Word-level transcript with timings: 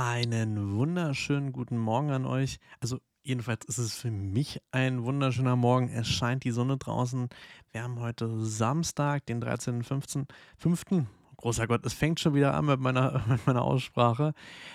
Einen 0.00 0.76
wunderschönen 0.76 1.50
guten 1.50 1.76
Morgen 1.76 2.12
an 2.12 2.24
euch. 2.24 2.60
Also 2.78 3.00
jedenfalls 3.24 3.64
ist 3.64 3.78
es 3.78 3.94
für 3.96 4.12
mich 4.12 4.62
ein 4.70 5.02
wunderschöner 5.02 5.56
Morgen. 5.56 5.88
Es 5.88 6.06
scheint 6.06 6.44
die 6.44 6.52
Sonne 6.52 6.76
draußen. 6.76 7.28
Wir 7.72 7.82
haben 7.82 7.98
heute 7.98 8.44
Samstag, 8.44 9.26
den 9.26 9.42
13.05. 9.42 11.04
Großer 11.38 11.66
Gott, 11.66 11.84
es 11.84 11.94
fängt 11.94 12.20
schon 12.20 12.34
wieder 12.34 12.54
an 12.54 12.66
mit 12.66 12.78
meiner, 12.78 13.24
mit 13.28 13.44
meiner 13.44 13.62
Aussprache. 13.62 14.34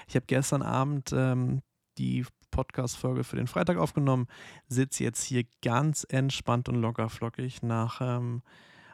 Ich 0.09 0.17
habe 0.17 0.25
gestern 0.25 0.61
Abend 0.61 1.13
ähm, 1.13 1.61
die 1.97 2.25
Podcast-Folge 2.51 3.23
für 3.23 3.37
den 3.37 3.47
Freitag 3.47 3.77
aufgenommen, 3.77 4.27
sitze 4.67 5.05
jetzt 5.05 5.23
hier 5.23 5.45
ganz 5.61 6.05
entspannt 6.09 6.67
und 6.67 6.75
lockerflockig 6.75 7.63
nach 7.63 8.01
ähm, 8.01 8.41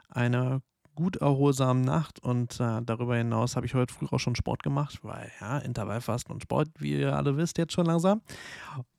einer 0.09 0.61
gut 1.00 1.16
erholsamen 1.16 1.81
Nacht 1.81 2.20
und 2.20 2.59
äh, 2.59 2.82
darüber 2.84 3.15
hinaus 3.15 3.55
habe 3.55 3.65
ich 3.65 3.73
heute 3.73 3.93
früh 3.93 4.05
auch 4.11 4.20
schon 4.20 4.36
Sport 4.36 4.63
gemacht, 4.63 5.00
weil 5.02 5.32
ja, 5.39 5.59
Intervallfasten 5.59 6.33
und 6.33 6.43
Sport, 6.43 6.68
wie 6.77 7.00
ihr 7.00 7.15
alle 7.15 7.37
wisst, 7.37 7.57
jetzt 7.57 7.71
schon 7.71 7.86
langsam. 7.86 8.21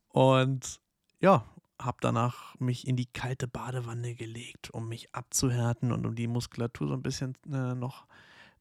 Und 0.09 0.81
ja, 1.21 1.45
habe 1.79 1.99
danach 2.01 2.59
mich 2.59 2.89
in 2.89 2.97
die 2.97 3.05
kalte 3.05 3.47
Badewanne 3.47 4.15
gelegt, 4.15 4.71
um 4.71 4.89
mich 4.89 5.15
abzuhärten 5.15 5.93
und 5.93 6.07
um 6.07 6.15
die 6.15 6.27
Muskulatur 6.27 6.89
so 6.89 6.95
ein 6.95 7.03
bisschen 7.03 7.35
äh, 7.53 7.75
noch 7.75 8.07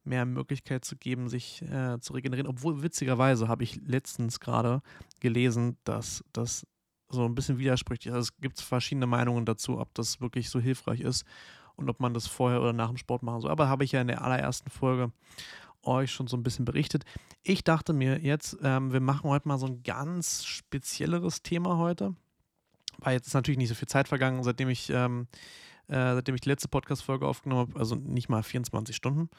mehr 0.04 0.26
Möglichkeit 0.26 0.84
zu 0.84 0.96
geben, 0.96 1.30
sich 1.30 1.62
äh, 1.62 1.98
zu 1.98 2.12
regenerieren. 2.12 2.46
Obwohl, 2.46 2.82
witzigerweise 2.82 3.48
habe 3.48 3.64
ich 3.64 3.80
letztens 3.86 4.38
gerade 4.38 4.82
gelesen, 5.20 5.78
dass 5.84 6.22
das 6.34 6.66
so 7.08 7.24
ein 7.24 7.34
bisschen 7.34 7.56
widerspricht. 7.56 8.06
Also 8.06 8.18
es 8.18 8.36
gibt 8.36 8.60
verschiedene 8.60 9.06
Meinungen 9.06 9.46
dazu, 9.46 9.78
ob 9.78 9.94
das 9.94 10.20
wirklich 10.20 10.50
so 10.50 10.60
hilfreich 10.60 11.00
ist 11.00 11.24
und 11.80 11.88
ob 11.88 12.00
man 12.00 12.14
das 12.14 12.26
vorher 12.26 12.60
oder 12.60 12.72
nach 12.72 12.88
dem 12.88 12.96
Sport 12.96 13.22
machen 13.22 13.40
soll. 13.40 13.50
Aber 13.50 13.68
habe 13.68 13.84
ich 13.84 13.92
ja 13.92 14.00
in 14.00 14.08
der 14.08 14.22
allerersten 14.22 14.70
Folge 14.70 15.12
euch 15.82 16.12
schon 16.12 16.26
so 16.26 16.36
ein 16.36 16.42
bisschen 16.42 16.64
berichtet. 16.64 17.04
Ich 17.42 17.64
dachte 17.64 17.92
mir 17.92 18.20
jetzt, 18.20 18.58
ähm, 18.62 18.92
wir 18.92 19.00
machen 19.00 19.30
heute 19.30 19.48
mal 19.48 19.58
so 19.58 19.66
ein 19.66 19.82
ganz 19.82 20.44
spezielleres 20.44 21.42
Thema 21.42 21.78
heute, 21.78 22.14
weil 22.98 23.14
jetzt 23.14 23.28
ist 23.28 23.34
natürlich 23.34 23.58
nicht 23.58 23.68
so 23.68 23.74
viel 23.74 23.88
Zeit 23.88 24.08
vergangen, 24.08 24.42
seitdem 24.42 24.68
ich, 24.68 24.90
ähm, 24.90 25.26
äh, 25.88 26.14
seitdem 26.14 26.34
ich 26.34 26.42
die 26.42 26.50
letzte 26.50 26.68
Podcast-Folge 26.68 27.26
aufgenommen 27.26 27.68
habe, 27.68 27.78
also 27.78 27.94
nicht 27.94 28.28
mal 28.28 28.42
24 28.42 28.94
Stunden. 28.94 29.30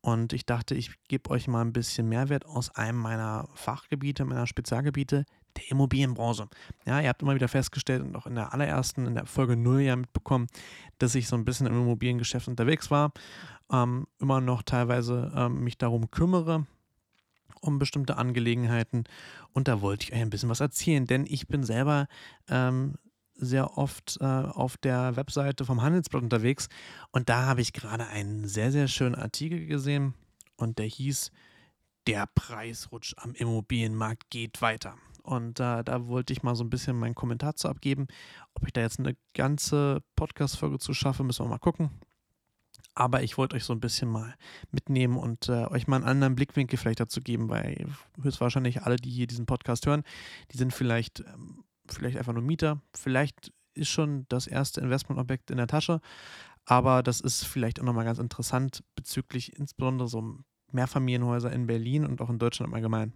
Und 0.00 0.32
ich 0.32 0.44
dachte, 0.44 0.74
ich 0.74 0.92
gebe 1.08 1.30
euch 1.30 1.48
mal 1.48 1.62
ein 1.62 1.72
bisschen 1.72 2.08
Mehrwert 2.08 2.46
aus 2.46 2.74
einem 2.74 2.98
meiner 2.98 3.48
Fachgebiete, 3.54 4.24
meiner 4.24 4.46
Spezialgebiete, 4.46 5.24
der 5.56 5.70
Immobilienbranche. 5.70 6.48
Ja, 6.86 7.00
ihr 7.00 7.08
habt 7.08 7.22
immer 7.22 7.34
wieder 7.34 7.48
festgestellt 7.48 8.02
und 8.02 8.16
auch 8.16 8.26
in 8.26 8.34
der 8.34 8.52
allerersten, 8.52 9.06
in 9.06 9.14
der 9.14 9.26
Folge 9.26 9.56
0 9.56 9.80
ja 9.80 9.96
mitbekommen, 9.96 10.46
dass 10.98 11.14
ich 11.14 11.28
so 11.28 11.36
ein 11.36 11.44
bisschen 11.44 11.66
im 11.66 11.74
Immobiliengeschäft 11.74 12.48
unterwegs 12.48 12.90
war, 12.90 13.12
ähm, 13.72 14.06
immer 14.20 14.40
noch 14.40 14.62
teilweise 14.62 15.32
ähm, 15.34 15.64
mich 15.64 15.78
darum 15.78 16.10
kümmere, 16.10 16.66
um 17.60 17.78
bestimmte 17.78 18.16
Angelegenheiten. 18.16 19.04
Und 19.52 19.68
da 19.68 19.80
wollte 19.80 20.04
ich 20.04 20.12
euch 20.12 20.20
ein 20.20 20.30
bisschen 20.30 20.50
was 20.50 20.60
erzählen, 20.60 21.06
denn 21.06 21.24
ich 21.26 21.46
bin 21.48 21.64
selber 21.64 22.06
ähm, 22.48 22.94
sehr 23.36 23.76
oft 23.76 24.18
äh, 24.20 24.24
auf 24.24 24.76
der 24.76 25.16
Webseite 25.16 25.64
vom 25.64 25.82
Handelsblatt 25.82 26.22
unterwegs 26.22 26.68
und 27.10 27.28
da 27.28 27.46
habe 27.46 27.60
ich 27.60 27.72
gerade 27.72 28.06
einen 28.06 28.46
sehr, 28.46 28.70
sehr 28.70 28.88
schönen 28.88 29.16
Artikel 29.16 29.66
gesehen 29.66 30.14
und 30.56 30.78
der 30.78 30.86
hieß, 30.86 31.32
der 32.06 32.26
Preisrutsch 32.34 33.14
am 33.16 33.34
Immobilienmarkt 33.34 34.30
geht 34.30 34.60
weiter. 34.60 34.96
Und 35.24 35.58
äh, 35.58 35.82
da 35.82 36.06
wollte 36.06 36.34
ich 36.34 36.42
mal 36.42 36.54
so 36.54 36.62
ein 36.62 36.70
bisschen 36.70 36.98
meinen 36.98 37.14
Kommentar 37.14 37.56
zu 37.56 37.68
abgeben. 37.68 38.06
Ob 38.52 38.66
ich 38.66 38.74
da 38.74 38.82
jetzt 38.82 39.00
eine 39.00 39.16
ganze 39.32 40.02
Podcast-Folge 40.16 40.78
zu 40.78 40.92
schaffe, 40.92 41.24
müssen 41.24 41.44
wir 41.44 41.48
mal 41.48 41.58
gucken. 41.58 41.90
Aber 42.94 43.22
ich 43.22 43.38
wollte 43.38 43.56
euch 43.56 43.64
so 43.64 43.72
ein 43.72 43.80
bisschen 43.80 44.10
mal 44.10 44.34
mitnehmen 44.70 45.16
und 45.16 45.48
äh, 45.48 45.64
euch 45.66 45.86
mal 45.86 45.96
einen 45.96 46.04
anderen 46.04 46.34
Blickwinkel 46.34 46.78
vielleicht 46.78 47.00
dazu 47.00 47.22
geben, 47.22 47.48
weil 47.48 47.86
höchstwahrscheinlich 48.20 48.82
alle, 48.82 48.96
die 48.96 49.10
hier 49.10 49.26
diesen 49.26 49.46
Podcast 49.46 49.86
hören, 49.86 50.04
die 50.52 50.58
sind 50.58 50.74
vielleicht, 50.74 51.20
ähm, 51.20 51.64
vielleicht 51.88 52.18
einfach 52.18 52.34
nur 52.34 52.42
Mieter. 52.42 52.82
Vielleicht 52.94 53.50
ist 53.72 53.88
schon 53.88 54.26
das 54.28 54.46
erste 54.46 54.82
Investmentobjekt 54.82 55.50
in 55.50 55.56
der 55.56 55.66
Tasche. 55.66 56.02
Aber 56.66 57.02
das 57.02 57.20
ist 57.20 57.44
vielleicht 57.44 57.80
auch 57.80 57.84
nochmal 57.84 58.04
ganz 58.04 58.18
interessant 58.18 58.84
bezüglich 58.94 59.58
insbesondere 59.58 60.06
so 60.06 60.38
Mehrfamilienhäuser 60.70 61.50
in 61.50 61.66
Berlin 61.66 62.04
und 62.04 62.20
auch 62.20 62.28
in 62.28 62.38
Deutschland 62.38 62.68
im 62.68 62.74
Allgemeinen. 62.74 63.14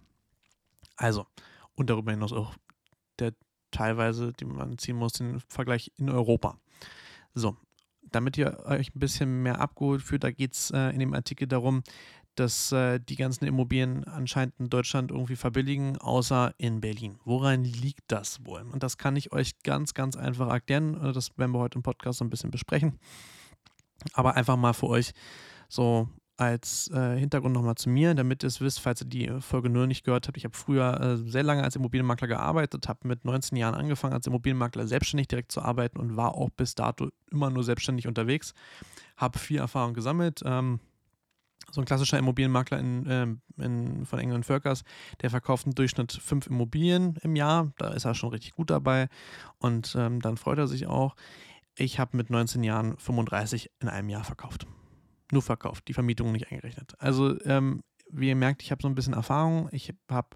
Also, 0.95 1.25
und 1.79 1.89
darüber 1.89 2.11
hinaus 2.11 2.33
auch 2.33 2.55
der 3.19 3.33
teilweise, 3.71 4.33
die 4.33 4.45
man 4.45 4.77
ziehen 4.77 4.97
muss, 4.97 5.13
den 5.13 5.39
Vergleich 5.47 5.91
in 5.95 6.09
Europa. 6.09 6.59
So, 7.33 7.55
damit 8.01 8.37
ihr 8.37 8.59
euch 8.65 8.93
ein 8.93 8.99
bisschen 8.99 9.43
mehr 9.43 9.61
abgeholt 9.61 10.01
fühlt, 10.01 10.23
da 10.23 10.31
geht 10.31 10.53
es 10.53 10.71
äh, 10.71 10.89
in 10.89 10.99
dem 10.99 11.13
Artikel 11.13 11.47
darum, 11.47 11.83
dass 12.35 12.71
äh, 12.71 12.99
die 12.99 13.15
ganzen 13.15 13.45
Immobilien 13.45 14.03
anscheinend 14.05 14.55
in 14.59 14.69
Deutschland 14.69 15.11
irgendwie 15.11 15.35
verbilligen, 15.35 15.97
außer 15.97 16.53
in 16.57 16.81
Berlin. 16.81 17.19
Woran 17.23 17.63
liegt 17.63 18.03
das 18.07 18.45
wohl? 18.45 18.61
Und 18.61 18.83
das 18.83 18.97
kann 18.97 19.15
ich 19.15 19.31
euch 19.31 19.59
ganz, 19.63 19.93
ganz 19.93 20.15
einfach 20.15 20.49
erklären. 20.49 21.13
Das 21.13 21.37
werden 21.37 21.51
wir 21.51 21.59
heute 21.59 21.77
im 21.77 21.83
Podcast 21.83 22.19
so 22.19 22.25
ein 22.25 22.29
bisschen 22.29 22.51
besprechen. 22.51 22.99
Aber 24.13 24.35
einfach 24.35 24.57
mal 24.57 24.73
für 24.73 24.87
euch 24.87 25.11
so 25.67 26.09
als 26.39 26.89
äh, 26.93 27.17
Hintergrund 27.17 27.53
nochmal 27.53 27.75
zu 27.75 27.89
mir, 27.89 28.15
damit 28.15 28.43
ihr 28.43 28.47
es 28.47 28.61
wisst, 28.61 28.79
falls 28.79 29.01
ihr 29.01 29.07
die 29.07 29.29
Folge 29.41 29.69
0 29.69 29.87
nicht 29.87 30.05
gehört 30.05 30.27
habt. 30.27 30.37
Ich 30.37 30.45
habe 30.45 30.55
früher 30.55 30.99
äh, 31.01 31.17
sehr 31.17 31.43
lange 31.43 31.63
als 31.63 31.75
Immobilienmakler 31.75 32.29
gearbeitet, 32.29 32.87
habe 32.87 33.07
mit 33.09 33.25
19 33.25 33.57
Jahren 33.57 33.75
angefangen, 33.75 34.13
als 34.13 34.25
Immobilienmakler 34.25 34.87
selbstständig 34.87 35.27
direkt 35.27 35.51
zu 35.51 35.61
arbeiten 35.61 35.99
und 35.99 36.15
war 36.15 36.35
auch 36.35 36.49
bis 36.49 36.75
dato 36.75 37.09
immer 37.29 37.49
nur 37.49 37.65
selbstständig 37.65 38.07
unterwegs. 38.07 38.53
Habe 39.17 39.37
viel 39.37 39.57
Erfahrung 39.57 39.93
gesammelt. 39.93 40.41
Ähm, 40.45 40.79
so 41.71 41.81
ein 41.81 41.85
klassischer 41.85 42.17
Immobilienmakler 42.17 42.79
in, 42.79 43.05
ähm, 43.09 43.41
in, 43.57 44.05
von 44.05 44.19
England 44.19 44.45
Völkers, 44.45 44.83
der 45.21 45.29
verkauft 45.29 45.67
im 45.67 45.75
Durchschnitt 45.75 46.13
fünf 46.13 46.47
Immobilien 46.47 47.17
im 47.21 47.35
Jahr. 47.35 47.73
Da 47.77 47.89
ist 47.89 48.05
er 48.05 48.15
schon 48.15 48.29
richtig 48.29 48.53
gut 48.53 48.69
dabei 48.69 49.09
und 49.57 49.93
ähm, 49.99 50.21
dann 50.21 50.37
freut 50.37 50.57
er 50.57 50.67
sich 50.67 50.87
auch. 50.87 51.15
Ich 51.75 51.99
habe 51.99 52.15
mit 52.15 52.29
19 52.29 52.63
Jahren 52.63 52.97
35 52.97 53.71
in 53.81 53.89
einem 53.89 54.07
Jahr 54.07 54.23
verkauft 54.23 54.65
nur 55.31 55.41
verkauft, 55.41 55.87
die 55.87 55.93
Vermietung 55.93 56.31
nicht 56.31 56.51
eingerechnet. 56.51 56.93
Also, 56.99 57.39
ähm, 57.45 57.83
wie 58.11 58.29
ihr 58.29 58.35
merkt, 58.35 58.63
ich 58.63 58.71
habe 58.71 58.81
so 58.81 58.87
ein 58.87 58.95
bisschen 58.95 59.13
Erfahrung. 59.13 59.69
Ich 59.71 59.93
habe 60.09 60.29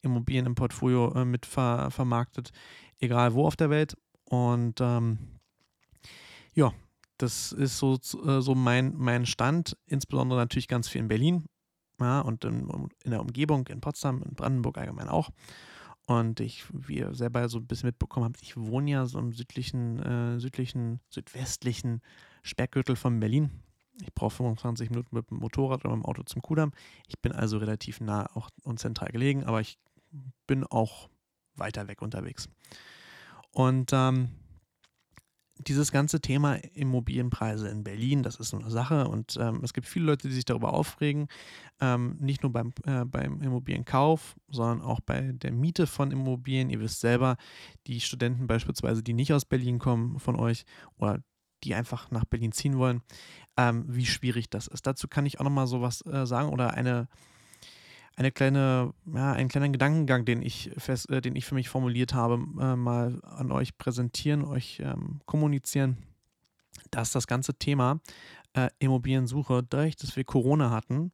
Immobilien 0.00 0.46
im 0.46 0.54
Portfolio 0.54 1.12
äh, 1.14 1.24
mit 1.24 1.44
ver 1.44 1.90
vermarktet, 1.90 2.52
egal 3.00 3.34
wo 3.34 3.46
auf 3.46 3.56
der 3.56 3.70
Welt. 3.70 3.96
Und 4.24 4.80
ähm, 4.80 5.18
ja, 6.54 6.72
das 7.18 7.52
ist 7.52 7.78
so, 7.78 7.98
äh, 8.24 8.40
so 8.40 8.54
mein, 8.54 8.94
mein 8.96 9.26
Stand, 9.26 9.76
insbesondere 9.86 10.38
natürlich 10.38 10.68
ganz 10.68 10.88
viel 10.88 11.02
in 11.02 11.08
Berlin 11.08 11.44
ja, 12.00 12.20
und 12.20 12.44
in, 12.44 12.68
in 13.04 13.10
der 13.10 13.20
Umgebung, 13.20 13.66
in 13.66 13.80
Potsdam, 13.80 14.22
in 14.22 14.34
Brandenburg 14.34 14.78
allgemein 14.78 15.08
auch. 15.08 15.30
Und 16.06 16.40
ich, 16.40 16.64
wie 16.72 16.98
ihr 16.98 17.14
selber 17.14 17.48
so 17.50 17.58
ein 17.58 17.66
bisschen 17.66 17.88
mitbekommen 17.88 18.24
habt, 18.24 18.40
ich 18.40 18.56
wohne 18.56 18.90
ja 18.90 19.04
so 19.04 19.18
im 19.18 19.32
südlichen, 19.32 19.98
äh, 19.98 20.40
südlichen, 20.40 21.00
südwestlichen 21.10 22.00
Speckgürtel 22.42 22.96
von 22.96 23.20
Berlin. 23.20 23.50
Ich 24.02 24.14
brauche 24.14 24.36
25 24.36 24.90
Minuten 24.90 25.14
mit 25.14 25.30
dem 25.30 25.38
Motorrad 25.38 25.84
oder 25.84 25.94
mit 25.94 26.04
dem 26.04 26.08
Auto 26.08 26.22
zum 26.22 26.42
Kudamm. 26.42 26.72
Ich 27.06 27.18
bin 27.20 27.32
also 27.32 27.58
relativ 27.58 28.00
nah 28.00 28.28
auch 28.34 28.50
und 28.62 28.78
zentral 28.78 29.10
gelegen, 29.10 29.44
aber 29.44 29.60
ich 29.60 29.78
bin 30.46 30.64
auch 30.64 31.08
weiter 31.54 31.88
weg 31.88 32.02
unterwegs. 32.02 32.48
Und 33.50 33.90
ähm, 33.92 34.28
dieses 35.66 35.90
ganze 35.90 36.20
Thema 36.20 36.54
Immobilienpreise 36.74 37.68
in 37.68 37.82
Berlin, 37.82 38.22
das 38.22 38.36
ist 38.36 38.50
so 38.50 38.58
eine 38.58 38.70
Sache 38.70 39.08
und 39.08 39.36
ähm, 39.40 39.60
es 39.64 39.72
gibt 39.72 39.86
viele 39.86 40.06
Leute, 40.06 40.28
die 40.28 40.34
sich 40.34 40.44
darüber 40.44 40.72
aufregen, 40.72 41.26
ähm, 41.80 42.16
nicht 42.20 42.42
nur 42.42 42.52
beim, 42.52 42.72
äh, 42.84 43.04
beim 43.04 43.40
Immobilienkauf, 43.42 44.36
sondern 44.48 44.82
auch 44.82 45.00
bei 45.00 45.32
der 45.32 45.52
Miete 45.52 45.86
von 45.86 46.12
Immobilien. 46.12 46.70
Ihr 46.70 46.80
wisst 46.80 47.00
selber, 47.00 47.36
die 47.86 48.00
Studenten 48.00 48.46
beispielsweise, 48.46 49.02
die 49.02 49.14
nicht 49.14 49.32
aus 49.32 49.44
Berlin 49.44 49.78
kommen 49.78 50.20
von 50.20 50.36
euch 50.36 50.64
oder 50.96 51.20
die 51.64 51.74
einfach 51.74 52.10
nach 52.10 52.24
Berlin 52.24 52.52
ziehen 52.52 52.78
wollen, 52.78 53.02
ähm, 53.56 53.84
wie 53.88 54.06
schwierig 54.06 54.50
das 54.50 54.66
ist. 54.66 54.86
Dazu 54.86 55.08
kann 55.08 55.26
ich 55.26 55.40
auch 55.40 55.44
nochmal 55.44 55.66
so 55.66 55.82
was 55.82 56.04
äh, 56.06 56.26
sagen 56.26 56.50
oder 56.50 56.74
eine, 56.74 57.08
eine 58.16 58.32
kleine, 58.32 58.92
ja, 59.12 59.32
einen 59.32 59.48
kleinen 59.48 59.72
Gedankengang, 59.72 60.24
den 60.24 60.42
ich, 60.42 60.70
fest, 60.76 61.10
äh, 61.10 61.20
den 61.20 61.36
ich 61.36 61.46
für 61.46 61.54
mich 61.54 61.68
formuliert 61.68 62.14
habe, 62.14 62.34
äh, 62.60 62.76
mal 62.76 63.20
an 63.22 63.52
euch 63.52 63.76
präsentieren, 63.78 64.44
euch 64.44 64.80
ähm, 64.80 65.20
kommunizieren, 65.26 65.98
dass 66.90 67.12
das 67.12 67.26
ganze 67.26 67.54
Thema 67.54 68.00
äh, 68.54 68.68
Immobiliensuche, 68.78 69.62
dadurch, 69.68 69.96
dass 69.96 70.16
wir 70.16 70.24
Corona 70.24 70.70
hatten, 70.70 71.12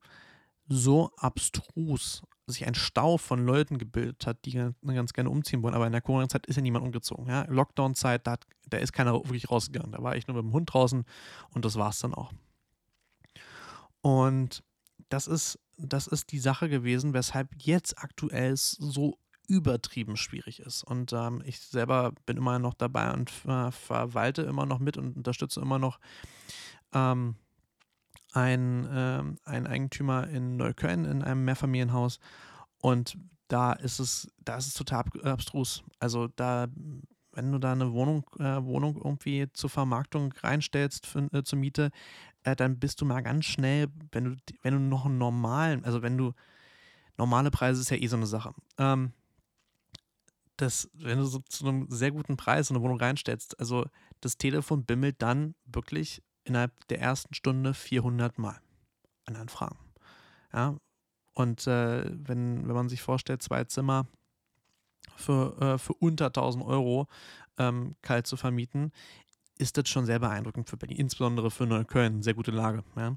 so 0.66 1.10
abstrus 1.16 2.22
sich 2.46 2.66
ein 2.66 2.74
Stau 2.74 3.16
von 3.16 3.44
Leuten 3.44 3.78
gebildet 3.78 4.26
hat, 4.26 4.44
die 4.44 4.52
ganz 4.52 5.12
gerne 5.12 5.30
umziehen 5.30 5.62
wollen. 5.62 5.74
Aber 5.74 5.86
in 5.86 5.92
der 5.92 6.02
Corona-Zeit 6.02 6.46
ist 6.46 6.56
ja 6.56 6.62
niemand 6.62 6.84
umgezogen. 6.84 7.26
Ja? 7.26 7.44
Lockdown-Zeit, 7.48 8.26
da, 8.26 8.36
da 8.68 8.78
ist 8.78 8.92
keiner 8.92 9.14
wirklich 9.14 9.50
rausgegangen. 9.50 9.92
Da 9.92 10.02
war 10.02 10.16
ich 10.16 10.26
nur 10.26 10.36
mit 10.36 10.44
dem 10.44 10.52
Hund 10.52 10.72
draußen 10.72 11.04
und 11.50 11.64
das 11.64 11.76
war 11.76 11.90
es 11.90 12.00
dann 12.00 12.14
auch. 12.14 12.32
Und 14.02 14.62
das 15.08 15.26
ist, 15.26 15.58
das 15.78 16.06
ist 16.06 16.32
die 16.32 16.38
Sache 16.38 16.68
gewesen, 16.68 17.14
weshalb 17.14 17.48
jetzt 17.58 17.98
aktuell 17.98 18.52
es 18.52 18.72
so 18.72 19.18
übertrieben 19.48 20.16
schwierig 20.16 20.60
ist. 20.60 20.84
Und 20.84 21.12
ähm, 21.12 21.42
ich 21.44 21.60
selber 21.60 22.12
bin 22.26 22.36
immer 22.36 22.58
noch 22.58 22.74
dabei 22.74 23.12
und 23.12 23.30
äh, 23.46 23.70
verwalte 23.70 24.42
immer 24.42 24.66
noch 24.66 24.78
mit 24.78 24.96
und 24.96 25.16
unterstütze 25.16 25.60
immer 25.60 25.78
noch 25.78 25.98
ähm, 26.92 27.36
ein, 28.34 28.88
ähm, 28.90 29.38
ein 29.44 29.66
Eigentümer 29.66 30.28
in 30.28 30.56
Neukölln 30.56 31.04
in 31.04 31.22
einem 31.22 31.44
Mehrfamilienhaus. 31.44 32.18
Und 32.80 33.16
da 33.48 33.72
ist 33.72 34.00
es, 34.00 34.28
da 34.44 34.56
ist 34.56 34.66
es 34.66 34.74
total 34.74 35.04
abstrus. 35.22 35.84
Also 36.00 36.28
da, 36.28 36.66
wenn 37.32 37.52
du 37.52 37.58
da 37.58 37.72
eine 37.72 37.92
Wohnung, 37.92 38.24
äh, 38.38 38.62
Wohnung 38.64 38.96
irgendwie 38.96 39.46
zur 39.52 39.70
Vermarktung 39.70 40.34
reinstellst 40.42 41.06
für, 41.06 41.28
äh, 41.32 41.44
zur 41.44 41.58
Miete, 41.60 41.90
äh, 42.42 42.56
dann 42.56 42.78
bist 42.78 43.00
du 43.00 43.04
mal 43.04 43.22
ganz 43.22 43.44
schnell, 43.44 43.86
wenn 44.10 44.24
du, 44.24 44.36
wenn 44.62 44.74
du 44.74 44.80
noch 44.80 45.06
einen 45.06 45.18
normalen, 45.18 45.84
also 45.84 46.02
wenn 46.02 46.18
du 46.18 46.32
normale 47.16 47.52
Preise 47.52 47.80
ist 47.80 47.90
ja 47.90 47.96
eh 47.96 48.06
so 48.08 48.16
eine 48.16 48.26
Sache. 48.26 48.52
Ähm, 48.78 49.12
das, 50.56 50.90
wenn 50.94 51.18
du 51.18 51.24
so 51.24 51.38
zu 51.40 51.66
einem 51.66 51.88
sehr 51.88 52.10
guten 52.10 52.36
Preis 52.36 52.70
in 52.70 52.76
eine 52.76 52.84
Wohnung 52.84 52.98
reinstellst, 52.98 53.58
also 53.60 53.86
das 54.20 54.36
Telefon 54.36 54.84
bimmelt 54.84 55.22
dann 55.22 55.54
wirklich 55.66 56.22
innerhalb 56.44 56.86
der 56.88 57.00
ersten 57.00 57.34
Stunde 57.34 57.74
400 57.74 58.38
Mal 58.38 58.60
an 59.26 59.36
Anfragen. 59.36 59.78
Ja, 60.52 60.76
und 61.34 61.66
äh, 61.66 62.04
wenn, 62.06 62.66
wenn 62.68 62.74
man 62.74 62.88
sich 62.88 63.02
vorstellt, 63.02 63.42
zwei 63.42 63.64
Zimmer 63.64 64.06
für, 65.16 65.60
äh, 65.60 65.78
für 65.78 65.94
unter 65.94 66.26
1000 66.26 66.64
Euro 66.64 67.08
ähm, 67.58 67.96
kalt 68.02 68.26
zu 68.26 68.36
vermieten, 68.36 68.92
ist 69.58 69.76
das 69.76 69.88
schon 69.88 70.06
sehr 70.06 70.18
beeindruckend 70.18 70.68
für 70.68 70.76
Berlin, 70.76 70.98
insbesondere 70.98 71.50
für 71.50 71.66
Neukölln, 71.66 72.22
sehr 72.22 72.34
gute 72.34 72.50
Lage. 72.50 72.84
Ja? 72.96 73.16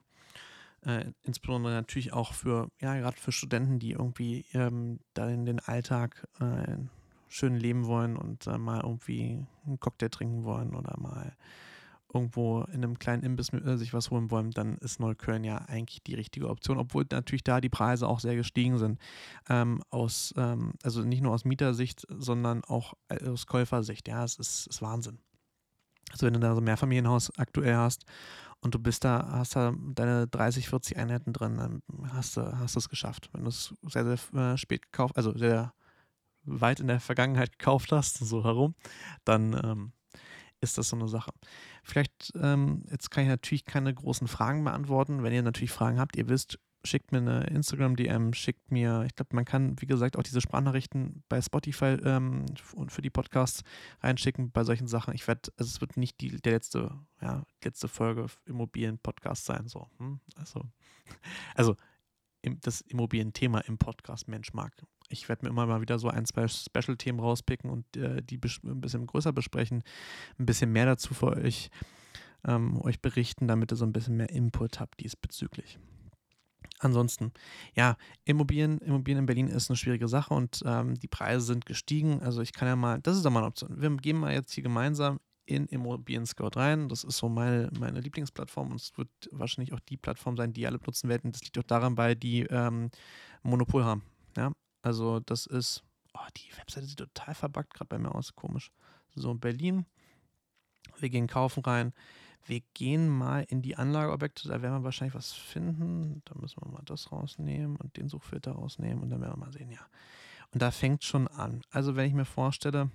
Äh, 0.82 1.12
insbesondere 1.24 1.74
natürlich 1.74 2.14
auch 2.14 2.34
für, 2.34 2.70
ja, 2.80 2.96
gerade 2.96 3.18
für 3.18 3.32
Studenten, 3.32 3.80
die 3.80 3.92
irgendwie 3.92 4.46
ähm, 4.54 5.00
da 5.14 5.30
in 5.30 5.46
den 5.46 5.60
Alltag 5.60 6.28
äh, 6.40 6.78
schön 7.28 7.56
leben 7.56 7.86
wollen 7.86 8.16
und 8.16 8.48
äh, 8.48 8.58
mal 8.58 8.82
irgendwie 8.82 9.46
einen 9.66 9.80
Cocktail 9.80 10.10
trinken 10.10 10.44
wollen 10.44 10.76
oder 10.76 10.96
mal 11.00 11.36
irgendwo 12.14 12.62
in 12.64 12.84
einem 12.84 13.00
kleinen 13.00 13.24
Imbiss 13.24 13.52
äh, 13.52 13.78
sich 13.78 13.94
was 13.94 14.12
holen 14.12 14.32
wollen, 14.32 14.52
dann 14.52 14.78
ist 14.78 15.00
Neukölln 15.00 15.44
ja 15.44 15.58
eigentlich 15.58 16.04
die 16.04 16.16
richtige 16.16 16.50
Option, 16.50 16.78
obwohl 16.78 17.06
natürlich 17.12 17.44
da 17.44 17.60
die 17.60 17.70
Preise 17.70 18.08
auch 18.08 18.20
sehr 18.20 18.36
gestiegen 18.36 18.78
sind. 18.78 19.00
Ähm, 19.50 19.82
aus, 19.90 20.34
ähm, 20.38 20.74
also 20.84 21.02
nicht 21.04 21.22
nur 21.22 21.34
aus 21.34 21.46
Mietersicht, 21.46 22.06
sondern 22.10 22.64
auch 22.64 22.94
aus 23.26 23.46
Käufersicht. 23.46 24.08
Ja, 24.08 24.24
es 24.24 24.38
ist, 24.38 24.68
ist 24.68 24.82
Wahnsinn. 24.82 25.20
Also 26.12 26.26
wenn 26.26 26.34
du 26.34 26.40
da 26.40 26.54
so 26.54 26.62
ein 26.62 26.66
Mehrfamilienhaus 26.66 27.38
aktuell 27.38 27.76
hast 27.76 28.06
und 28.62 28.74
du 28.74 28.80
bist 28.80 29.04
da, 29.04 29.28
hast 29.32 29.56
da 29.56 29.74
deine 29.94 30.28
30, 30.28 30.70
40 30.70 30.98
Einheiten 30.98 31.34
drin, 31.34 31.58
dann 31.58 31.82
hast 32.14 32.38
du 32.38 32.58
hast 32.58 32.78
es 32.78 32.90
geschafft. 32.90 33.30
Wenn 33.34 33.44
du 33.44 33.50
es 33.50 33.74
sehr, 33.84 34.06
sehr 34.06 34.54
äh, 34.54 34.58
spät 34.58 34.84
gekauft, 34.84 35.18
also 35.18 35.38
sehr 35.38 35.74
weit 36.44 36.80
in 36.80 36.88
der 36.88 37.02
Vergangenheit 37.02 37.60
gekauft 37.60 37.92
hast, 37.92 38.18
so 38.18 38.44
herum, 38.44 38.76
dann 39.26 39.54
ähm, 39.64 39.92
ist 40.62 40.78
das 40.78 40.90
so 40.90 40.96
eine 40.96 41.08
Sache. 41.08 41.32
Vielleicht, 41.84 42.34
ähm, 42.42 42.84
jetzt 42.90 43.12
kann 43.12 43.24
ich 43.24 43.30
natürlich 43.30 43.66
keine 43.66 43.94
großen 43.94 44.28
Fragen 44.28 44.64
beantworten. 44.64 45.24
Wenn 45.24 45.34
ihr 45.34 45.44
natürlich 45.44 45.72
Fragen 45.72 46.00
habt, 46.00 46.16
ihr 46.16 46.30
wisst, 46.30 46.60
schickt 46.84 47.12
mir 47.12 47.20
eine 47.20 47.44
Instagram-DM, 47.48 48.34
schickt 48.34 48.72
mir, 48.72 49.04
ich 49.06 49.16
glaube, 49.16 49.36
man 49.36 49.46
kann, 49.46 49.80
wie 49.82 49.86
gesagt, 49.86 50.18
auch 50.18 50.24
diese 50.24 50.42
Sprachnachrichten 50.42 51.24
bei 51.30 51.42
Spotify 51.42 51.98
ähm, 52.04 52.46
und 52.74 52.92
für 52.92 53.02
die 53.02 53.10
Podcasts 53.10 53.64
reinschicken 54.02 54.52
bei 54.52 54.64
solchen 54.64 54.88
Sachen. 54.88 55.14
Ich 55.14 55.28
werde, 55.28 55.52
also 55.58 55.70
es 55.70 55.82
wird 55.82 55.98
nicht 55.98 56.22
die 56.22 56.38
der 56.38 56.54
letzte, 56.54 56.98
ja, 57.22 57.44
letzte 57.64 57.88
Folge 57.88 58.28
Immobilien-Podcast 58.46 59.46
sein. 59.46 59.68
So. 59.68 59.88
Hm? 59.98 60.20
Also, 60.36 60.62
also 61.56 61.76
das 62.44 62.82
Immobilienthema 62.82 63.60
im 63.62 63.78
Podcast 63.78 64.28
Mensch 64.28 64.54
mag. 64.54 64.74
Ich 65.10 65.30
werde 65.30 65.46
mir 65.46 65.50
immer 65.50 65.66
mal 65.66 65.82
wieder 65.82 66.00
so 66.00 66.10
ein, 66.10 66.26
zwei 66.26 66.48
Special-Themen 66.48 67.20
rauspicken 67.20 67.70
und 67.70 67.98
äh, 67.98 68.22
die 68.22 68.40
ein 68.64 68.82
bisschen 68.82 69.08
größer 69.08 69.32
besprechen, 69.32 69.84
ein 70.38 70.46
bisschen 70.46 70.72
mehr 70.72 70.86
dazu 70.86 71.14
für 71.14 71.28
euch, 71.28 71.70
ähm, 72.46 72.82
euch 72.82 73.02
berichten, 73.02 73.48
damit 73.48 73.72
ihr 73.72 73.78
so 73.78 73.86
ein 73.86 73.94
bisschen 73.94 74.18
mehr 74.18 74.30
Input 74.30 74.80
habt 74.80 75.00
diesbezüglich. 75.00 75.80
Ansonsten, 76.80 77.32
ja, 77.74 77.96
Immobilien, 78.26 78.80
Immobilien 78.80 79.20
in 79.20 79.26
Berlin 79.26 79.48
ist 79.48 79.70
eine 79.70 79.78
schwierige 79.78 80.08
Sache 80.08 80.34
und 80.34 80.62
ähm, 80.66 80.96
die 80.96 81.08
Preise 81.08 81.46
sind 81.46 81.66
gestiegen. 81.66 82.22
Also 82.22 82.42
ich 82.42 82.54
kann 82.54 82.68
ja 82.68 82.76
mal, 82.76 83.00
das 83.02 83.18
ist 83.18 83.26
doch 83.26 83.32
mal 83.32 83.40
eine 83.40 83.48
Option. 83.48 83.82
Wir 83.82 83.90
gehen 83.98 84.18
mal 84.18 84.34
jetzt 84.34 84.54
hier 84.54 84.64
gemeinsam 84.64 85.20
in 85.48 85.66
Immobilien 85.68 86.26
Scout 86.26 86.52
rein. 86.56 86.90
Das 86.90 87.04
ist 87.04 87.18
so 87.18 87.30
meine, 87.30 87.72
meine 87.80 88.02
Lieblingsplattform 88.02 88.72
und 88.72 88.82
es 88.82 88.96
wird 88.98 89.10
wahrscheinlich 89.32 89.74
auch 89.74 89.80
die 89.80 89.98
Plattform 89.98 90.38
sein, 90.38 90.54
die 90.54 90.68
alle 90.68 90.78
benutzen 90.78 91.10
werden. 91.10 91.32
Das 91.32 91.42
liegt 91.42 91.58
auch 91.58 91.64
daran, 91.64 91.98
weil 91.98 92.16
die 92.16 92.42
ähm, 92.44 92.92
Monopol 93.44 93.84
haben. 93.84 94.04
Ja, 94.36 94.52
also 94.82 95.20
das 95.22 95.46
ist, 95.46 95.84
oh, 96.14 96.28
die 96.36 96.56
Webseite 96.58 96.86
sieht 96.86 97.00
total 97.00 97.34
verbuggt 97.34 97.74
gerade 97.74 97.88
bei 97.88 97.98
mir 97.98 98.14
aus, 98.14 98.36
komisch. 98.36 98.72
So, 99.16 99.34
Berlin. 99.34 99.86
Wir 101.00 101.10
gehen 101.10 101.28
kaufen 101.28 101.64
rein. 101.64 101.94
Wir 102.46 102.62
gehen 102.74 103.10
mal 103.10 103.46
in 103.50 103.62
die 103.62 103.76
Anlageobjekte, 103.76 104.48
da 104.48 104.62
werden 104.62 104.76
wir 104.76 104.84
wahrscheinlich 104.84 105.16
was 105.16 105.34
finden. 105.34 106.22
Da 106.26 106.36
müssen 106.40 106.62
wir 106.62 106.72
mal 106.72 106.84
das 106.86 107.12
rausnehmen 107.12 107.78
und 107.78 107.98
den 107.98 108.10
Suchfilter 108.10 108.52
rausnehmen 108.52 109.04
und 109.04 109.10
dann 109.10 109.22
werden 109.22 109.34
wir 109.34 109.46
mal 109.46 109.52
sehen, 109.52 109.72
ja. 109.72 109.86
Und 110.54 110.62
da 110.62 110.72
fängt 110.72 111.04
schon 111.04 111.28
an. 111.28 111.62
Also 111.72 111.96
wenn 111.96 112.08
ich 112.08 112.14
mir 112.14 112.26
vorstelle, 112.26 112.90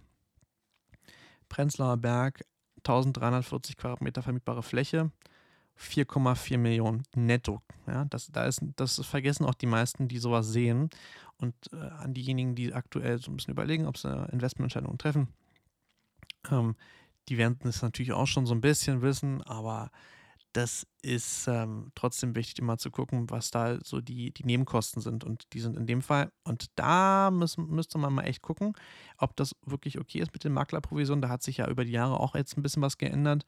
Prenzlauer 1.52 1.98
Berg, 1.98 2.46
1340 2.78 3.76
Quadratmeter 3.76 4.22
vermietbare 4.22 4.62
Fläche, 4.62 5.10
4,4 5.78 6.56
Millionen 6.56 7.02
netto. 7.14 7.60
Ja, 7.86 8.06
das, 8.06 8.28
da 8.32 8.46
ist, 8.46 8.62
das 8.76 9.04
vergessen 9.04 9.44
auch 9.44 9.54
die 9.54 9.66
meisten, 9.66 10.08
die 10.08 10.16
sowas 10.16 10.48
sehen. 10.48 10.88
Und 11.36 11.54
äh, 11.74 11.76
an 11.76 12.14
diejenigen, 12.14 12.54
die 12.54 12.72
aktuell 12.72 13.18
so 13.18 13.30
ein 13.30 13.36
bisschen 13.36 13.52
überlegen, 13.52 13.86
ob 13.86 13.98
sie 13.98 14.08
Investmententscheidungen 14.32 14.96
treffen, 14.96 15.28
ähm, 16.50 16.74
die 17.28 17.36
werden 17.36 17.58
es 17.64 17.82
natürlich 17.82 18.12
auch 18.12 18.26
schon 18.26 18.46
so 18.46 18.54
ein 18.54 18.62
bisschen 18.62 19.02
wissen, 19.02 19.42
aber 19.42 19.90
das 20.52 20.86
ist 21.00 21.48
ähm, 21.48 21.90
trotzdem 21.94 22.34
wichtig, 22.34 22.58
immer 22.58 22.76
zu 22.76 22.90
gucken, 22.90 23.30
was 23.30 23.50
da 23.50 23.78
so 23.82 24.00
die, 24.00 24.32
die 24.32 24.44
Nebenkosten 24.44 25.00
sind. 25.00 25.24
Und 25.24 25.52
die 25.52 25.60
sind 25.60 25.76
in 25.76 25.86
dem 25.86 26.02
Fall, 26.02 26.30
und 26.44 26.66
da 26.76 27.30
müssen, 27.30 27.68
müsste 27.68 27.98
man 27.98 28.12
mal 28.12 28.24
echt 28.24 28.42
gucken, 28.42 28.74
ob 29.16 29.34
das 29.36 29.56
wirklich 29.64 29.98
okay 29.98 30.20
ist 30.20 30.32
mit 30.32 30.44
den 30.44 30.52
Maklerprovisionen. 30.52 31.22
Da 31.22 31.28
hat 31.28 31.42
sich 31.42 31.58
ja 31.58 31.68
über 31.68 31.84
die 31.84 31.92
Jahre 31.92 32.20
auch 32.20 32.34
jetzt 32.34 32.56
ein 32.56 32.62
bisschen 32.62 32.82
was 32.82 32.98
geändert. 32.98 33.44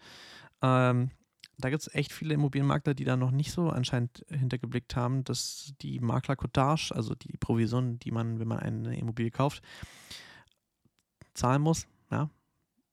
Ähm, 0.63 1.11
da 1.59 1.71
gibt 1.71 1.83
es 1.83 1.95
echt 1.95 2.13
viele 2.13 2.35
Immobilienmakler, 2.35 2.95
die 2.95 3.05
da 3.05 3.17
noch 3.17 3.31
nicht 3.31 3.53
so 3.53 3.69
anscheinend 3.69 4.25
hintergeblickt 4.29 4.97
haben, 4.97 5.23
dass 5.25 5.73
die 5.83 6.01
Makler-Cottage, 6.01 6.93
also 6.95 7.15
die 7.15 7.37
Provision, 7.37 7.99
die 7.99 8.11
man, 8.11 8.41
wenn 8.41 8.49
man 8.49 8.59
eine 8.59 8.99
Immobilie 8.99 9.31
kauft, 9.31 9.63
zahlen 11.35 11.63
muss, 11.63 11.87
ja, 12.11 12.31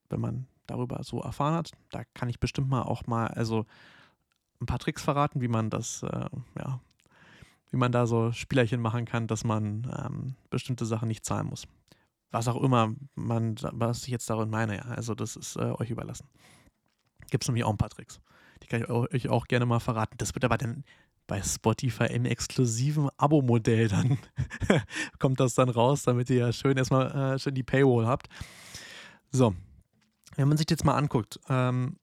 wenn 0.10 0.20
man 0.20 0.48
darüber 0.68 1.04
so 1.04 1.22
erfahren 1.22 1.56
hat. 1.56 1.72
Da 1.90 2.04
kann 2.14 2.30
ich 2.30 2.40
bestimmt 2.40 2.70
mal 2.70 2.84
auch 2.84 3.08
mal, 3.08 3.28
also 3.28 3.66
ein 4.62 4.66
paar 4.66 4.80
Tricks 4.80 5.02
verraten, 5.02 5.42
wie 5.42 5.48
man 5.48 5.70
das, 5.70 6.04
äh, 6.04 6.30
ja, 6.58 6.80
wie 7.70 7.78
man 7.78 7.92
da 7.92 8.06
so 8.06 8.32
Spielerchen 8.32 8.82
machen 8.82 9.06
kann, 9.06 9.28
dass 9.28 9.44
man 9.44 9.92
ähm, 10.06 10.36
bestimmte 10.50 10.86
Sachen 10.86 11.08
nicht 11.08 11.26
zahlen 11.26 11.48
muss. 11.48 11.68
Was 12.30 12.48
auch 12.48 12.62
immer 12.62 12.94
man, 13.16 13.56
was 13.72 14.04
ich 14.04 14.10
jetzt 14.10 14.30
darin 14.30 14.50
meine, 14.50 14.78
ja. 14.78 14.84
Also 14.84 15.16
das 15.16 15.36
ist 15.36 15.56
äh, 15.58 15.74
euch 15.78 15.90
überlassen. 15.90 16.30
Gibt 17.30 17.44
es 17.44 17.48
nämlich 17.48 17.64
auch 17.64 17.72
ein 17.72 17.78
paar 17.78 17.90
Tricks. 17.90 18.22
Die 18.64 18.68
kann 18.68 18.82
ich 18.82 18.90
euch 18.90 19.30
auch 19.30 19.48
gerne 19.48 19.66
mal 19.66 19.80
verraten. 19.80 20.18
Das 20.18 20.34
wird 20.36 20.46
aber 20.46 20.58
dann 20.58 20.84
bei 21.28 21.42
Spotify 21.42 22.06
im 22.06 22.26
exklusiven 22.26 23.10
Abo-Modell 23.18 23.88
dann 23.88 24.18
kommt 25.20 25.40
das 25.40 25.56
dann 25.56 25.70
raus, 25.70 26.04
damit 26.04 26.30
ihr 26.30 26.38
ja 26.38 26.54
schön 26.54 26.78
erstmal 26.78 27.36
äh, 27.36 27.40
schön 27.40 27.56
die 27.56 27.64
Paywall 27.64 28.06
habt. 28.06 28.28
So, 29.32 29.56
wenn 30.36 30.48
man 30.48 30.58
sich 30.58 30.70
jetzt 30.70 30.84
mal 30.84 30.96
anguckt, 30.96 31.40
ähm, 31.48 31.98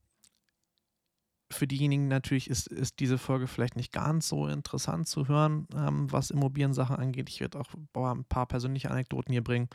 für 1.50 1.66
diejenigen 1.66 2.08
natürlich 2.08 2.50
ist, 2.50 2.66
ist 2.66 3.00
diese 3.00 3.18
Folge 3.18 3.46
vielleicht 3.46 3.76
nicht 3.76 3.92
ganz 3.92 4.28
so 4.28 4.46
interessant 4.46 5.08
zu 5.08 5.28
hören, 5.28 5.66
ähm, 5.74 6.10
was 6.12 6.30
Immobiliensachen 6.30 6.96
angeht. 6.96 7.28
Ich 7.28 7.40
werde 7.40 7.58
auch 7.58 7.68
boah, 7.92 8.14
ein 8.14 8.24
paar 8.24 8.46
persönliche 8.46 8.90
Anekdoten 8.90 9.32
hier 9.32 9.42
bringen. 9.42 9.68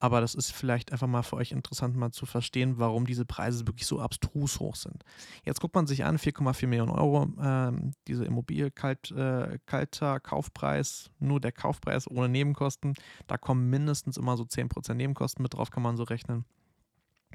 Aber 0.00 0.20
das 0.20 0.36
ist 0.36 0.52
vielleicht 0.52 0.92
einfach 0.92 1.08
mal 1.08 1.22
für 1.22 1.34
euch 1.36 1.50
interessant, 1.50 1.96
mal 1.96 2.12
zu 2.12 2.24
verstehen, 2.24 2.78
warum 2.78 3.04
diese 3.04 3.24
Preise 3.24 3.66
wirklich 3.66 3.86
so 3.86 3.98
abstrus 3.98 4.60
hoch 4.60 4.76
sind. 4.76 5.02
Jetzt 5.44 5.60
guckt 5.60 5.74
man 5.74 5.88
sich 5.88 6.04
an, 6.04 6.18
4,4 6.18 6.68
Millionen 6.68 6.92
Euro, 6.92 7.28
ähm, 7.42 7.90
diese 8.06 8.24
Immobilie, 8.24 8.70
kalt, 8.70 9.10
äh, 9.10 9.58
kalter 9.66 10.20
Kaufpreis, 10.20 11.10
nur 11.18 11.40
der 11.40 11.50
Kaufpreis 11.50 12.08
ohne 12.08 12.28
Nebenkosten. 12.28 12.94
Da 13.26 13.38
kommen 13.38 13.68
mindestens 13.70 14.16
immer 14.16 14.36
so 14.36 14.44
10% 14.44 14.94
Nebenkosten 14.94 15.42
mit 15.42 15.54
drauf, 15.54 15.70
kann 15.70 15.82
man 15.82 15.96
so 15.96 16.04
rechnen. 16.04 16.44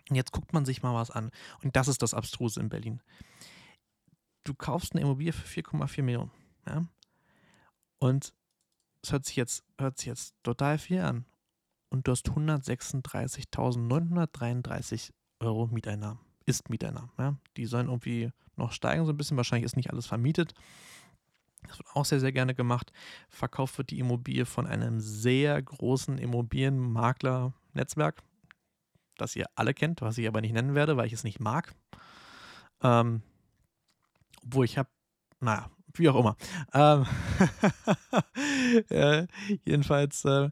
Jetzt 0.09 0.31
guckt 0.31 0.53
man 0.53 0.63
sich 0.63 0.83
mal 0.83 0.93
was 0.93 1.11
an. 1.11 1.31
Und 1.63 1.75
das 1.75 1.89
ist 1.89 2.01
das 2.01 2.13
Abstruse 2.13 2.61
in 2.61 2.69
Berlin 2.69 3.01
du 4.43 4.53
kaufst 4.53 4.93
eine 4.93 5.01
Immobilie 5.01 5.33
für 5.33 5.47
4,4 5.47 6.03
Millionen. 6.03 6.29
Ja? 6.67 6.85
Und 7.99 8.35
es 9.01 9.11
hört 9.11 9.25
sich 9.25 9.35
jetzt, 9.35 9.65
hört 9.77 9.97
sich 9.97 10.05
jetzt 10.07 10.35
total 10.43 10.77
viel 10.77 11.01
an. 11.01 11.25
Und 11.89 12.07
du 12.07 12.11
hast 12.11 12.29
136.933 12.29 15.11
Euro 15.39 15.65
Mieteinnahmen. 15.67 16.19
Ist 16.45 16.69
Mieteinnahmen. 16.69 17.11
Ja? 17.17 17.35
Die 17.57 17.65
sollen 17.65 17.87
irgendwie 17.87 18.31
noch 18.55 18.71
steigen, 18.71 19.05
so 19.05 19.11
ein 19.11 19.17
bisschen. 19.17 19.35
Wahrscheinlich 19.37 19.65
ist 19.65 19.75
nicht 19.75 19.89
alles 19.91 20.05
vermietet. 20.07 20.53
Das 21.67 21.79
wird 21.79 21.89
auch 21.93 22.05
sehr, 22.05 22.19
sehr 22.19 22.33
gerne 22.33 22.55
gemacht. 22.55 22.91
Verkauft 23.29 23.77
wird 23.77 23.91
die 23.91 23.99
Immobilie 23.99 24.45
von 24.45 24.67
einem 24.67 24.99
sehr 24.99 25.61
großen 25.61 26.17
Immobilienmakler-Netzwerk, 26.17 28.21
das 29.17 29.35
ihr 29.35 29.45
alle 29.55 29.73
kennt, 29.73 30.01
was 30.01 30.17
ich 30.17 30.27
aber 30.27 30.41
nicht 30.41 30.53
nennen 30.53 30.75
werde, 30.75 30.97
weil 30.97 31.07
ich 31.07 31.13
es 31.13 31.23
nicht 31.23 31.39
mag. 31.39 31.73
Ähm, 32.81 33.21
obwohl 34.45 34.65
ich 34.65 34.77
habe, 34.77 34.89
naja, 35.39 35.69
wie 35.95 36.09
auch 36.09 36.19
immer. 36.19 36.35
Ähm, 36.73 37.05
äh, 38.89 39.27
jedenfalls 39.63 40.25
äh, 40.25 40.49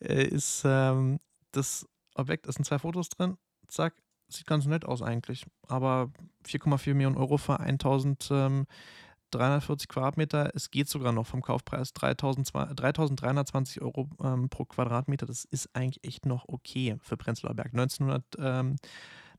ist 0.00 0.62
ähm, 0.64 1.18
das 1.52 1.86
Objekt, 2.14 2.46
es 2.46 2.56
sind 2.56 2.64
zwei 2.64 2.78
Fotos 2.78 3.08
drin, 3.08 3.38
zack, 3.68 3.94
sieht 4.28 4.46
ganz 4.46 4.66
nett 4.66 4.84
aus 4.84 5.00
eigentlich. 5.02 5.46
Aber 5.68 6.10
4,4 6.46 6.94
Millionen 6.94 7.16
Euro 7.16 7.38
für 7.38 7.58
1340 7.60 9.88
Quadratmeter, 9.88 10.50
es 10.54 10.70
geht 10.70 10.88
sogar 10.88 11.12
noch 11.12 11.26
vom 11.26 11.42
Kaufpreis 11.42 11.92
3320 11.92 13.82
Euro 13.82 14.08
ähm, 14.22 14.48
pro 14.48 14.64
Quadratmeter. 14.64 15.26
Das 15.26 15.44
ist 15.44 15.68
eigentlich 15.74 16.04
echt 16.04 16.26
noch 16.26 16.44
okay 16.48 16.96
für 17.02 17.16
Prenzlauer 17.16 17.54
Berg. 17.54 17.72
1900, 17.72 18.24
ähm, 18.38 18.76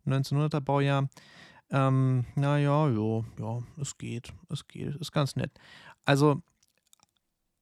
1900er 0.06 0.62
Baujahr. 0.62 1.10
Ähm, 1.74 2.26
naja, 2.36 2.88
ja, 2.88 3.24
ja, 3.40 3.60
es 3.82 3.98
geht, 3.98 4.32
es 4.50 4.68
geht, 4.68 4.96
ist 4.96 5.12
ganz 5.12 5.36
nett. 5.36 5.52
Also, 6.06 6.44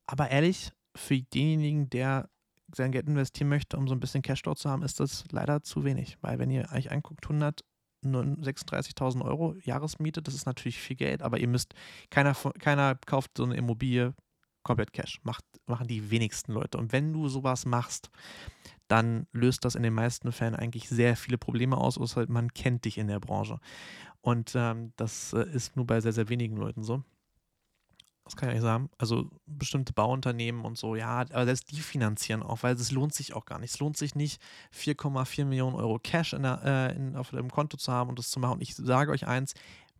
aber 0.05 0.29
ehrlich, 0.29 0.73
für 0.93 1.17
denjenigen, 1.21 1.89
der 1.89 2.29
sein 2.75 2.91
Geld 2.91 3.07
investieren 3.07 3.47
möchte, 3.47 3.77
um 3.77 3.87
so 3.87 3.95
ein 3.95 4.01
bisschen 4.01 4.21
Cashflow 4.21 4.53
zu 4.55 4.69
haben, 4.69 4.83
ist 4.83 4.99
das 4.99 5.23
leider 5.31 5.63
zu 5.63 5.85
wenig. 5.85 6.17
Weil 6.19 6.39
wenn 6.39 6.51
ihr 6.51 6.67
euch 6.73 6.91
anguckt, 6.91 7.25
136.000 7.25 9.23
Euro 9.23 9.55
Jahresmiete, 9.63 10.21
das 10.21 10.33
ist 10.33 10.45
natürlich 10.45 10.79
viel 10.79 10.97
Geld, 10.97 11.21
aber 11.21 11.39
ihr 11.39 11.47
müsst, 11.47 11.73
keiner, 12.09 12.35
keiner 12.59 12.95
kauft 12.95 13.31
so 13.37 13.45
eine 13.45 13.55
Immobilie 13.55 14.13
komplett 14.63 14.91
Cash. 14.91 15.21
Macht, 15.23 15.45
machen 15.67 15.87
die 15.87 16.11
wenigsten 16.11 16.51
Leute. 16.51 16.77
Und 16.77 16.91
wenn 16.91 17.13
du 17.13 17.29
sowas 17.29 17.65
machst, 17.65 18.09
dann 18.91 19.27
löst 19.31 19.65
das 19.65 19.75
in 19.75 19.83
den 19.83 19.93
meisten 19.93 20.31
Fällen 20.31 20.55
eigentlich 20.55 20.89
sehr 20.89 21.15
viele 21.15 21.37
Probleme 21.37 21.77
aus, 21.77 21.97
außer 21.97 22.25
man 22.29 22.53
kennt 22.53 22.85
dich 22.85 22.97
in 22.97 23.07
der 23.07 23.19
Branche. 23.19 23.59
Und 24.21 24.53
ähm, 24.55 24.93
das 24.97 25.33
äh, 25.33 25.43
ist 25.51 25.75
nur 25.75 25.87
bei 25.87 26.01
sehr, 26.01 26.13
sehr 26.13 26.29
wenigen 26.29 26.57
Leuten 26.57 26.83
so 26.83 27.03
was 28.23 28.35
kann 28.35 28.49
ich 28.49 28.53
eigentlich 28.53 28.63
sagen? 28.63 28.89
Also 28.97 29.29
bestimmte 29.45 29.93
Bauunternehmen 29.93 30.63
und 30.63 30.77
so, 30.77 30.95
ja, 30.95 31.19
aber 31.19 31.45
selbst 31.45 31.71
die 31.71 31.79
finanzieren 31.79 32.43
auch, 32.43 32.63
weil 32.63 32.75
es 32.75 32.91
lohnt 32.91 33.13
sich 33.13 33.33
auch 33.33 33.45
gar 33.45 33.59
nicht. 33.59 33.73
Es 33.73 33.79
lohnt 33.79 33.97
sich 33.97 34.15
nicht, 34.15 34.41
4,4 34.75 35.45
Millionen 35.45 35.75
Euro 35.75 35.99
Cash 35.99 36.33
in 36.33 36.43
der, 36.43 36.61
äh, 36.63 36.95
in, 36.95 37.15
auf 37.15 37.31
dem 37.31 37.49
Konto 37.49 37.77
zu 37.77 37.91
haben 37.91 38.09
und 38.09 38.19
das 38.19 38.29
zu 38.29 38.39
machen. 38.39 38.53
Und 38.53 38.61
ich 38.61 38.75
sage 38.75 39.11
euch 39.11 39.27
eins, 39.27 39.53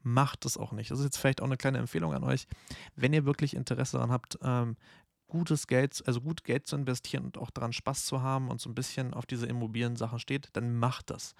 macht 0.03 0.45
es 0.45 0.57
auch 0.57 0.71
nicht. 0.71 0.91
Das 0.91 0.99
ist 0.99 1.05
jetzt 1.05 1.17
vielleicht 1.17 1.41
auch 1.41 1.45
eine 1.45 1.57
kleine 1.57 1.77
Empfehlung 1.77 2.13
an 2.13 2.23
euch. 2.23 2.47
Wenn 2.95 3.13
ihr 3.13 3.25
wirklich 3.25 3.55
Interesse 3.55 3.97
daran 3.97 4.11
habt, 4.11 4.39
ähm, 4.43 4.77
gutes 5.31 5.65
Geld, 5.65 6.03
also 6.05 6.21
gut 6.21 6.43
Geld 6.43 6.67
zu 6.67 6.75
investieren 6.75 7.25
und 7.25 7.37
auch 7.37 7.49
daran 7.49 7.73
Spaß 7.73 8.05
zu 8.05 8.21
haben 8.21 8.49
und 8.49 8.61
so 8.61 8.69
ein 8.69 8.75
bisschen 8.75 9.13
auf 9.13 9.25
diese 9.25 9.47
Immobilien-Sachen 9.47 10.19
steht, 10.19 10.49
dann 10.53 10.75
macht 10.75 11.09
das 11.09 11.33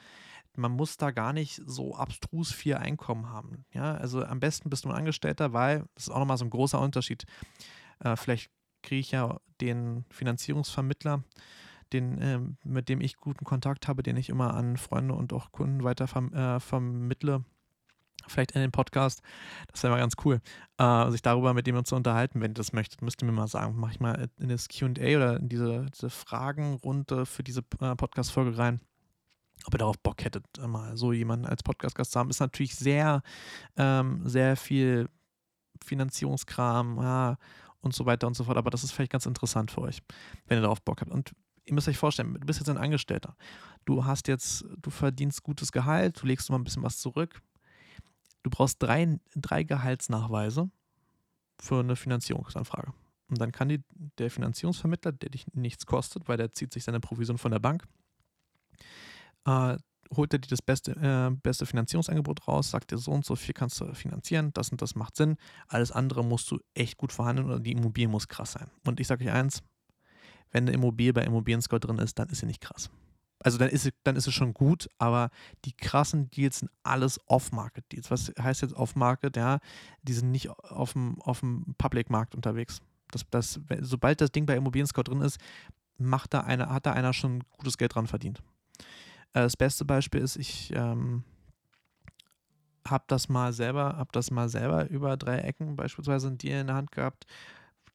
man 0.57 0.71
muss 0.71 0.98
da 0.98 1.12
gar 1.12 1.33
nicht 1.33 1.62
so 1.65 1.95
abstrus 1.95 2.51
viel 2.51 2.75
Einkommen 2.75 3.29
haben. 3.29 3.65
Ja, 3.74 3.95
also 3.95 4.24
am 4.24 4.39
besten 4.39 4.69
bist 4.69 4.86
du 4.86 4.89
ein 4.89 4.95
Angestellter, 4.95 5.53
weil 5.53 5.86
das 5.95 6.07
ist 6.07 6.10
auch 6.10 6.19
nochmal 6.19 6.38
so 6.38 6.45
ein 6.45 6.50
großer 6.50 6.79
Unterschied. 6.79 7.25
Äh, 8.00 8.15
vielleicht 8.15 8.51
kriege 8.83 9.00
ich 9.00 9.12
ja 9.12 9.39
den 9.62 10.05
Finanzierungsvermittler, 10.10 11.24
den, 11.93 12.17
äh, 12.17 12.39
mit 12.63 12.89
dem 12.89 13.01
ich 13.01 13.17
guten 13.17 13.45
Kontakt 13.45 13.88
habe, 13.88 14.03
den 14.03 14.17
ich 14.17 14.29
immer 14.29 14.53
an 14.53 14.77
Freunde 14.77 15.13
und 15.13 15.33
auch 15.33 15.51
Kunden 15.51 15.83
weiter 15.83 16.07
verm 16.07 16.33
äh, 16.33 16.60
vermittle. 16.60 17.43
Vielleicht 18.28 18.51
in 18.51 18.62
den 18.62 18.72
Podcast. 18.72 19.22
Das 19.72 19.84
wäre 19.84 19.94
mal 19.94 20.00
ganz 20.00 20.16
cool, 20.25 20.40
äh, 20.78 21.12
sich 21.12 21.22
darüber 21.22 21.54
mit 21.54 21.68
dem 21.68 21.84
zu 21.86 21.96
unterhalten, 21.96 22.42
wenn 22.42 22.51
ihr 22.51 22.56
das 22.56 22.74
möchtet. 22.74 23.01
Müsst 23.01 23.22
ihr 23.22 23.25
mir 23.25 23.32
mal 23.32 23.48
sagen. 23.48 23.80
Mache 23.80 23.94
ich 23.94 24.00
mal 24.00 24.30
in 24.40 24.50
das 24.50 24.68
QA 24.68 24.88
oder 24.88 25.38
in 25.38 25.50
diese, 25.50 25.86
diese 25.94 26.10
Fragenrunde 26.10 27.25
für 27.25 27.44
diese 27.44 27.62
äh, 27.80 27.96
Podcast-Folge 27.96 28.58
rein 28.58 28.82
ob 29.66 29.75
ihr 29.75 29.80
darauf 29.80 30.00
Bock 30.00 30.24
hättet, 30.24 30.46
mal 30.60 30.98
so 30.98 31.13
jemanden 31.13 31.46
als 31.46 31.63
Podcast-Gast 31.63 32.12
zu 32.12 32.20
haben, 32.20 32.30
ist 32.30 32.40
natürlich 32.40 32.75
sehr, 32.75 33.22
ähm, 33.78 34.22
sehr 34.28 34.58
viel 34.58 35.10
Finanzierungskram 35.84 36.98
ja, 36.98 37.38
und 37.82 37.94
so 37.94 38.06
weiter 38.06 38.28
und 38.28 38.36
so 38.36 38.44
fort. 38.44 38.58
Aber 38.58 38.70
das 38.70 38.84
ist 38.84 38.92
vielleicht 38.92 39.12
ganz 39.12 39.25
interessant 39.25 39.72
für 39.72 39.82
euch, 39.82 40.01
wenn 40.48 40.58
ihr 40.58 40.62
darauf 40.62 40.82
Bock 40.82 41.01
habt. 41.01 41.12
Und 41.12 41.34
ihr 41.66 41.74
müsst 41.74 41.88
euch 41.88 41.98
vorstellen, 41.98 42.34
du 42.34 42.46
bist 42.46 42.60
jetzt 42.60 42.70
ein 42.70 42.78
Angestellter. 42.78 43.36
Du 43.86 44.06
hast 44.06 44.28
jetzt, 44.28 44.66
du 44.78 44.90
verdienst 44.90 45.44
gutes 45.44 45.72
Gehalt, 45.72 46.22
du 46.22 46.28
legst 46.28 46.50
mal 46.50 46.58
ein 46.58 46.63
bisschen 46.63 46.84
was 46.84 47.00
zurück. 47.00 47.42
Du 48.43 48.50
brauchst 48.50 48.81
drei, 48.81 49.19
drei 49.36 49.63
Gehaltsnachweise 49.63 50.69
für 51.60 51.79
eine 51.79 51.95
Finanzierungsanfrage. 51.95 52.93
Und 53.29 53.39
dann 53.39 53.51
kann 53.51 53.69
die, 53.69 53.83
der 54.17 54.29
Finanzierungsvermittler, 54.29 55.13
der 55.13 55.29
dich 55.29 55.45
nichts 55.53 55.86
kostet, 55.86 56.27
weil 56.27 56.38
der 56.38 56.53
zieht 56.53 56.74
sich 56.74 56.83
seine 56.83 57.00
Provision 57.00 57.38
von 57.38 57.51
der 57.51 57.60
Bank, 57.60 57.88
äh, 59.45 59.77
holt 60.15 60.33
er 60.33 60.39
dir 60.39 60.50
das 60.50 60.62
beste, 60.62 60.91
äh, 60.91 61.33
beste 61.41 61.65
Finanzierungsangebot 61.65 62.48
raus, 62.48 62.71
sagt 62.71 62.91
dir 62.91 62.98
so 62.98 63.12
und 63.12 63.25
so 63.25 63.36
viel 63.36 63.53
kannst 63.53 63.79
du 63.79 63.93
finanzieren, 63.93 64.51
das 64.53 64.69
und 64.69 64.81
das 64.81 64.95
macht 64.95 65.15
Sinn. 65.15 65.38
Alles 65.67 65.91
andere 65.91 66.25
musst 66.25 66.51
du 66.51 66.60
echt 66.74 66.98
gut 66.98 67.13
verhandeln 67.13 67.48
oder 67.48 67.60
die 67.60 67.71
Immobilie 67.71 68.10
muss 68.10 68.27
krass 68.27 68.53
sein. 68.53 68.69
Und 68.86 69.00
ich 69.00 69.07
sage 69.07 69.24
euch 69.24 69.31
eins, 69.31 69.63
wenn 70.51 70.65
eine 70.65 70.74
Immobilie 70.74 71.13
bei 71.13 71.24
Immobilien 71.24 71.62
Scout 71.62 71.79
drin 71.79 72.00
ist, 72.00 72.19
dann 72.19 72.27
ist 72.29 72.39
sie 72.39 72.45
nicht 72.45 72.62
krass. 72.62 72.89
Also 73.43 73.57
dann 73.57 73.69
ist, 73.69 73.89
dann 74.03 74.15
ist 74.15 74.27
es 74.27 74.33
schon 74.33 74.53
gut, 74.53 74.88
aber 74.98 75.29
die 75.65 75.74
krassen 75.74 76.29
Deals 76.29 76.60
sind 76.60 76.71
alles 76.83 77.19
Off-Market-Deals. 77.27 78.12
Was 78.12 78.31
heißt 78.39 78.62
jetzt 78.62 78.75
Off-Market? 78.75 79.36
Ja, 79.36 79.60
die 80.03 80.13
sind 80.13 80.31
nicht 80.31 80.50
auf 80.50 80.93
dem, 80.93 81.19
auf 81.21 81.39
dem 81.39 81.75
Public-Markt 81.77 82.36
unterwegs. 82.36 82.81
Das, 83.12 83.25
das, 83.29 83.60
sobald 83.81 84.21
das 84.21 84.31
Ding 84.31 84.45
bei 84.45 84.55
Immobilien 84.55 84.88
Scout 84.88 85.03
drin 85.03 85.21
ist, 85.21 85.39
macht 85.98 86.33
da 86.33 86.41
einer, 86.41 86.69
hat 86.69 86.86
da 86.86 86.93
einer 86.93 87.13
schon 87.13 87.43
gutes 87.57 87.77
Geld 87.77 87.95
dran 87.95 88.07
verdient. 88.07 88.41
Äh, 89.33 89.41
das 89.41 89.57
beste 89.57 89.86
Beispiel 89.86 90.21
ist, 90.21 90.36
ich 90.36 90.71
ähm, 90.75 91.24
habe 92.88 93.03
das 93.07 93.29
mal 93.29 93.53
selber, 93.53 93.98
habe 93.98 94.10
das 94.12 94.31
mal 94.31 94.50
selber 94.50 94.89
über 94.89 95.17
drei 95.17 95.39
Ecken 95.39 95.75
beispielsweise 95.75 96.27
einen 96.27 96.38
Deal 96.38 96.62
in 96.62 96.67
der 96.67 96.75
Hand 96.75 96.91
gehabt, 96.91 97.25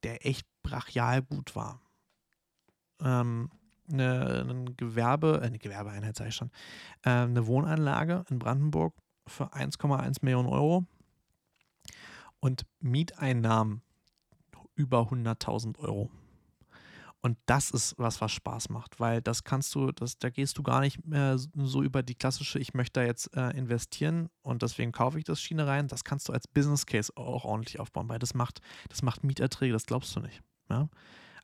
der 0.02 0.26
echt 0.26 0.46
brachial 0.62 1.22
gut 1.22 1.56
war. 1.56 1.80
Ähm, 3.00 3.50
eine, 3.90 4.46
ein 4.48 4.76
Gewerbe, 4.76 5.40
äh, 5.42 5.46
eine 5.46 5.58
Gewerbeeinheit 5.58 6.16
sage 6.16 6.30
ich 6.30 6.36
schon, 6.36 6.50
äh, 7.02 7.10
eine 7.10 7.46
Wohnanlage 7.46 8.24
in 8.30 8.38
Brandenburg 8.38 8.94
für 9.26 9.52
1,1 9.52 10.18
Millionen 10.22 10.48
Euro 10.48 10.84
und 12.40 12.66
Mieteinnahmen 12.80 13.82
über 14.74 15.08
100.000 15.10 15.78
Euro. 15.78 16.10
Und 17.22 17.38
das 17.46 17.72
ist 17.72 17.94
was, 17.98 18.20
was 18.20 18.30
Spaß 18.30 18.68
macht, 18.68 19.00
weil 19.00 19.20
das 19.20 19.42
kannst 19.42 19.74
du, 19.74 19.90
das, 19.90 20.16
da 20.18 20.30
gehst 20.30 20.58
du 20.58 20.62
gar 20.62 20.80
nicht 20.80 21.04
mehr 21.04 21.36
so 21.38 21.82
über 21.82 22.04
die 22.04 22.14
klassische, 22.14 22.60
ich 22.60 22.72
möchte 22.72 23.00
da 23.00 23.06
jetzt 23.06 23.34
äh, 23.36 23.50
investieren 23.50 24.28
und 24.42 24.62
deswegen 24.62 24.92
kaufe 24.92 25.18
ich 25.18 25.24
das 25.24 25.40
Schiene 25.40 25.66
rein. 25.66 25.88
Das 25.88 26.04
kannst 26.04 26.28
du 26.28 26.32
als 26.32 26.46
Business 26.46 26.86
Case 26.86 27.12
auch 27.16 27.44
ordentlich 27.44 27.80
aufbauen, 27.80 28.08
weil 28.08 28.20
das 28.20 28.34
macht, 28.34 28.60
das 28.90 29.02
macht 29.02 29.24
Mieterträge, 29.24 29.72
das 29.72 29.86
glaubst 29.86 30.14
du 30.14 30.20
nicht. 30.20 30.40
Ja? 30.70 30.88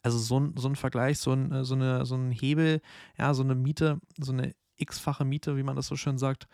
Also 0.02 0.18
so 0.18 0.38
ein, 0.40 0.54
so 0.56 0.68
ein 0.68 0.76
Vergleich, 0.76 1.18
so 1.18 1.32
ein, 1.32 1.52
äh, 1.52 1.64
so, 1.64 1.75
eine, 1.75 2.04
so 2.06 2.16
ein 2.16 2.30
Hebel, 2.30 2.80
ja, 3.18 3.35
so 3.35 3.42
eine 3.42 3.54
Miete, 3.54 4.00
so 4.18 4.32
eine 4.32 4.54
x-fache 4.76 5.25
Miete, 5.25 5.56
wie 5.56 5.62
man 5.62 5.76
das 5.76 5.87
so 5.87 5.97
schön 5.97 6.18
sagt, 6.18 6.47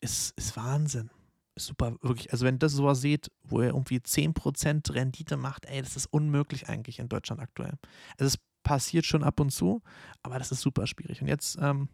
ist, 0.00 0.32
ist 0.36 0.56
Wahnsinn 0.56 1.10
super, 1.56 1.96
wirklich. 2.02 2.32
Also 2.32 2.44
wenn 2.44 2.56
ihr 2.56 2.60
das 2.60 2.72
sowas 2.72 3.00
seht, 3.00 3.30
wo 3.42 3.60
ihr 3.60 3.68
irgendwie 3.68 3.98
10% 3.98 4.94
Rendite 4.94 5.36
macht, 5.36 5.66
ey, 5.66 5.82
das 5.82 5.96
ist 5.96 6.06
unmöglich 6.06 6.68
eigentlich 6.68 6.98
in 6.98 7.08
Deutschland 7.08 7.40
aktuell. 7.40 7.74
Also 8.18 8.26
es 8.26 8.38
passiert 8.62 9.06
schon 9.06 9.22
ab 9.22 9.40
und 9.40 9.50
zu, 9.50 9.82
aber 10.22 10.38
das 10.38 10.52
ist 10.52 10.60
super 10.60 10.86
schwierig. 10.86 11.20
Und 11.20 11.28
jetzt, 11.28 11.58
ähm, 11.60 11.88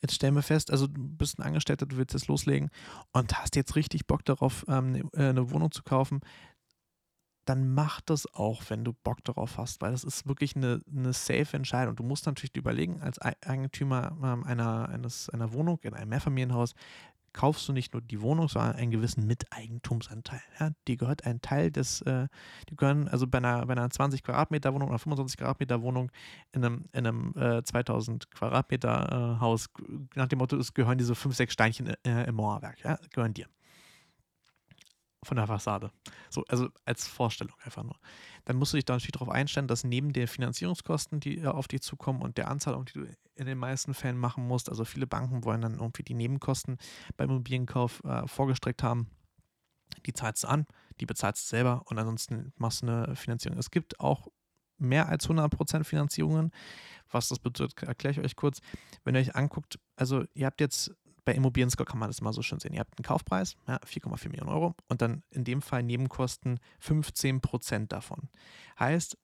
jetzt 0.00 0.14
stellen 0.14 0.34
wir 0.34 0.42
fest, 0.42 0.70
also 0.70 0.86
du 0.86 1.00
bist 1.00 1.38
ein 1.38 1.42
Angestellter, 1.42 1.86
du 1.86 1.96
willst 1.96 2.14
jetzt 2.14 2.28
loslegen 2.28 2.70
und 3.12 3.38
hast 3.38 3.56
jetzt 3.56 3.76
richtig 3.76 4.06
Bock 4.06 4.24
darauf, 4.24 4.64
ähm, 4.68 4.92
ne, 4.92 5.04
äh, 5.14 5.28
eine 5.28 5.50
Wohnung 5.50 5.70
zu 5.70 5.82
kaufen, 5.82 6.20
dann 7.52 7.74
mach 7.74 8.00
das 8.00 8.26
auch, 8.34 8.62
wenn 8.68 8.82
du 8.82 8.94
Bock 8.94 9.22
darauf 9.24 9.58
hast, 9.58 9.82
weil 9.82 9.92
das 9.92 10.04
ist 10.04 10.26
wirklich 10.26 10.56
eine, 10.56 10.80
eine 10.90 11.12
safe 11.12 11.54
Entscheidung. 11.54 11.94
Du 11.96 12.02
musst 12.02 12.24
natürlich 12.24 12.56
überlegen, 12.56 13.02
als 13.02 13.18
Eigentümer 13.18 14.16
ähm, 14.22 14.44
einer, 14.44 14.88
eines, 14.88 15.28
einer 15.28 15.52
Wohnung 15.52 15.78
in 15.82 15.92
einem 15.92 16.08
Mehrfamilienhaus, 16.08 16.74
kaufst 17.34 17.68
du 17.68 17.74
nicht 17.74 17.92
nur 17.92 18.00
die 18.00 18.22
Wohnung, 18.22 18.48
sondern 18.48 18.76
einen 18.76 18.90
gewissen 18.90 19.26
Miteigentumsanteil. 19.26 20.40
Ja? 20.58 20.70
Die 20.88 20.96
gehört 20.96 21.26
ein 21.26 21.42
Teil 21.42 21.70
des, 21.70 22.00
äh, 22.02 22.28
die 22.70 22.76
gehören 22.76 23.06
also 23.08 23.26
bei 23.26 23.36
einer, 23.38 23.66
bei 23.66 23.72
einer 23.72 23.90
20 23.90 24.22
Quadratmeter 24.22 24.72
Wohnung 24.72 24.88
oder 24.88 24.98
25 24.98 25.36
Quadratmeter 25.36 25.82
Wohnung 25.82 26.10
in 26.52 26.64
einem, 26.64 26.84
in 26.92 27.06
einem 27.06 27.34
äh, 27.36 27.62
2000 27.62 28.30
Quadratmeter 28.30 29.36
äh, 29.36 29.40
Haus, 29.40 29.68
nach 30.14 30.28
dem 30.28 30.38
Motto, 30.38 30.56
es 30.56 30.72
gehören 30.72 30.96
diese 30.96 31.14
5, 31.14 31.36
6 31.36 31.52
Steinchen 31.52 31.86
äh, 32.04 32.24
im 32.24 32.34
Mauerwerk, 32.36 32.82
ja? 32.82 32.98
gehören 33.10 33.34
dir 33.34 33.46
von 35.24 35.36
der 35.36 35.46
Fassade. 35.46 35.90
So, 36.30 36.44
also 36.48 36.68
als 36.84 37.06
Vorstellung 37.06 37.54
einfach 37.62 37.84
nur. 37.84 37.96
Dann 38.44 38.56
musst 38.56 38.72
du 38.72 38.76
dich 38.76 38.86
natürlich 38.86 39.12
darauf 39.12 39.28
einstellen, 39.28 39.68
dass 39.68 39.84
neben 39.84 40.12
den 40.12 40.26
Finanzierungskosten, 40.26 41.20
die 41.20 41.38
äh, 41.38 41.46
auf 41.46 41.68
dich 41.68 41.82
zukommen 41.82 42.22
und 42.22 42.38
der 42.38 42.48
Anzahlung, 42.48 42.84
die 42.86 42.92
du 42.94 43.06
in 43.34 43.46
den 43.46 43.58
meisten 43.58 43.94
Fällen 43.94 44.18
machen 44.18 44.46
musst, 44.46 44.68
also 44.68 44.84
viele 44.84 45.06
Banken 45.06 45.44
wollen 45.44 45.62
dann 45.62 45.74
irgendwie 45.74 46.02
die 46.02 46.14
Nebenkosten 46.14 46.78
beim 47.16 47.30
Immobilienkauf 47.30 48.02
äh, 48.04 48.26
vorgestreckt 48.26 48.82
haben. 48.82 49.08
Die 50.06 50.12
zahlst 50.12 50.44
du 50.44 50.48
an, 50.48 50.66
die 51.00 51.06
bezahlst 51.06 51.44
du 51.44 51.48
selber 51.48 51.82
und 51.86 51.98
ansonsten 51.98 52.52
machst 52.56 52.82
du 52.82 52.86
eine 52.86 53.14
Finanzierung. 53.14 53.58
Es 53.58 53.70
gibt 53.70 54.00
auch 54.00 54.28
mehr 54.78 55.08
als 55.08 55.28
100% 55.28 55.84
Finanzierungen. 55.84 56.50
Was 57.10 57.28
das 57.28 57.38
bedeutet, 57.38 57.82
erkläre 57.82 58.12
ich 58.12 58.20
euch 58.20 58.36
kurz. 58.36 58.60
Wenn 59.04 59.14
ihr 59.14 59.20
euch 59.20 59.36
anguckt, 59.36 59.78
also 59.96 60.24
ihr 60.34 60.46
habt 60.46 60.60
jetzt 60.60 60.92
bei 61.24 61.34
Immobilien 61.34 61.70
Score 61.70 61.86
kann 61.86 61.98
man 61.98 62.08
das 62.08 62.20
mal 62.20 62.32
so 62.32 62.42
schön 62.42 62.58
sehen. 62.58 62.74
Ihr 62.74 62.80
habt 62.80 62.98
einen 62.98 63.04
Kaufpreis, 63.04 63.54
ja, 63.68 63.76
4,4 63.78 64.30
Millionen 64.30 64.50
Euro 64.50 64.74
und 64.88 65.02
dann 65.02 65.22
in 65.30 65.44
dem 65.44 65.62
Fall 65.62 65.82
Nebenkosten 65.82 66.60
15 66.80 67.40
Prozent 67.40 67.92
davon. 67.92 68.28
Heißt, 68.78 69.16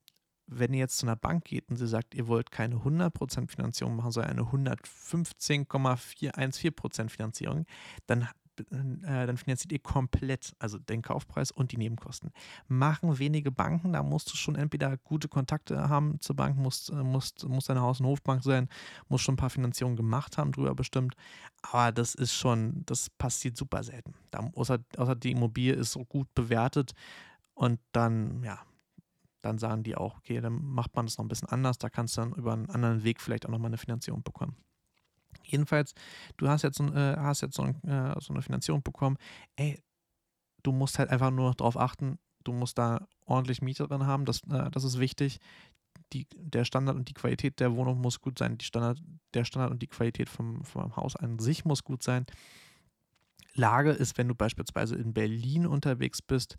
wenn 0.46 0.72
ihr 0.72 0.80
jetzt 0.80 0.98
zu 0.98 1.06
einer 1.06 1.16
Bank 1.16 1.44
geht 1.44 1.68
und 1.68 1.76
sie 1.76 1.86
sagt, 1.86 2.14
ihr 2.14 2.26
wollt 2.26 2.50
keine 2.50 2.76
100% 2.76 3.50
Finanzierung 3.50 3.96
machen, 3.96 4.12
sondern 4.12 4.38
eine 4.38 4.42
115,414% 4.42 7.10
Finanzierung, 7.10 7.66
dann 8.06 8.28
äh, 8.60 9.26
dann 9.26 9.36
finanziert 9.36 9.72
ihr 9.72 9.78
komplett, 9.78 10.54
also 10.58 10.78
den 10.78 11.02
Kaufpreis 11.02 11.50
und 11.50 11.72
die 11.72 11.76
Nebenkosten. 11.76 12.30
Machen 12.66 13.18
wenige 13.18 13.50
Banken, 13.50 13.92
da 13.92 14.02
musst 14.02 14.32
du 14.32 14.36
schon 14.36 14.54
entweder 14.56 14.96
gute 14.98 15.28
Kontakte 15.28 15.88
haben 15.88 16.20
zur 16.20 16.36
Bank, 16.36 16.56
musst, 16.56 16.90
äh, 16.90 16.94
musst, 16.94 17.46
muss 17.48 17.70
eine 17.70 17.80
Haus- 17.80 18.00
und 18.00 18.06
Hofbank 18.06 18.42
sein, 18.42 18.68
muss 19.08 19.22
schon 19.22 19.34
ein 19.34 19.38
paar 19.38 19.50
Finanzierungen 19.50 19.96
gemacht 19.96 20.38
haben, 20.38 20.52
drüber 20.52 20.74
bestimmt. 20.74 21.14
Aber 21.62 21.92
das 21.92 22.14
ist 22.14 22.34
schon, 22.34 22.82
das 22.86 23.10
passiert 23.10 23.56
super 23.56 23.82
selten. 23.82 24.14
Da, 24.30 24.48
außer, 24.54 24.78
außer 24.96 25.14
die 25.14 25.32
Immobilie 25.32 25.74
ist 25.74 25.92
so 25.92 26.04
gut 26.04 26.32
bewertet 26.34 26.92
und 27.54 27.80
dann, 27.92 28.42
ja, 28.42 28.60
dann 29.42 29.58
sagen 29.58 29.82
die 29.82 29.96
auch, 29.96 30.18
okay, 30.18 30.40
dann 30.40 30.64
macht 30.64 30.94
man 30.96 31.06
das 31.06 31.18
noch 31.18 31.24
ein 31.24 31.28
bisschen 31.28 31.48
anders, 31.48 31.78
da 31.78 31.88
kannst 31.88 32.16
du 32.16 32.22
dann 32.22 32.32
über 32.32 32.52
einen 32.52 32.70
anderen 32.70 33.04
Weg 33.04 33.20
vielleicht 33.20 33.46
auch 33.46 33.50
nochmal 33.50 33.70
eine 33.70 33.78
Finanzierung 33.78 34.22
bekommen. 34.22 34.56
Jedenfalls, 35.44 35.94
du 36.36 36.48
hast 36.48 36.62
jetzt, 36.62 36.76
so, 36.76 36.84
äh, 36.86 37.16
hast 37.16 37.40
jetzt 37.40 37.56
so, 37.56 37.62
ein, 37.62 37.82
äh, 37.84 38.14
so, 38.20 38.32
eine 38.32 38.42
Finanzierung 38.42 38.82
bekommen. 38.82 39.16
Ey, 39.56 39.82
du 40.62 40.72
musst 40.72 40.98
halt 40.98 41.10
einfach 41.10 41.30
nur 41.30 41.54
darauf 41.54 41.76
achten, 41.76 42.18
du 42.44 42.52
musst 42.52 42.78
da 42.78 43.06
ordentlich 43.24 43.62
Miete 43.62 43.86
drin 43.86 44.06
haben, 44.06 44.24
das, 44.24 44.42
äh, 44.50 44.70
das 44.70 44.84
ist 44.84 44.98
wichtig. 44.98 45.38
Die, 46.12 46.26
der 46.36 46.64
Standard 46.64 46.96
und 46.96 47.08
die 47.08 47.14
Qualität 47.14 47.60
der 47.60 47.74
Wohnung 47.74 48.00
muss 48.00 48.20
gut 48.20 48.38
sein. 48.38 48.56
Die 48.56 48.64
Standard, 48.64 48.98
der 49.34 49.44
Standard 49.44 49.70
und 49.70 49.82
die 49.82 49.88
Qualität 49.88 50.28
vom, 50.28 50.64
vom 50.64 50.96
Haus 50.96 51.16
an 51.16 51.38
sich 51.38 51.64
muss 51.64 51.84
gut 51.84 52.02
sein. 52.02 52.24
Lage 53.54 53.90
ist, 53.90 54.16
wenn 54.16 54.28
du 54.28 54.34
beispielsweise 54.34 54.96
in 54.96 55.12
Berlin 55.12 55.66
unterwegs 55.66 56.22
bist, 56.22 56.56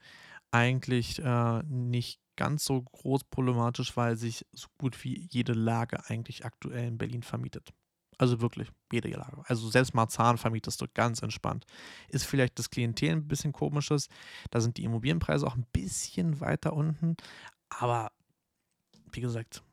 eigentlich 0.51 1.19
äh, 1.19 1.63
nicht 1.63 2.19
ganz 2.35 2.65
so 2.65 2.81
groß 2.81 3.25
problematisch, 3.25 3.95
weil 3.97 4.15
sich 4.15 4.45
so 4.51 4.67
gut 4.77 5.03
wie 5.03 5.27
jede 5.29 5.53
Lage 5.53 5.99
eigentlich 6.09 6.45
aktuell 6.45 6.88
in 6.88 6.97
Berlin 6.97 7.23
vermietet. 7.23 7.73
Also 8.19 8.41
wirklich, 8.41 8.69
jede 8.91 9.07
Lage. 9.09 9.41
Also 9.45 9.69
selbst 9.69 9.95
Marzahn 9.95 10.38
vermietest 10.38 10.81
du 10.81 10.88
ganz 10.93 11.21
entspannt. 11.21 11.65
Ist 12.09 12.25
vielleicht 12.25 12.59
das 12.59 12.69
Klientel 12.69 13.11
ein 13.11 13.27
bisschen 13.27 13.53
komisches. 13.53 14.09
Da 14.51 14.59
sind 14.59 14.75
die 14.75 14.83
Immobilienpreise 14.83 15.47
auch 15.47 15.55
ein 15.55 15.65
bisschen 15.71 16.41
weiter 16.41 16.73
unten. 16.73 17.15
Aber 17.69 18.11
wie 19.13 19.21
gesagt, 19.21 19.63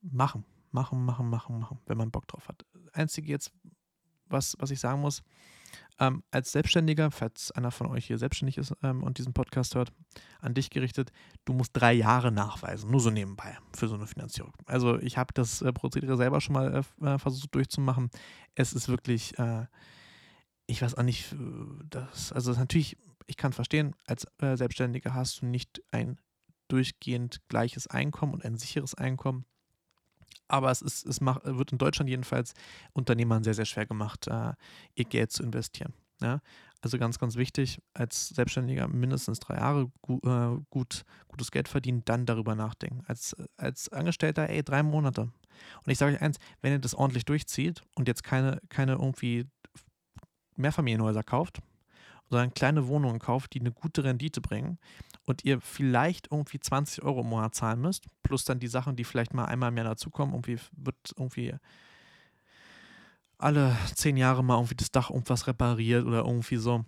machen, 0.00 0.44
machen, 0.70 1.04
machen, 1.04 1.28
machen, 1.28 1.58
machen, 1.58 1.80
wenn 1.84 1.98
man 1.98 2.10
Bock 2.10 2.26
drauf 2.26 2.48
hat. 2.48 2.64
Einzige 2.94 3.30
jetzt, 3.30 3.52
was, 4.24 4.56
was 4.58 4.70
ich 4.70 4.80
sagen 4.80 5.02
muss, 5.02 5.22
ähm, 5.98 6.22
als 6.30 6.52
Selbstständiger, 6.52 7.10
falls 7.10 7.50
einer 7.52 7.70
von 7.70 7.86
euch 7.86 8.06
hier 8.06 8.18
selbstständig 8.18 8.58
ist 8.58 8.74
ähm, 8.82 9.02
und 9.02 9.18
diesen 9.18 9.32
Podcast 9.32 9.74
hört, 9.74 9.92
an 10.40 10.54
dich 10.54 10.70
gerichtet, 10.70 11.12
du 11.44 11.52
musst 11.52 11.70
drei 11.74 11.92
Jahre 11.92 12.32
nachweisen, 12.32 12.90
nur 12.90 13.00
so 13.00 13.10
nebenbei 13.10 13.56
für 13.74 13.88
so 13.88 13.94
eine 13.94 14.06
Finanzierung. 14.06 14.52
Also 14.66 14.98
ich 14.98 15.18
habe 15.18 15.32
das 15.34 15.62
äh, 15.62 15.72
Prozedere 15.72 16.16
selber 16.16 16.40
schon 16.40 16.54
mal 16.54 16.84
äh, 17.02 17.06
äh 17.06 17.18
versucht 17.18 17.54
durchzumachen. 17.54 18.10
Es 18.54 18.72
ist 18.72 18.88
wirklich, 18.88 19.38
äh, 19.38 19.66
ich 20.66 20.82
weiß 20.82 20.96
auch 20.96 21.04
nicht, 21.04 21.32
äh, 21.32 21.36
das, 21.88 22.32
also 22.32 22.52
natürlich, 22.52 22.96
ich 23.26 23.36
kann 23.36 23.52
verstehen, 23.52 23.94
als 24.06 24.26
äh, 24.38 24.56
Selbstständiger 24.56 25.14
hast 25.14 25.42
du 25.42 25.46
nicht 25.46 25.82
ein 25.90 26.18
durchgehend 26.68 27.40
gleiches 27.48 27.86
Einkommen 27.86 28.32
und 28.32 28.44
ein 28.44 28.56
sicheres 28.56 28.94
Einkommen 28.94 29.44
aber 30.52 30.70
es, 30.70 30.82
ist, 30.82 31.06
es 31.06 31.20
macht, 31.20 31.44
wird 31.44 31.72
in 31.72 31.78
Deutschland 31.78 32.10
jedenfalls 32.10 32.52
Unternehmern 32.92 33.42
sehr, 33.42 33.54
sehr 33.54 33.64
schwer 33.64 33.86
gemacht, 33.86 34.26
äh, 34.26 34.52
ihr 34.94 35.04
Geld 35.06 35.32
zu 35.32 35.42
investieren. 35.42 35.94
Ja? 36.20 36.40
Also 36.82 36.98
ganz, 36.98 37.18
ganz 37.18 37.36
wichtig, 37.36 37.80
als 37.94 38.28
Selbstständiger 38.28 38.86
mindestens 38.86 39.40
drei 39.40 39.56
Jahre 39.56 39.90
gu, 40.02 40.18
äh, 40.24 40.60
gut, 40.68 41.04
gutes 41.28 41.50
Geld 41.50 41.68
verdienen, 41.68 42.02
dann 42.04 42.26
darüber 42.26 42.54
nachdenken. 42.54 43.02
Als, 43.06 43.34
als 43.56 43.88
Angestellter, 43.90 44.50
ey, 44.50 44.62
drei 44.62 44.82
Monate. 44.82 45.22
Und 45.22 45.90
ich 45.90 45.96
sage 45.96 46.16
euch 46.16 46.22
eins, 46.22 46.38
wenn 46.60 46.72
ihr 46.72 46.78
das 46.78 46.94
ordentlich 46.94 47.24
durchzieht 47.24 47.82
und 47.94 48.08
jetzt 48.08 48.22
keine, 48.22 48.60
keine 48.68 48.92
irgendwie 48.92 49.46
Mehrfamilienhäuser 50.56 51.22
kauft, 51.22 51.60
sondern 52.28 52.52
kleine 52.52 52.88
Wohnungen 52.88 53.20
kauft, 53.20 53.54
die 53.54 53.60
eine 53.60 53.72
gute 53.72 54.04
Rendite 54.04 54.42
bringen 54.42 54.78
und 55.24 55.44
ihr 55.44 55.60
vielleicht 55.60 56.30
irgendwie 56.30 56.60
20 56.60 57.02
Euro 57.04 57.20
im 57.20 57.28
Monat 57.28 57.54
zahlen 57.54 57.80
müsst, 57.80 58.06
plus 58.22 58.44
dann 58.44 58.58
die 58.58 58.68
Sachen, 58.68 58.96
die 58.96 59.04
vielleicht 59.04 59.34
mal 59.34 59.44
einmal 59.44 59.70
im 59.70 59.76
Jahr 59.76 59.86
dazukommen, 59.86 60.34
irgendwie 60.34 60.58
wird 60.76 60.96
irgendwie 61.16 61.54
alle 63.38 63.76
zehn 63.94 64.16
Jahre 64.16 64.44
mal 64.44 64.56
irgendwie 64.56 64.76
das 64.76 64.90
Dach 64.90 65.10
irgendwas 65.10 65.46
repariert 65.46 66.06
oder 66.06 66.24
irgendwie 66.24 66.56
so, 66.56 66.84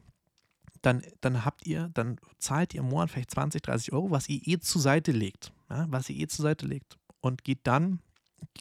dann, 0.82 1.02
dann 1.20 1.44
habt 1.44 1.66
ihr, 1.66 1.90
dann 1.94 2.18
zahlt 2.38 2.74
ihr 2.74 2.80
im 2.80 2.88
Monat 2.88 3.10
vielleicht 3.10 3.30
20, 3.32 3.62
30 3.62 3.92
Euro, 3.92 4.10
was 4.10 4.28
ihr 4.28 4.40
eh 4.46 4.58
zur 4.58 4.80
Seite 4.80 5.12
legt, 5.12 5.52
ja, 5.70 5.86
was 5.88 6.08
ihr 6.10 6.16
eh 6.16 6.26
zur 6.26 6.44
Seite 6.44 6.66
legt 6.66 6.98
und 7.20 7.44
geht 7.44 7.60
dann 7.64 8.00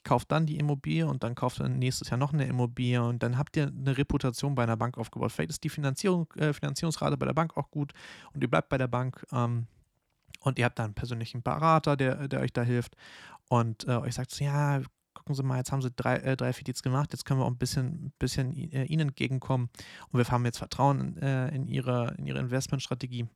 kauft 0.04 0.32
dann 0.32 0.46
die 0.46 0.58
Immobilie 0.58 1.08
und 1.08 1.24
dann 1.24 1.36
kauft 1.36 1.60
dann 1.60 1.80
nächstes 1.80 2.10
Jahr 2.10 2.18
noch 2.18 2.34
eine 2.34 2.46
Immobilie 2.46 3.02
und 3.04 3.24
dann 3.24 3.38
habt 3.38 3.56
ihr 3.58 3.68
eine 3.68 3.98
Reputation 3.98 4.56
bei 4.56 4.64
einer 4.64 4.78
Bank 4.78 4.98
aufgebaut. 4.98 5.32
Vielleicht 5.32 5.52
ist 5.52 5.64
die 5.64 5.70
Finanzierung, 5.70 6.32
äh, 6.34 6.54
Finanzierungsrate 6.54 7.18
bei 7.18 7.26
der 7.26 7.34
Bank 7.34 7.58
auch 7.58 7.70
gut 7.72 7.94
und 8.34 8.42
ihr 8.42 8.50
bleibt 8.50 8.70
bei 8.70 8.78
der 8.78 8.88
Bank 8.88 9.26
ähm, 9.32 9.68
und 10.42 10.60
ihr 10.60 10.66
habt 10.66 10.80
dann 10.80 10.86
einen 10.86 10.94
persönlichen 10.94 11.42
Berater, 11.42 11.96
der, 11.96 12.28
der 12.28 12.42
euch 12.42 12.54
da 12.54 12.64
hilft 12.64 12.96
und 13.50 13.88
äh, 13.88 13.98
euch 13.98 14.16
sagt 14.16 14.40
ja, 14.40 14.82
gucken 15.14 15.36
Sie 15.36 15.44
mal, 15.44 15.58
jetzt 15.58 15.72
haben 15.72 15.82
Sie 15.82 15.92
drei, 15.92 16.18
äh, 16.18 16.36
drei 16.36 16.54
Fidits 16.54 16.84
gemacht, 16.84 17.12
jetzt 17.14 17.26
können 17.26 17.40
wir 17.40 17.46
auch 17.46 17.52
ein 17.52 17.58
bisschen, 17.58 18.12
bisschen 18.20 18.56
äh, 18.72 18.86
Ihnen 18.86 19.10
entgegenkommen 19.10 19.70
und 20.10 20.18
wir 20.18 20.32
haben 20.32 20.46
jetzt 20.46 20.58
Vertrauen 20.58 21.00
in, 21.00 21.18
äh, 21.18 21.56
in, 21.56 21.68
ihre, 21.68 22.16
in 22.18 22.26
Ihre 22.26 22.40
Investmentstrategie 22.40 23.28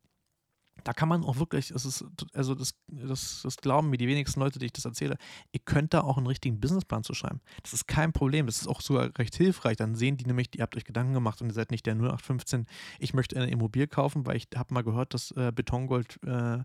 da 0.83 0.93
kann 0.93 1.09
man 1.09 1.23
auch 1.23 1.37
wirklich, 1.37 1.71
es 1.71 1.85
ist, 1.85 2.05
also 2.33 2.55
das, 2.55 2.73
das, 2.87 3.41
das 3.43 3.57
glauben 3.57 3.89
mir 3.89 3.97
die 3.97 4.07
wenigsten 4.07 4.39
Leute, 4.39 4.59
die 4.59 4.67
ich 4.67 4.73
das 4.73 4.85
erzähle, 4.85 5.17
ihr 5.51 5.59
könnt 5.59 5.93
da 5.93 6.01
auch 6.01 6.17
einen 6.17 6.27
richtigen 6.27 6.59
Businessplan 6.59 7.03
zu 7.03 7.13
schreiben. 7.13 7.41
Das 7.63 7.73
ist 7.73 7.87
kein 7.87 8.13
Problem, 8.13 8.45
das 8.45 8.61
ist 8.61 8.67
auch 8.67 8.81
sogar 8.81 9.11
recht 9.17 9.35
hilfreich. 9.35 9.77
Dann 9.77 9.95
sehen 9.95 10.17
die 10.17 10.25
nämlich, 10.25 10.49
ihr 10.55 10.61
habt 10.61 10.75
euch 10.75 10.85
Gedanken 10.85 11.13
gemacht 11.13 11.41
und 11.41 11.47
ihr 11.47 11.53
seid 11.53 11.71
nicht 11.71 11.85
der 11.85 11.93
0815, 11.95 12.65
ich 12.99 13.13
möchte 13.13 13.35
eine 13.35 13.51
Immobilie 13.51 13.87
kaufen, 13.87 14.25
weil 14.25 14.37
ich 14.37 14.47
habe 14.55 14.73
mal 14.73 14.83
gehört, 14.83 15.13
dass 15.13 15.31
äh, 15.31 15.51
Betongold 15.53 16.19
äh, 16.23 16.63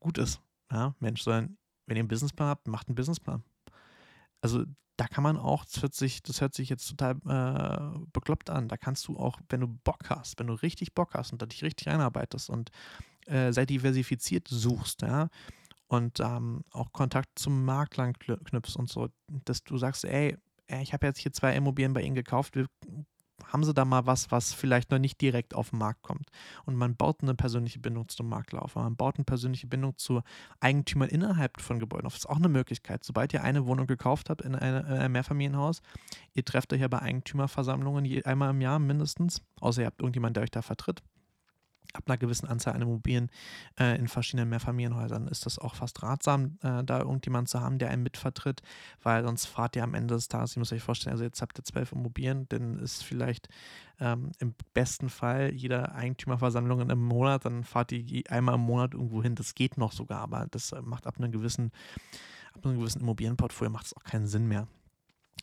gut 0.00 0.18
ist. 0.18 0.40
Ja, 0.72 0.94
Mensch, 1.00 1.22
sondern 1.22 1.56
wenn 1.86 1.96
ihr 1.96 2.00
einen 2.00 2.08
Businessplan 2.08 2.48
habt, 2.48 2.68
macht 2.68 2.88
einen 2.88 2.94
Businessplan. 2.94 3.42
Also 4.40 4.64
da 5.00 5.08
kann 5.08 5.24
man 5.24 5.38
auch, 5.38 5.64
das 5.64 5.82
hört 5.82 5.94
sich, 5.94 6.22
das 6.22 6.42
hört 6.42 6.54
sich 6.54 6.68
jetzt 6.68 6.86
total 6.88 7.16
äh, 7.26 7.98
bekloppt 8.12 8.50
an, 8.50 8.68
da 8.68 8.76
kannst 8.76 9.08
du 9.08 9.18
auch, 9.18 9.40
wenn 9.48 9.60
du 9.60 9.66
Bock 9.66 10.10
hast, 10.10 10.38
wenn 10.38 10.46
du 10.46 10.52
richtig 10.52 10.94
Bock 10.94 11.14
hast 11.14 11.32
und 11.32 11.40
da 11.40 11.46
dich 11.46 11.62
richtig 11.62 11.88
einarbeitest 11.88 12.50
und 12.50 12.70
äh, 13.30 13.52
sehr 13.52 13.66
diversifiziert 13.66 14.48
suchst, 14.48 15.02
ja, 15.02 15.28
und 15.88 16.20
ähm, 16.20 16.62
auch 16.70 16.92
Kontakt 16.92 17.30
zum 17.34 17.64
Maklern 17.64 18.12
knüpfst 18.14 18.76
und 18.76 18.88
so, 18.88 19.08
dass 19.44 19.64
du 19.64 19.76
sagst, 19.76 20.04
ey, 20.04 20.36
ich 20.82 20.92
habe 20.92 21.06
jetzt 21.06 21.18
hier 21.18 21.32
zwei 21.32 21.54
Immobilien 21.56 21.92
bei 21.92 22.02
Ihnen 22.02 22.14
gekauft, 22.14 22.54
wir, 22.54 22.66
haben 23.44 23.64
Sie 23.64 23.74
da 23.74 23.84
mal 23.84 24.06
was, 24.06 24.30
was 24.30 24.52
vielleicht 24.52 24.90
noch 24.90 24.98
nicht 24.98 25.20
direkt 25.20 25.54
auf 25.54 25.70
den 25.70 25.78
Markt 25.78 26.02
kommt? 26.02 26.28
Und 26.64 26.76
man 26.76 26.94
baut 26.94 27.22
eine 27.22 27.34
persönliche 27.34 27.80
Bindung 27.80 28.08
zum 28.08 28.28
Makler 28.28 28.62
auf, 28.62 28.76
man 28.76 28.96
baut 28.96 29.16
eine 29.16 29.24
persönliche 29.24 29.66
Bindung 29.66 29.96
zu 29.96 30.22
Eigentümern 30.60 31.08
innerhalb 31.08 31.60
von 31.60 31.78
Gebäuden 31.78 32.06
auf. 32.06 32.14
Das 32.14 32.22
ist 32.22 32.30
auch 32.30 32.36
eine 32.36 32.48
Möglichkeit. 32.48 33.02
Sobald 33.02 33.32
ihr 33.32 33.42
eine 33.42 33.66
Wohnung 33.66 33.86
gekauft 33.86 34.30
habt 34.30 34.42
in, 34.42 34.54
eine, 34.54 34.80
in 34.80 34.86
einem 34.86 35.12
Mehrfamilienhaus, 35.12 35.82
ihr 36.34 36.44
trefft 36.44 36.72
euch 36.72 36.80
ja 36.80 36.88
bei 36.88 37.00
Eigentümerversammlungen 37.00 38.24
einmal 38.24 38.50
im 38.50 38.60
Jahr 38.60 38.78
mindestens, 38.78 39.42
außer 39.60 39.82
ihr 39.82 39.86
habt 39.86 40.00
irgendjemanden, 40.00 40.34
der 40.34 40.42
euch 40.44 40.50
da 40.50 40.62
vertritt 40.62 41.02
ab 41.94 42.04
einer 42.06 42.18
gewissen 42.18 42.46
Anzahl 42.46 42.74
an 42.74 42.82
Immobilien 42.82 43.30
äh, 43.78 43.98
in 43.98 44.08
verschiedenen 44.08 44.48
Mehrfamilienhäusern 44.48 45.28
ist 45.28 45.46
das 45.46 45.58
auch 45.58 45.74
fast 45.74 46.02
ratsam, 46.02 46.58
äh, 46.62 46.84
da 46.84 47.00
irgendjemand 47.00 47.48
zu 47.48 47.60
haben, 47.60 47.78
der 47.78 47.90
einen 47.90 48.02
mitvertritt, 48.02 48.62
weil 49.02 49.24
sonst 49.24 49.46
fahrt 49.46 49.76
ihr 49.76 49.84
am 49.84 49.94
Ende 49.94 50.14
des 50.14 50.28
Tages, 50.28 50.52
ich 50.52 50.56
muss 50.56 50.72
euch 50.72 50.82
vorstellen, 50.82 51.12
also 51.12 51.24
jetzt 51.24 51.42
habt 51.42 51.58
ihr 51.58 51.64
zwölf 51.64 51.92
Immobilien, 51.92 52.48
dann 52.48 52.78
ist 52.78 53.04
vielleicht 53.04 53.48
ähm, 54.00 54.32
im 54.38 54.54
besten 54.74 55.10
Fall 55.10 55.52
jeder 55.52 55.94
Eigentümerversammlung 55.94 56.80
in 56.80 56.90
einem 56.90 57.04
Monat, 57.04 57.44
dann 57.44 57.64
fahrt 57.64 57.92
ihr 57.92 58.22
einmal 58.30 58.54
im 58.54 58.62
Monat 58.62 58.94
irgendwo 58.94 59.22
hin. 59.22 59.34
Das 59.34 59.54
geht 59.54 59.76
noch 59.76 59.92
sogar, 59.92 60.20
aber 60.20 60.46
das 60.50 60.72
äh, 60.72 60.82
macht 60.82 61.06
ab 61.06 61.18
einem 61.18 61.32
gewissen, 61.32 61.70
ab 62.54 62.64
einem 62.64 62.78
gewissen 62.78 63.02
Immobilienportfolio 63.02 63.70
macht 63.70 63.86
es 63.86 63.96
auch 63.96 64.04
keinen 64.04 64.26
Sinn 64.26 64.48
mehr. 64.48 64.66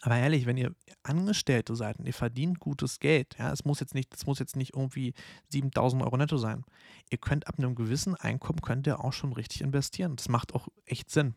Aber 0.02 0.16
ehrlich, 0.18 0.46
wenn 0.46 0.58
ihr 0.58 0.76
Angestellte 1.04 1.76
seid 1.76 1.98
und 2.00 2.06
ihr 2.06 2.14
verdient 2.14 2.60
gutes 2.60 3.00
Geld, 3.00 3.36
ja, 3.40 3.52
es 3.52 3.66
muss 3.66 3.80
jetzt 3.80 3.96
nicht, 3.96 4.14
es 4.14 4.26
muss 4.26 4.40
jetzt 4.40 4.56
nicht 4.56 4.76
irgendwie 4.76 5.14
7000 5.50 6.04
Euro 6.04 6.18
netto 6.18 6.38
sein. 6.38 6.64
Ihr 7.10 7.18
könnt 7.18 7.48
ab 7.48 7.56
einem 7.58 7.76
gewissen 7.76 8.16
Einkommen 8.16 8.62
könnt 8.62 8.88
ihr 8.88 9.04
auch 9.04 9.14
schon 9.14 9.34
richtig 9.34 9.62
investieren. 9.62 10.16
Das 10.16 10.30
macht 10.30 10.54
auch 10.54 10.68
echt 10.86 11.10
Sinn, 11.10 11.36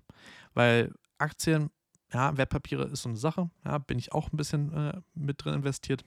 weil 0.52 0.92
Aktien, 1.18 1.70
ja, 2.12 2.36
Wertpapiere 2.36 2.84
ist 2.84 3.02
so 3.02 3.08
eine 3.08 3.18
Sache, 3.18 3.50
ja, 3.64 3.78
bin 3.78 3.98
ich 3.98 4.12
auch 4.12 4.32
ein 4.32 4.36
bisschen 4.36 4.72
äh, 4.74 5.00
mit 5.14 5.42
drin 5.44 5.54
investiert. 5.54 6.04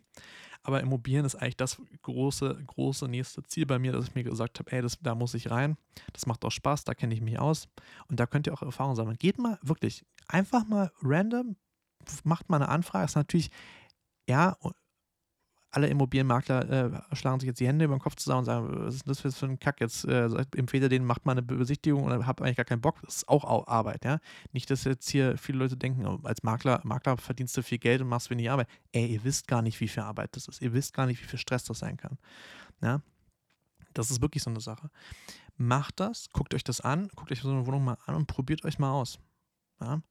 Aber 0.66 0.80
Immobilien 0.80 1.26
ist 1.26 1.36
eigentlich 1.36 1.58
das 1.58 1.82
große, 2.04 2.64
große 2.68 3.08
nächste 3.08 3.44
Ziel 3.44 3.66
bei 3.66 3.80
mir, 3.80 3.92
dass 3.92 4.08
ich 4.08 4.16
mir 4.16 4.24
gesagt 4.24 4.60
habe, 4.60 4.72
ey, 4.72 4.82
das, 4.82 4.98
da 5.02 5.14
muss 5.14 5.34
ich 5.34 5.52
rein. 5.52 5.76
Das 6.14 6.26
macht 6.26 6.46
auch 6.46 6.52
Spaß, 6.52 6.86
da 6.86 6.94
kenne 6.94 7.14
ich 7.14 7.22
mich 7.22 7.38
aus. 7.38 7.68
Und 8.08 8.20
da 8.20 8.26
könnt 8.26 8.48
ihr 8.48 8.54
auch 8.54 8.62
Erfahrung 8.62 8.96
sammeln. 8.96 9.18
Geht 9.18 9.40
mal 9.40 9.60
wirklich 9.62 10.06
einfach 10.28 10.66
mal 10.66 10.92
random 11.02 11.58
macht 12.24 12.50
mal 12.50 12.58
eine 12.58 12.70
Anfrage, 12.70 13.06
ist 13.06 13.16
natürlich, 13.16 13.50
ja, 14.28 14.58
alle 15.74 15.88
Immobilienmakler 15.88 16.70
äh, 16.70 17.16
schlagen 17.16 17.40
sich 17.40 17.48
jetzt 17.48 17.60
die 17.60 17.68
Hände 17.68 17.86
über 17.86 17.96
den 17.96 18.02
Kopf 18.02 18.16
zusammen 18.16 18.40
und 18.40 18.46
sagen, 18.46 18.68
was 18.86 18.96
ist 18.96 19.08
das 19.08 19.38
für 19.38 19.48
ein 19.48 19.60
Kack? 19.60 19.82
Jetzt 19.82 20.06
äh, 20.06 20.28
empfehle 20.56 20.88
denen, 20.88 21.04
macht 21.04 21.26
mal 21.26 21.32
eine 21.32 21.42
Besichtigung 21.42 22.04
und 22.04 22.28
habt 22.28 22.42
eigentlich 22.42 22.58
gar 22.58 22.66
keinen 22.66 22.82
Bock. 22.82 23.02
Das 23.02 23.18
ist 23.18 23.28
auch 23.28 23.68
Arbeit, 23.68 24.06
ja. 24.06 24.20
Nicht, 24.52 24.70
dass 24.70 24.84
jetzt 24.84 25.10
hier 25.10 25.36
viele 25.36 25.58
Leute 25.58 25.76
denken, 25.76 26.06
oh, 26.06 26.20
als 26.24 26.44
Makler, 26.44 26.80
Makler 26.84 27.18
verdienst 27.18 27.58
du 27.58 27.64
viel 27.64 27.80
Geld 27.80 28.02
und 28.02 28.08
machst 28.08 28.30
wenig 28.30 28.52
Arbeit. 28.52 28.68
Ey, 28.92 29.08
ihr 29.08 29.24
wisst 29.24 29.48
gar 29.48 29.64
nicht, 29.64 29.80
wie 29.80 29.88
viel 29.88 30.04
Arbeit 30.04 30.36
das 30.36 30.48
ist. 30.48 30.62
Ihr 30.62 30.74
wisst 30.74 30.94
gar 30.94 31.08
nicht, 31.08 31.20
wie 31.24 31.28
viel 31.28 31.40
Stress 31.40 31.64
das 31.64 31.80
sein 31.80 31.98
kann. 31.98 32.20
Ja. 32.82 33.02
Das 33.96 34.12
ist 34.12 34.22
wirklich 34.22 34.44
so 34.44 34.52
eine 34.52 34.60
Sache. 34.60 34.90
Macht 35.58 36.00
das, 36.00 36.30
guckt 36.32 36.54
euch 36.54 36.64
das 36.64 36.82
an, 36.82 37.10
guckt 37.16 37.32
euch 37.32 37.42
so 37.42 37.50
eine 37.50 37.66
Wohnung 37.66 37.84
mal 37.84 37.98
an 38.06 38.16
und 38.16 38.28
probiert 38.28 38.64
euch 38.64 38.78
mal 38.78 38.92
aus. 38.92 39.20
Ja? 39.82 40.02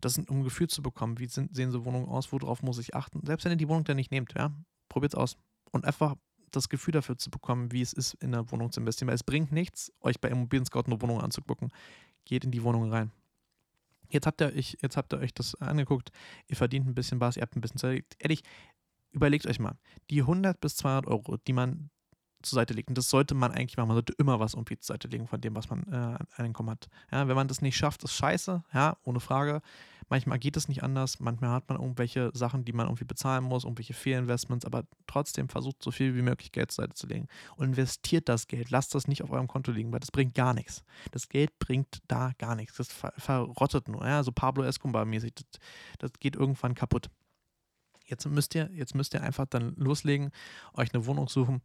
Das 0.00 0.14
sind, 0.14 0.30
um 0.30 0.38
ein 0.38 0.44
Gefühl 0.44 0.68
zu 0.68 0.82
bekommen, 0.82 1.18
wie 1.18 1.26
sind, 1.26 1.54
sehen 1.54 1.70
so 1.70 1.84
Wohnungen 1.84 2.08
aus, 2.08 2.32
worauf 2.32 2.62
muss 2.62 2.78
ich 2.78 2.94
achten. 2.94 3.24
Selbst 3.24 3.44
wenn 3.44 3.52
ihr 3.52 3.56
die 3.56 3.68
Wohnung 3.68 3.84
dann 3.84 3.96
nicht 3.96 4.10
nehmt, 4.10 4.34
ja, 4.34 4.52
probiert 4.88 5.14
es 5.14 5.18
aus. 5.18 5.36
Und 5.72 5.84
einfach 5.84 6.16
das 6.50 6.68
Gefühl 6.68 6.92
dafür 6.92 7.16
zu 7.16 7.30
bekommen, 7.30 7.72
wie 7.72 7.80
es 7.80 7.92
ist, 7.92 8.14
in 8.14 8.34
eine 8.34 8.50
Wohnung 8.50 8.72
zu 8.72 8.80
investieren. 8.80 9.08
Weil 9.08 9.14
es 9.14 9.24
bringt 9.24 9.52
nichts, 9.52 9.92
euch 10.00 10.20
bei 10.20 10.28
Immobilien 10.28 10.64
Scout 10.64 10.84
eine 10.86 11.00
Wohnung 11.00 11.20
anzugucken. 11.20 11.70
Geht 12.24 12.44
in 12.44 12.50
die 12.50 12.62
Wohnung 12.62 12.90
rein. 12.90 13.12
Jetzt 14.08 14.26
habt 14.26 14.40
ihr, 14.40 14.48
euch, 14.48 14.76
jetzt 14.82 14.96
habt 14.96 15.12
ihr 15.12 15.20
euch 15.20 15.32
das 15.32 15.54
angeguckt, 15.56 16.10
ihr 16.48 16.56
verdient 16.56 16.86
ein 16.86 16.94
bisschen 16.94 17.20
was, 17.20 17.36
ihr 17.36 17.42
habt 17.42 17.54
ein 17.54 17.60
bisschen 17.60 17.78
Zeit. 17.78 18.04
Ehrlich, 18.18 18.42
überlegt 19.12 19.46
euch 19.46 19.60
mal, 19.60 19.78
die 20.10 20.20
100 20.20 20.60
bis 20.60 20.76
200 20.76 21.06
Euro, 21.06 21.36
die 21.36 21.52
man 21.52 21.90
zur 22.42 22.56
Seite 22.56 22.74
legt. 22.74 22.88
Und 22.88 22.98
das 22.98 23.10
sollte 23.10 23.34
man 23.34 23.52
eigentlich 23.52 23.76
machen. 23.76 23.88
Man 23.88 23.96
sollte 23.96 24.14
immer 24.18 24.40
was 24.40 24.54
irgendwie 24.54 24.78
zur 24.78 24.94
Seite 24.94 25.08
legen 25.08 25.26
von 25.26 25.40
dem, 25.40 25.54
was 25.54 25.70
man 25.70 25.84
äh, 25.90 25.96
an 25.96 26.26
Einkommen 26.36 26.70
hat. 26.70 26.88
Ja, 27.12 27.28
wenn 27.28 27.36
man 27.36 27.48
das 27.48 27.62
nicht 27.62 27.76
schafft, 27.76 28.02
ist 28.04 28.14
scheiße, 28.14 28.62
ja, 28.72 28.96
ohne 29.04 29.20
Frage. 29.20 29.62
Manchmal 30.10 30.40
geht 30.40 30.56
es 30.56 30.68
nicht 30.68 30.82
anders. 30.82 31.20
Manchmal 31.20 31.50
hat 31.50 31.68
man 31.68 31.78
irgendwelche 31.78 32.32
Sachen, 32.34 32.64
die 32.64 32.72
man 32.72 32.86
irgendwie 32.88 33.04
bezahlen 33.04 33.44
muss, 33.44 33.62
irgendwelche 33.62 33.94
Fehlinvestments, 33.94 34.66
aber 34.66 34.82
trotzdem 35.06 35.48
versucht 35.48 35.80
so 35.84 35.92
viel 35.92 36.16
wie 36.16 36.22
möglich 36.22 36.50
Geld 36.50 36.72
zur 36.72 36.82
Seite 36.82 36.94
zu 36.94 37.06
legen. 37.06 37.28
Und 37.54 37.66
investiert 37.66 38.28
das 38.28 38.48
Geld. 38.48 38.70
Lasst 38.70 38.92
das 38.96 39.06
nicht 39.06 39.22
auf 39.22 39.30
eurem 39.30 39.46
Konto 39.46 39.70
liegen, 39.70 39.92
weil 39.92 40.00
das 40.00 40.10
bringt 40.10 40.34
gar 40.34 40.52
nichts. 40.52 40.82
Das 41.12 41.28
Geld 41.28 41.56
bringt 41.60 42.02
da 42.08 42.32
gar 42.38 42.56
nichts. 42.56 42.76
Das 42.76 42.92
ver 42.92 43.12
verrottet 43.16 43.86
nur. 43.86 44.04
Ja, 44.04 44.24
so 44.24 44.32
Pablo 44.32 44.64
Escobar-mäßig. 44.64 45.32
Das, 45.34 45.44
das 46.00 46.12
geht 46.18 46.34
irgendwann 46.34 46.74
kaputt. 46.74 47.08
Jetzt 48.10 48.26
müsst 48.26 48.54
ihr, 48.54 48.70
jetzt 48.74 48.94
müsst 48.94 49.14
ihr 49.14 49.22
einfach 49.22 49.46
dann 49.46 49.74
loslegen, 49.76 50.30
euch 50.74 50.92
eine 50.92 51.06
Wohnung 51.06 51.28
suchen, 51.28 51.62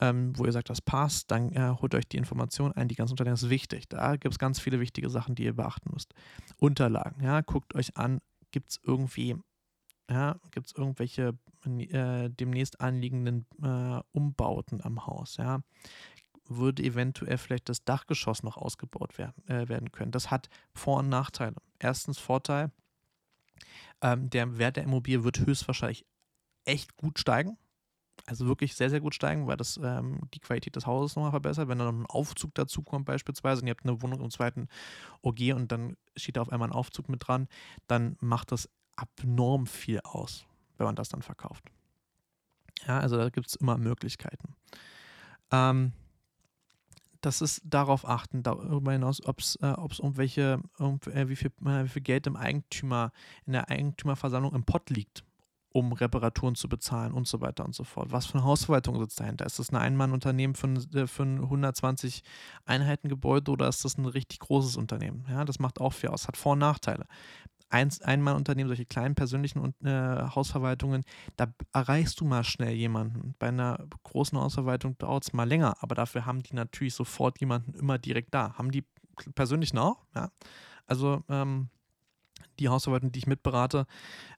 ähm, 0.00 0.32
wo 0.38 0.44
ihr 0.44 0.52
sagt, 0.52 0.70
das 0.70 0.80
passt, 0.80 1.30
dann 1.30 1.52
äh, 1.52 1.74
holt 1.80 1.94
euch 1.94 2.08
die 2.08 2.16
Informationen 2.16 2.72
ein, 2.72 2.88
die 2.88 2.94
ganzen 2.94 3.12
Unterlagen 3.12 3.34
ist 3.34 3.50
wichtig. 3.50 3.88
Da 3.88 4.16
gibt 4.16 4.34
es 4.34 4.38
ganz 4.38 4.60
viele 4.60 4.80
wichtige 4.80 5.10
Sachen, 5.10 5.34
die 5.34 5.44
ihr 5.44 5.54
beachten 5.54 5.90
müsst. 5.92 6.14
Unterlagen, 6.58 7.22
ja, 7.22 7.40
guckt 7.40 7.74
euch 7.74 7.96
an, 7.96 8.20
gibt 8.52 8.70
es 8.70 8.80
irgendwie, 8.84 9.36
ja, 10.08 10.36
gibt 10.50 10.68
es 10.68 10.76
irgendwelche 10.76 11.34
äh, 11.66 12.30
demnächst 12.30 12.80
anliegenden 12.80 13.46
äh, 13.62 14.00
Umbauten 14.12 14.80
am 14.82 15.06
Haus, 15.06 15.36
ja 15.36 15.60
würde 16.50 16.82
eventuell 16.82 17.38
vielleicht 17.38 17.68
das 17.68 17.84
Dachgeschoss 17.84 18.42
noch 18.42 18.56
ausgebaut 18.56 19.16
werden, 19.18 19.46
äh, 19.48 19.68
werden 19.68 19.92
können. 19.92 20.10
Das 20.10 20.30
hat 20.30 20.50
Vor- 20.74 20.98
und 20.98 21.08
Nachteile. 21.08 21.56
Erstens 21.78 22.18
Vorteil, 22.18 22.72
ähm, 24.02 24.30
der 24.30 24.58
Wert 24.58 24.76
der 24.76 24.84
Immobilie 24.84 25.24
wird 25.24 25.40
höchstwahrscheinlich 25.40 26.06
echt 26.64 26.96
gut 26.96 27.18
steigen. 27.18 27.58
Also 28.26 28.46
wirklich 28.46 28.74
sehr, 28.74 28.90
sehr 28.90 29.00
gut 29.00 29.14
steigen, 29.14 29.46
weil 29.46 29.56
das 29.56 29.78
ähm, 29.82 30.20
die 30.34 30.40
Qualität 30.40 30.76
des 30.76 30.86
Hauses 30.86 31.16
nochmal 31.16 31.30
verbessert. 31.30 31.68
Wenn 31.68 31.78
dann 31.78 31.94
noch 31.94 32.02
ein 32.02 32.06
Aufzug 32.06 32.54
dazu 32.54 32.82
kommt, 32.82 33.06
beispielsweise, 33.06 33.62
und 33.62 33.68
ihr 33.68 33.72
habt 33.72 33.84
eine 33.84 34.02
Wohnung 34.02 34.20
im 34.20 34.30
zweiten 34.30 34.68
OG 35.22 35.54
und 35.54 35.72
dann 35.72 35.96
steht 36.16 36.36
da 36.36 36.42
auf 36.42 36.50
einmal 36.50 36.68
ein 36.68 36.74
Aufzug 36.74 37.08
mit 37.08 37.26
dran, 37.26 37.48
dann 37.86 38.16
macht 38.20 38.52
das 38.52 38.68
abnorm 38.96 39.66
viel 39.66 40.00
aus, 40.04 40.46
wenn 40.76 40.84
man 40.84 40.96
das 40.96 41.08
dann 41.08 41.22
verkauft. 41.22 41.64
Ja, 42.86 43.00
also 43.00 43.16
da 43.16 43.30
gibt 43.30 43.48
es 43.48 43.54
immer 43.56 43.78
Möglichkeiten. 43.78 44.54
Ähm, 45.50 45.92
das 47.20 47.40
ist 47.40 47.62
darauf 47.64 48.08
achten, 48.08 48.42
darüber 48.42 48.92
hinaus, 48.92 49.24
ob 49.24 49.40
es 49.40 49.56
äh, 49.56 49.68
irgendwelche, 49.68 50.60
äh, 50.78 51.28
wie, 51.28 51.36
viel, 51.36 51.52
äh, 51.64 51.84
wie 51.84 51.88
viel 51.88 52.02
Geld 52.02 52.26
im 52.26 52.36
Eigentümer, 52.36 53.12
in 53.46 53.52
der 53.52 53.68
Eigentümerversammlung 53.70 54.54
im 54.54 54.64
Pott 54.64 54.90
liegt, 54.90 55.24
um 55.72 55.92
Reparaturen 55.92 56.54
zu 56.54 56.68
bezahlen 56.68 57.12
und 57.12 57.28
so 57.28 57.40
weiter 57.40 57.64
und 57.64 57.74
so 57.74 57.84
fort. 57.84 58.10
Was 58.12 58.26
für 58.26 58.38
eine 58.38 58.44
Hausverwaltung 58.44 58.98
sitzt 58.98 59.20
dahinter? 59.20 59.46
Ist 59.46 59.58
das 59.58 59.70
ein 59.70 59.76
Ein-Mann-Unternehmen 59.76 60.54
für, 60.54 60.68
äh, 60.68 61.22
ein 61.22 61.40
120 61.42 62.22
Einheiten-Gebäude 62.64 63.50
oder 63.50 63.68
ist 63.68 63.84
das 63.84 63.98
ein 63.98 64.06
richtig 64.06 64.40
großes 64.40 64.76
Unternehmen? 64.76 65.24
Ja, 65.28 65.44
das 65.44 65.58
macht 65.58 65.80
auch 65.80 65.92
viel 65.92 66.10
aus, 66.10 66.26
hat 66.26 66.36
Vor- 66.36 66.52
und 66.52 66.60
Nachteile. 66.60 67.06
Einmalunternehmen, 67.70 68.68
solche 68.68 68.86
kleinen 68.86 69.14
persönlichen 69.14 69.74
äh, 69.84 70.28
Hausverwaltungen, 70.34 71.04
da 71.36 71.46
erreichst 71.72 72.20
du 72.20 72.24
mal 72.24 72.44
schnell 72.44 72.74
jemanden. 72.74 73.34
Bei 73.38 73.48
einer 73.48 73.86
großen 74.04 74.38
Hausverwaltung 74.38 74.98
dauert 74.98 75.24
es 75.24 75.32
mal 75.32 75.48
länger, 75.48 75.76
aber 75.80 75.94
dafür 75.94 76.26
haben 76.26 76.42
die 76.42 76.54
natürlich 76.54 76.94
sofort 76.94 77.40
jemanden 77.40 77.74
immer 77.74 77.98
direkt 77.98 78.34
da. 78.34 78.54
Haben 78.58 78.70
die 78.70 78.84
persönlichen 79.34 79.78
auch, 79.78 80.04
ja. 80.14 80.30
Also 80.86 81.22
ähm, 81.28 81.68
die 82.60 82.68
Hausverwaltung, 82.68 83.10
die 83.12 83.18
ich 83.18 83.26
mitberate, 83.26 83.86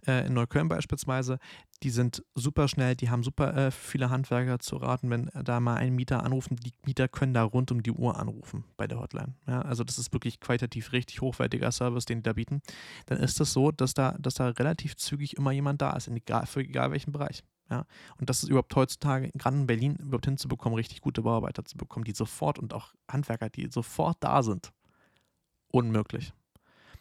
äh, 0.06 0.26
in 0.26 0.34
Neukölln 0.34 0.68
beispielsweise, 0.68 1.38
die 1.82 1.90
sind 1.90 2.24
super 2.34 2.68
schnell, 2.68 2.94
die 2.94 3.10
haben 3.10 3.22
super 3.22 3.54
äh, 3.56 3.70
viele 3.70 4.10
Handwerker 4.10 4.60
zu 4.60 4.76
raten, 4.76 5.10
wenn 5.10 5.30
da 5.34 5.60
mal 5.60 5.76
ein 5.76 5.94
Mieter 5.94 6.22
anrufen, 6.22 6.56
die 6.56 6.72
Mieter 6.86 7.08
können 7.08 7.34
da 7.34 7.42
rund 7.42 7.72
um 7.72 7.82
die 7.82 7.90
Uhr 7.90 8.18
anrufen 8.18 8.64
bei 8.76 8.86
der 8.86 9.00
Hotline. 9.00 9.34
Ja, 9.46 9.62
also 9.62 9.84
das 9.84 9.98
ist 9.98 10.12
wirklich 10.12 10.40
qualitativ 10.40 10.92
richtig 10.92 11.20
hochwertiger 11.20 11.72
Service, 11.72 12.04
den 12.04 12.18
die 12.18 12.22
da 12.22 12.32
bieten. 12.34 12.62
Dann 13.06 13.18
ist 13.18 13.32
es 13.32 13.36
das 13.36 13.52
so, 13.52 13.72
dass 13.72 13.94
da, 13.94 14.16
dass 14.18 14.34
da 14.34 14.48
relativ 14.48 14.96
zügig 14.96 15.36
immer 15.36 15.52
jemand 15.52 15.82
da 15.82 15.92
ist, 15.96 16.08
egal, 16.08 16.46
für 16.46 16.60
egal 16.60 16.92
welchen 16.92 17.12
Bereich. 17.12 17.42
Ja, 17.70 17.86
und 18.18 18.28
das 18.28 18.42
ist 18.42 18.50
überhaupt 18.50 18.74
heutzutage, 18.76 19.30
gerade 19.32 19.56
in 19.56 19.66
Berlin, 19.66 19.96
überhaupt 19.96 20.26
hinzubekommen, 20.26 20.76
richtig 20.76 21.00
gute 21.00 21.22
Bauarbeiter 21.22 21.64
zu 21.64 21.78
bekommen, 21.78 22.04
die 22.04 22.12
sofort 22.12 22.58
und 22.58 22.74
auch 22.74 22.92
Handwerker, 23.10 23.48
die 23.48 23.68
sofort 23.70 24.18
da 24.20 24.42
sind. 24.42 24.72
Unmöglich. 25.68 26.34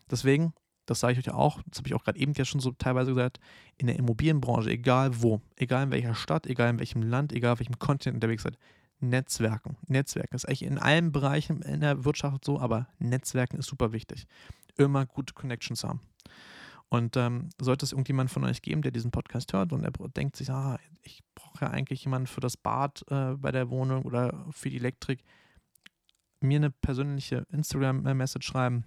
Deswegen 0.10 0.54
das 0.86 1.00
sage 1.00 1.14
ich 1.14 1.20
euch 1.20 1.26
ja 1.26 1.34
auch, 1.34 1.62
das 1.68 1.80
habe 1.80 1.88
ich 1.88 1.94
auch 1.94 2.04
gerade 2.04 2.20
eben 2.20 2.34
ja 2.34 2.46
schon 2.46 2.60
so 2.60 2.72
teilweise 2.72 3.12
gesagt, 3.12 3.40
in 3.78 3.88
der 3.88 3.98
Immobilienbranche, 3.98 4.70
egal 4.70 5.22
wo, 5.22 5.42
egal 5.56 5.84
in 5.84 5.92
welcher 5.92 6.16
Stadt, 6.16 6.48
egal 6.48 6.70
in 6.70 6.80
welchem 6.80 7.02
Land, 7.02 7.34
egal 7.34 7.54
auf 7.54 7.60
welchem 7.60 7.80
Kontinent 7.80 8.16
unterwegs 8.16 8.44
seid, 8.44 8.58
Netzwerken. 9.00 9.78
Netzwerken 9.88 10.36
ist 10.36 10.46
eigentlich 10.46 10.64
in 10.64 10.78
allen 10.78 11.12
Bereichen 11.12 11.62
in 11.64 11.82
der 11.82 12.06
Wirtschaft 12.06 12.46
so, 12.46 12.60
aber 12.60 12.88
Netzwerken 13.00 13.58
ist 13.58 13.68
super 13.68 13.94
wichtig. 13.94 14.28
Immer 14.78 15.06
gute 15.06 15.34
Connections 15.34 15.84
haben. 15.84 16.02
Und 16.90 17.16
ähm, 17.18 17.50
sollte 17.60 17.86
es 17.86 17.94
irgendjemand 17.94 18.30
von 18.30 18.44
euch 18.44 18.62
geben, 18.62 18.82
der 18.82 18.92
diesen 18.92 19.12
Podcast 19.12 19.54
hört 19.54 19.72
und 19.74 19.84
er 19.84 19.92
denkt 20.10 20.36
sich, 20.36 20.50
ah, 20.52 20.78
ich 21.04 21.24
brauche 21.36 21.66
ja 21.66 21.72
eigentlich 21.72 22.04
jemanden 22.04 22.28
für 22.28 22.42
das 22.42 22.58
Bad 22.58 23.04
äh, 23.10 23.34
bei 23.36 23.52
der 23.52 23.70
Wohnung 23.70 24.04
oder 24.04 24.46
für 24.52 24.70
die 24.70 24.78
Elektrik, 24.78 25.24
mir 26.42 26.58
eine 26.58 26.70
persönliche 26.70 27.48
Instagram-Message 27.52 28.46
schreiben 28.46 28.86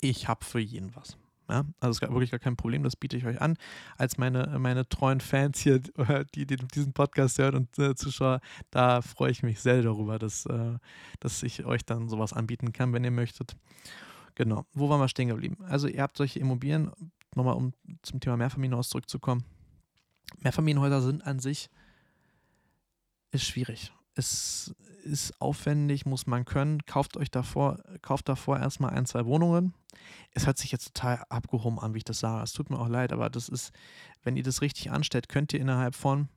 ich 0.00 0.28
habe 0.28 0.44
für 0.44 0.60
jeden 0.60 0.94
was. 0.94 1.16
Ja, 1.48 1.64
also 1.78 1.90
es 1.90 2.02
ist 2.02 2.12
wirklich 2.12 2.32
gar 2.32 2.40
kein 2.40 2.56
Problem, 2.56 2.82
das 2.82 2.96
biete 2.96 3.16
ich 3.16 3.24
euch 3.24 3.40
an. 3.40 3.56
Als 3.96 4.18
meine, 4.18 4.58
meine 4.58 4.88
treuen 4.88 5.20
Fans 5.20 5.60
hier, 5.60 5.78
die, 6.34 6.44
die 6.44 6.56
diesen 6.56 6.92
Podcast 6.92 7.38
hören 7.38 7.54
und 7.54 7.78
äh, 7.78 7.94
Zuschauer, 7.94 8.40
da 8.70 9.00
freue 9.00 9.30
ich 9.30 9.44
mich 9.44 9.60
sehr 9.60 9.80
darüber, 9.82 10.18
dass, 10.18 10.46
äh, 10.46 10.78
dass 11.20 11.42
ich 11.44 11.64
euch 11.64 11.84
dann 11.84 12.08
sowas 12.08 12.32
anbieten 12.32 12.72
kann, 12.72 12.92
wenn 12.92 13.04
ihr 13.04 13.12
möchtet. 13.12 13.56
Genau. 14.34 14.66
Wo 14.72 14.88
waren 14.88 15.00
wir 15.00 15.08
stehen 15.08 15.28
geblieben? 15.28 15.58
Also 15.68 15.86
ihr 15.86 16.02
habt 16.02 16.16
solche 16.16 16.40
Immobilien, 16.40 16.90
nochmal 17.34 17.54
um 17.54 17.72
zum 18.02 18.18
Thema 18.18 18.36
Mehrfamilienhaus 18.36 18.88
zurückzukommen. 18.88 19.44
Mehrfamilienhäuser 20.40 21.00
sind 21.00 21.24
an 21.24 21.38
sich, 21.38 21.70
ist 23.30 23.44
schwierig. 23.44 23.92
Es 24.16 24.74
ist 25.04 25.40
aufwendig, 25.40 26.06
muss 26.06 26.26
man 26.26 26.44
können. 26.44 26.84
Kauft 26.84 27.16
euch 27.16 27.30
davor, 27.30 27.82
kauft 28.02 28.28
davor 28.28 28.58
erstmal 28.58 28.90
ein, 28.90 29.06
zwei 29.06 29.24
Wohnungen. 29.26 29.74
Es 30.32 30.46
hört 30.46 30.58
sich 30.58 30.72
jetzt 30.72 30.94
total 30.94 31.22
abgehoben 31.28 31.78
an, 31.78 31.94
wie 31.94 31.98
ich 31.98 32.04
das 32.04 32.18
sage. 32.18 32.42
Es 32.42 32.52
tut 32.52 32.70
mir 32.70 32.78
auch 32.78 32.88
leid, 32.88 33.12
aber 33.12 33.30
das 33.30 33.48
ist, 33.48 33.72
wenn 34.22 34.36
ihr 34.36 34.42
das 34.42 34.62
richtig 34.62 34.90
anstellt, 34.90 35.28
könnt 35.28 35.52
ihr 35.52 35.60
innerhalb 35.60 35.94
von 35.94 36.28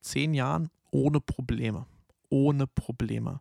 zehn 0.00 0.34
Jahren 0.34 0.70
ohne 0.90 1.20
Probleme, 1.20 1.86
ohne 2.30 2.66
Probleme 2.66 3.40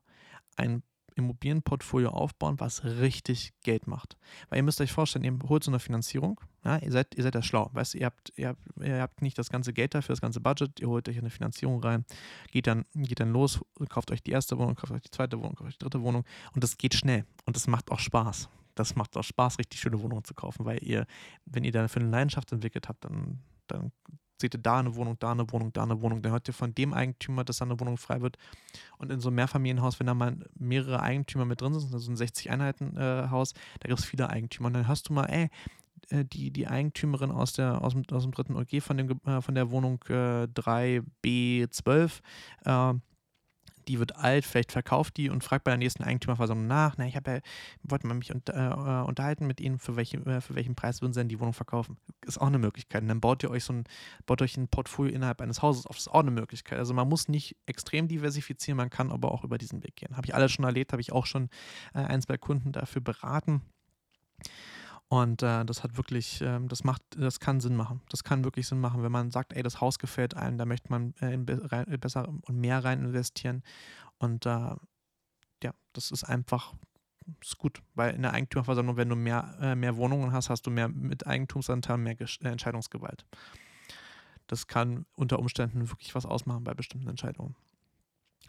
ein 0.56 0.84
Immobilienportfolio 1.20 2.10
aufbauen, 2.10 2.60
was 2.60 2.84
richtig 2.84 3.54
Geld 3.64 3.88
macht. 3.88 4.18
Weil 4.50 4.58
ihr 4.58 4.64
müsst 4.64 4.82
euch 4.82 4.92
vorstellen, 4.92 5.24
ihr 5.24 5.38
holt 5.48 5.64
so 5.64 5.72
eine 5.72 5.80
Finanzierung, 5.80 6.40
ja, 6.66 6.78
ihr 6.78 6.92
seid, 6.92 7.16
ihr 7.16 7.24
seid 7.24 7.36
ja 7.36 7.42
schlau, 7.42 7.70
weißt 7.74 7.96
ihr 7.96 8.06
habt, 8.06 8.34
ihr 8.36 8.50
habt, 8.50 8.62
ihr 8.82 9.02
habt 9.02 9.22
nicht 9.22 9.38
das 9.38 9.50
ganze 9.50 9.74
Geld 9.74 9.96
dafür, 9.96 10.14
das 10.14 10.22
ganze 10.22 10.42
Budget, 10.42 10.80
ihr 10.80 10.88
holt 10.88 11.08
euch 11.08 11.18
eine 11.18 11.30
Finanzierung 11.30 11.82
rein, 11.84 12.06
geht 12.52 12.68
dann, 12.68 12.86
geht 12.96 13.20
dann 13.20 13.32
los, 13.32 13.60
kauft 13.90 14.12
euch 14.12 14.24
die 14.24 14.32
erste 14.32 14.58
Wohnung, 14.58 14.76
kauft 14.76 14.92
euch 14.92 15.02
die 15.02 15.12
zweite 15.12 15.40
Wohnung, 15.40 15.56
kauft 15.56 15.70
euch 15.70 15.78
die 15.78 15.84
dritte 15.84 16.02
Wohnung 16.02 16.26
und 16.54 16.64
das 16.64 16.78
geht 16.78 16.94
schnell 16.94 17.26
und 17.46 17.56
das 17.56 17.68
macht 17.68 17.92
auch 17.92 18.00
Spaß. 18.00 18.50
Das 18.76 18.96
macht 18.96 19.18
auch 19.18 19.24
Spaß, 19.24 19.60
richtig 19.60 19.82
schöne 19.82 20.02
Wohnungen 20.02 20.24
zu 20.24 20.34
kaufen, 20.34 20.66
weil 20.66 20.82
ihr, 20.82 21.06
wenn 21.46 21.66
ihr 21.66 21.72
dann 21.74 21.90
für 21.90 22.00
eine 22.00 22.10
Leidenschaft 22.10 22.52
entwickelt 22.54 22.88
habt, 22.88 23.04
dann, 23.04 23.40
dann 23.68 23.92
seht 24.40 24.56
ihr 24.56 24.62
da 24.62 24.80
eine 24.80 24.96
Wohnung, 24.96 25.18
da 25.20 25.32
eine 25.32 25.52
Wohnung, 25.52 25.74
da 25.74 25.84
eine 25.84 26.02
Wohnung. 26.02 26.22
Dann 26.22 26.32
hört 26.32 26.48
ihr 26.48 26.54
von 26.54 26.74
dem 26.74 26.94
Eigentümer, 26.94 27.44
dass 27.44 27.58
da 27.58 27.66
eine 27.66 27.80
Wohnung 27.80 27.98
frei 27.98 28.22
wird. 28.22 28.38
Und 28.98 29.12
in 29.12 29.20
so 29.20 29.30
einem 29.30 29.36
Mehrfamilienhaus, 29.36 30.00
wenn 30.00 30.08
da 30.08 30.14
mal 30.14 30.38
mehrere 30.56 31.02
Eigentümer 31.02 31.46
mit 31.46 31.62
drin 31.62 31.78
sind, 31.78 31.94
also 31.94 32.12
ein 32.12 32.18
60-Einheiten-Haus, 32.18 33.54
da 33.80 33.88
gibt 33.88 34.00
es 34.00 34.06
viele 34.06 34.30
Eigentümer. 34.30 34.68
Und 34.68 34.74
dann 34.74 34.88
hörst 34.88 35.10
du 35.10 35.14
mal, 35.14 35.26
ey, 35.26 35.50
äh, 36.10 36.26
die, 36.26 36.52
die 36.52 36.68
Eigentümerin 36.68 37.32
aus, 37.32 37.54
der, 37.54 37.82
aus, 37.84 37.94
dem, 37.94 38.04
aus 38.12 38.24
dem 38.24 38.32
dritten 38.32 38.56
OG 38.56 38.82
von, 38.82 38.98
dem, 38.98 39.20
äh, 39.26 39.42
von 39.42 39.56
der 39.56 39.72
Wohnung 39.72 40.04
äh, 40.10 40.48
3B12 40.48 42.22
äh, 42.66 42.94
die 43.90 44.00
wird 44.00 44.16
alt, 44.16 44.46
vielleicht 44.46 44.72
verkauft 44.72 45.18
die 45.18 45.30
und 45.30 45.44
fragt 45.44 45.64
bei 45.64 45.72
der 45.72 45.80
nächsten 45.80 46.04
Eigentümerversammlung 46.04 46.68
nach. 46.68 46.96
Na, 46.98 47.08
ich 47.08 47.16
habe 47.16 47.32
ja, 47.32 47.40
wollte 47.84 48.08
mal 48.08 48.14
mich 48.14 48.34
unter, 48.34 48.54
äh, 48.54 49.08
unterhalten 49.08 49.48
mit 49.48 49.60
Ihnen, 49.60 49.80
für, 49.80 49.96
welche, 49.96 50.18
äh, 50.18 50.42
für 50.42 50.56
welchen 50.56 50.76
Preis 50.76 51.02
würden 51.02 51.14
Sie 51.14 51.20
denn 51.20 51.28
die 51.28 51.40
Wohnung 51.40 51.54
verkaufen? 51.54 51.98
Ist 52.26 52.40
auch 52.40 52.48
eine 52.48 52.60
Möglichkeit. 52.60 53.02
Und 53.02 53.08
dann 53.08 53.20
baut 53.20 53.42
ihr 53.44 53.50
euch 53.50 53.64
so 53.64 53.74
ein, 53.74 53.86
baut 54.28 54.42
euch 54.44 54.56
ein 54.58 54.68
Portfolio 54.68 55.14
innerhalb 55.14 55.42
eines 55.42 55.64
Hauses 55.64 55.88
auf. 55.88 55.98
Ist 55.98 56.08
auch 56.08 56.20
eine 56.20 56.32
Möglichkeit. 56.32 56.78
Also 56.78 56.94
man 56.94 57.10
muss 57.10 57.28
nicht 57.28 57.58
extrem 57.66 58.08
diversifizieren, 58.08 58.78
man 58.78 58.92
kann 58.92 59.12
aber 59.12 59.32
auch 59.32 59.44
über 59.44 59.58
diesen 59.58 59.84
Weg 59.84 59.96
gehen. 59.96 60.16
Habe 60.16 60.28
ich 60.28 60.36
alles 60.36 60.52
schon 60.52 60.66
erlebt, 60.66 60.94
habe 60.94 61.02
ich 61.02 61.12
auch 61.12 61.26
schon 61.26 61.50
äh, 61.96 62.00
ein, 62.00 62.22
zwei 62.22 62.38
Kunden 62.38 62.72
dafür 62.72 63.02
beraten. 63.02 63.64
Und 65.10 65.42
äh, 65.42 65.66
das 65.66 65.84
hat 65.84 65.98
wirklich, 65.98 66.40
ähm, 66.42 66.68
das 66.68 66.84
macht, 66.84 67.02
das 67.18 67.40
kann 67.40 67.60
Sinn 67.60 67.76
machen. 67.76 68.02
Das 68.10 68.24
kann 68.24 68.44
wirklich 68.44 68.68
Sinn 68.68 68.80
machen, 68.80 69.02
wenn 69.02 69.12
man 69.12 69.32
sagt, 69.32 69.54
ey, 69.54 69.64
das 69.64 69.82
Haus 69.82 69.98
gefällt 69.98 70.36
einem, 70.36 70.60
da 70.60 70.66
möchte 70.66 70.90
man 70.90 71.16
äh, 71.20 71.36
rein, 71.48 72.00
besser 72.00 72.28
und 72.28 72.56
mehr 72.56 72.84
rein 72.84 73.04
investieren. 73.04 73.64
Und 74.20 74.46
äh, 74.46 74.76
ja, 75.64 75.74
das 75.94 76.12
ist 76.12 76.24
einfach 76.24 76.74
ist 77.42 77.58
gut, 77.58 77.82
weil 77.96 78.16
in 78.16 78.22
der 78.22 78.34
Eigentümerversammlung, 78.34 78.98
wenn 78.98 79.10
du 79.10 79.16
mehr, 79.16 79.56
äh, 79.62 79.76
mehr 79.76 79.98
Wohnungen 79.98 80.32
hast, 80.32 80.50
hast 80.50 80.66
du 80.66 80.72
mehr 80.72 80.90
mit 80.90 81.28
Eigentumsanteil, 81.28 81.98
mehr 81.98 82.16
Gesch 82.16 82.40
äh, 82.42 82.48
Entscheidungsgewalt. 82.48 83.26
Das 84.48 84.68
kann 84.68 85.06
unter 85.16 85.40
Umständen 85.40 85.90
wirklich 85.90 86.16
was 86.16 86.26
ausmachen 86.26 86.64
bei 86.64 86.74
bestimmten 86.74 87.08
Entscheidungen. 87.08 87.56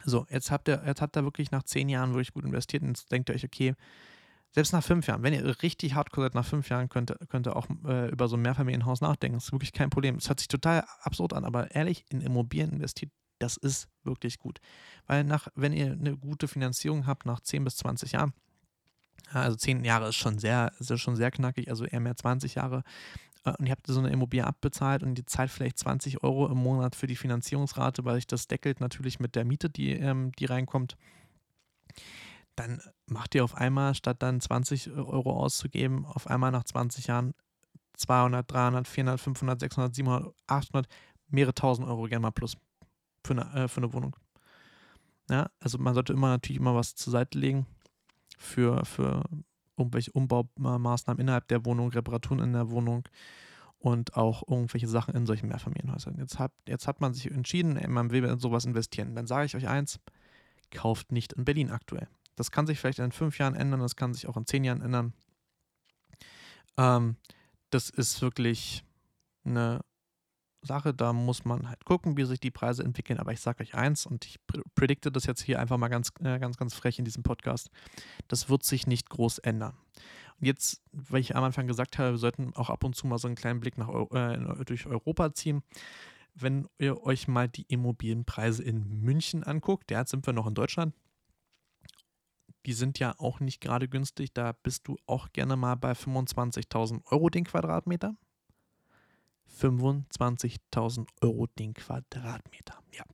So, 0.05 0.27
jetzt 0.31 0.51
habt 0.51 0.69
ihr, 0.69 0.83
jetzt 0.87 1.03
habt 1.03 1.17
ihr 1.17 1.25
wirklich 1.25 1.51
nach 1.51 1.63
zehn 1.63 1.89
Jahren 1.89 2.11
wirklich 2.11 2.33
gut 2.33 2.45
investiert 2.45 2.83
und 2.83 2.89
jetzt 2.89 3.13
denkt 3.13 3.29
ihr 3.29 3.35
euch, 3.35 3.45
okay, 3.45 3.75
selbst 4.53 4.73
nach 4.73 4.83
fünf 4.83 5.07
Jahren, 5.07 5.23
wenn 5.23 5.33
ihr 5.33 5.63
richtig 5.63 5.95
hardcore 5.95 6.27
seid, 6.27 6.35
nach 6.35 6.45
fünf 6.45 6.69
Jahren 6.69 6.89
könnt, 6.89 7.15
könnt 7.29 7.47
ihr 7.47 7.57
auch 7.57 7.69
äh, 7.87 8.11
über 8.11 8.29
so 8.29 8.37
ein 8.37 8.43
Mehrfamilienhaus 8.43 9.01
nachdenken. 9.01 9.37
Das 9.37 9.45
ist 9.45 9.53
wirklich 9.53 9.73
kein 9.73 9.91
Problem. 9.91 10.17
Es 10.17 10.29
hört 10.29 10.41
sich 10.41 10.49
total 10.49 10.85
absurd 11.03 11.33
an, 11.35 11.45
aber 11.45 11.71
ehrlich, 11.75 12.05
in 12.11 12.21
Immobilien 12.21 12.73
investiert, 12.73 13.13
das 13.39 13.57
ist 13.57 13.89
wirklich 14.03 14.39
gut. 14.39 14.61
Weil 15.07 15.25
nach, 15.25 15.49
wenn 15.55 15.73
ihr 15.73 15.93
eine 15.93 16.17
gute 16.17 16.49
Finanzierung 16.49 17.07
habt, 17.07 17.27
nach 17.27 17.41
10 17.41 17.65
bis 17.65 17.77
20 17.77 18.13
Jahren, 18.13 18.33
also 19.33 19.57
10 19.57 19.85
Jahre 19.85 20.09
ist 20.09 20.17
schon 20.17 20.39
sehr, 20.39 20.73
ist 20.79 20.99
schon 21.01 21.17
sehr 21.17 21.31
knackig, 21.31 21.71
also 21.71 21.85
eher 21.85 22.01
mehr 22.01 22.17
20 22.17 22.57
Jahre, 22.57 22.83
äh, 23.45 23.53
und 23.59 23.67
ihr 23.67 23.73
habt 23.73 23.87
so 23.87 23.99
eine 23.99 24.11
Immobilie 24.11 24.45
abbezahlt 24.45 25.03
und 25.03 25.15
die 25.15 25.25
zahlt 25.25 25.51
vielleicht 25.51 25.79
20 25.79 26.23
Euro 26.23 26.49
im 26.49 26.59
Monat 26.59 26.97
für 26.97 27.07
die 27.07 27.17
Finanzierungsrate, 27.17 28.05
weil 28.05 28.17
sich 28.17 28.27
das 28.27 28.49
deckelt 28.49 28.81
natürlich 28.81 29.21
mit 29.21 29.37
der 29.37 29.45
Miete, 29.45 29.71
die, 29.71 29.93
ähm, 29.93 30.33
die 30.39 30.47
reinkommt 30.47 30.97
dann 32.61 32.81
macht 33.07 33.35
ihr 33.35 33.45
auf 33.45 33.57
einmal, 33.57 33.95
statt 33.95 34.23
dann 34.23 34.41
20 34.41 34.91
Euro 34.91 35.33
auszugeben, 35.33 36.05
auf 36.05 36.27
einmal 36.27 36.51
nach 36.51 36.65
20 36.65 37.07
Jahren 37.07 37.33
200, 37.95 38.51
300, 38.51 38.89
400, 38.89 39.21
500, 39.21 39.61
600, 39.61 39.95
700, 39.95 40.35
800, 40.47 40.87
mehrere 41.29 41.55
tausend 41.55 41.89
Euro 41.89 42.03
gerne 42.05 42.23
mal 42.23 42.31
plus 42.31 42.57
für 43.25 43.33
eine, 43.33 43.65
äh, 43.65 43.69
für 43.69 43.79
eine 43.79 43.93
Wohnung. 43.93 44.17
Ja, 45.29 45.51
also 45.61 45.79
man 45.79 45.95
sollte 45.95 46.13
immer 46.13 46.29
natürlich 46.29 46.61
immer 46.61 46.75
was 46.75 46.95
zur 46.95 47.13
Seite 47.13 47.39
legen 47.39 47.67
für, 48.39 48.85
für 48.85 49.23
irgendwelche 49.77 50.13
Umbaumaßnahmen 50.13 51.21
innerhalb 51.21 51.47
der 51.49 51.65
Wohnung, 51.65 51.91
Reparaturen 51.91 52.41
in 52.41 52.53
der 52.53 52.71
Wohnung 52.71 53.09
und 53.79 54.17
auch 54.17 54.43
irgendwelche 54.49 54.89
Sachen 54.89 55.15
in 55.15 55.27
solchen 55.27 55.49
Mehrfamilienhäusern. 55.49 56.19
Jetzt 56.19 56.39
hat, 56.39 56.53
jetzt 56.67 56.87
hat 56.87 57.01
man 57.01 57.15
sich 57.15 57.31
entschieden, 57.31 57.81
man 57.89 58.11
will 58.11 58.25
in 58.25 58.39
sowas 58.39 58.65
investieren. 58.65 59.15
Dann 59.15 59.27
sage 59.27 59.47
ich 59.47 59.57
euch 59.57 59.69
eins, 59.69 60.01
kauft 60.71 61.13
nicht 61.13 61.33
in 61.33 61.45
Berlin 61.45 61.71
aktuell. 61.71 62.09
Das 62.41 62.51
kann 62.51 62.67
sich 62.67 62.81
vielleicht 62.81 63.01
in 63.01 63.13
fünf 63.13 63.37
Jahren 63.37 63.55
ändern, 63.55 63.81
das 63.81 63.97
kann 63.97 64.15
sich 64.15 64.27
auch 64.27 64.35
in 64.39 64.47
zehn 64.47 64.65
Jahren 64.65 64.81
ändern. 64.81 65.13
Ähm, 66.79 67.17
das 67.69 67.91
ist 67.91 68.23
wirklich 68.23 68.83
eine 69.45 69.85
Sache, 70.63 70.95
da 70.95 71.13
muss 71.13 71.45
man 71.45 71.69
halt 71.69 71.85
gucken, 71.85 72.17
wie 72.17 72.25
sich 72.25 72.41
die 72.41 72.51
Preise 72.51 72.83
entwickeln. 72.83 73.19
Aber 73.19 73.33
ich 73.33 73.43
sage 73.43 73.63
euch 73.63 73.75
eins 73.75 74.07
und 74.07 74.25
ich 74.25 74.39
predikte 74.75 75.13
das 75.13 75.27
jetzt 75.27 75.43
hier 75.43 75.61
einfach 75.61 75.77
mal 75.77 75.89
ganz, 75.89 76.13
äh, 76.21 76.39
ganz, 76.39 76.57
ganz 76.57 76.73
frech 76.73 76.99
in 76.99 77.05
diesem 77.05 77.23
Podcast. 77.23 77.69
Das 78.27 78.49
wird 78.49 78.65
sich 78.65 78.87
nicht 78.87 79.11
groß 79.11 79.37
ändern. 79.41 79.77
Und 80.41 80.47
jetzt, 80.47 80.81
weil 80.93 81.21
ich 81.21 81.37
am 81.37 81.45
Anfang 81.45 81.67
gesagt 81.67 81.99
habe, 81.99 82.13
wir 82.13 82.19
sollten 82.19 82.57
auch 82.57 82.71
ab 82.71 82.85
und 82.85 82.97
zu 82.97 83.07
mal 83.07 83.19
so 83.19 83.29
einen 83.29 83.37
kleinen 83.37 83.61
Blick 83.61 83.77
nach, 83.77 83.91
äh, 84.13 84.65
durch 84.65 84.87
Europa 84.87 85.35
ziehen. 85.35 85.63
Wenn 86.35 86.69
ihr 86.79 87.03
euch 87.03 87.29
mal 87.29 87.49
die 87.49 87.67
Immobilienpreise 87.69 88.63
in 88.63 89.03
München 89.03 89.45
anguckt, 89.45 89.91
ja, 89.91 89.99
jetzt 90.01 90.13
sind 90.13 90.25
wir 90.25 90.33
noch 90.33 90.47
in 90.47 90.55
Deutschland, 90.55 90.95
die 92.67 92.73
sind 92.73 92.99
ja 92.99 93.15
auch 93.19 93.41
nicht 93.41 93.61
gerade 93.61 93.89
günstig. 93.89 94.33
Da 94.33 94.53
bist 94.53 94.87
du 94.89 94.97
auch 95.07 95.33
gerne 95.33 95.57
mal 95.57 95.77
bei 95.77 95.93
25.000 95.93 97.03
Euro 97.11 97.31
den 97.31 97.45
Quadratmeter. 97.45 98.17
25.000 99.61 101.09
Euro 101.21 101.47
den 101.59 101.75
Quadratmeter, 101.75 102.79
ja. 102.93 103.05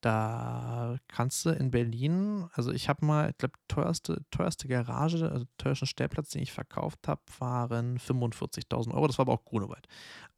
Da 0.00 0.96
kannst 1.08 1.44
du 1.44 1.50
in 1.50 1.72
Berlin, 1.72 2.48
also 2.52 2.70
ich 2.70 2.88
habe 2.88 3.04
mal, 3.04 3.30
ich 3.30 3.38
glaube, 3.38 3.58
teuerste, 3.66 4.22
teuerste 4.30 4.68
Garage, 4.68 5.28
also 5.28 5.44
teuersten 5.56 5.86
Stellplatz, 5.86 6.30
den 6.30 6.42
ich 6.42 6.52
verkauft 6.52 7.08
habe, 7.08 7.20
waren 7.40 7.98
45.000 7.98 8.94
Euro. 8.94 9.08
Das 9.08 9.18
war 9.18 9.24
aber 9.24 9.32
auch 9.32 9.44
Grunewald. 9.44 9.88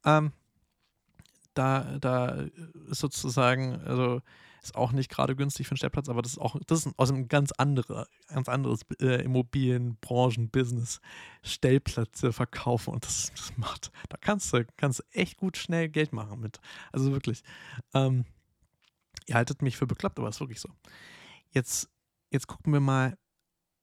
Ähm, 0.03 0.31
da, 1.53 1.99
da 1.99 2.45
ist 2.89 2.99
sozusagen, 3.01 3.79
also 3.81 4.21
ist 4.61 4.75
auch 4.75 4.91
nicht 4.91 5.09
gerade 5.09 5.35
günstig 5.35 5.67
für 5.67 5.71
einen 5.71 5.77
Stellplatz, 5.77 6.07
aber 6.07 6.21
das 6.21 6.33
ist 6.33 6.37
auch, 6.37 6.55
das 6.67 6.85
ist 6.85 6.93
aus 6.97 7.11
einem 7.11 7.27
ganz 7.27 7.51
anderer, 7.51 8.07
ganz 8.27 8.47
anderes 8.47 8.81
äh, 8.99 9.23
Immobilienbranchen-Business. 9.23 11.01
Stellplätze 11.43 12.31
verkaufen 12.31 12.93
und 12.93 13.05
das, 13.05 13.31
das, 13.35 13.57
macht, 13.57 13.91
da 14.09 14.17
kannst 14.17 14.53
du, 14.53 14.65
kannst 14.77 15.03
echt 15.11 15.37
gut 15.37 15.57
schnell 15.57 15.89
Geld 15.89 16.13
machen 16.13 16.39
mit. 16.39 16.59
Also 16.91 17.11
wirklich. 17.11 17.41
Ähm, 17.93 18.25
ihr 19.25 19.35
haltet 19.35 19.61
mich 19.61 19.77
für 19.77 19.87
bekloppt, 19.87 20.19
aber 20.19 20.29
es 20.29 20.35
ist 20.35 20.41
wirklich 20.41 20.61
so. 20.61 20.69
Jetzt, 21.49 21.89
jetzt 22.29 22.47
gucken 22.47 22.71
wir 22.71 22.79
mal 22.79 23.17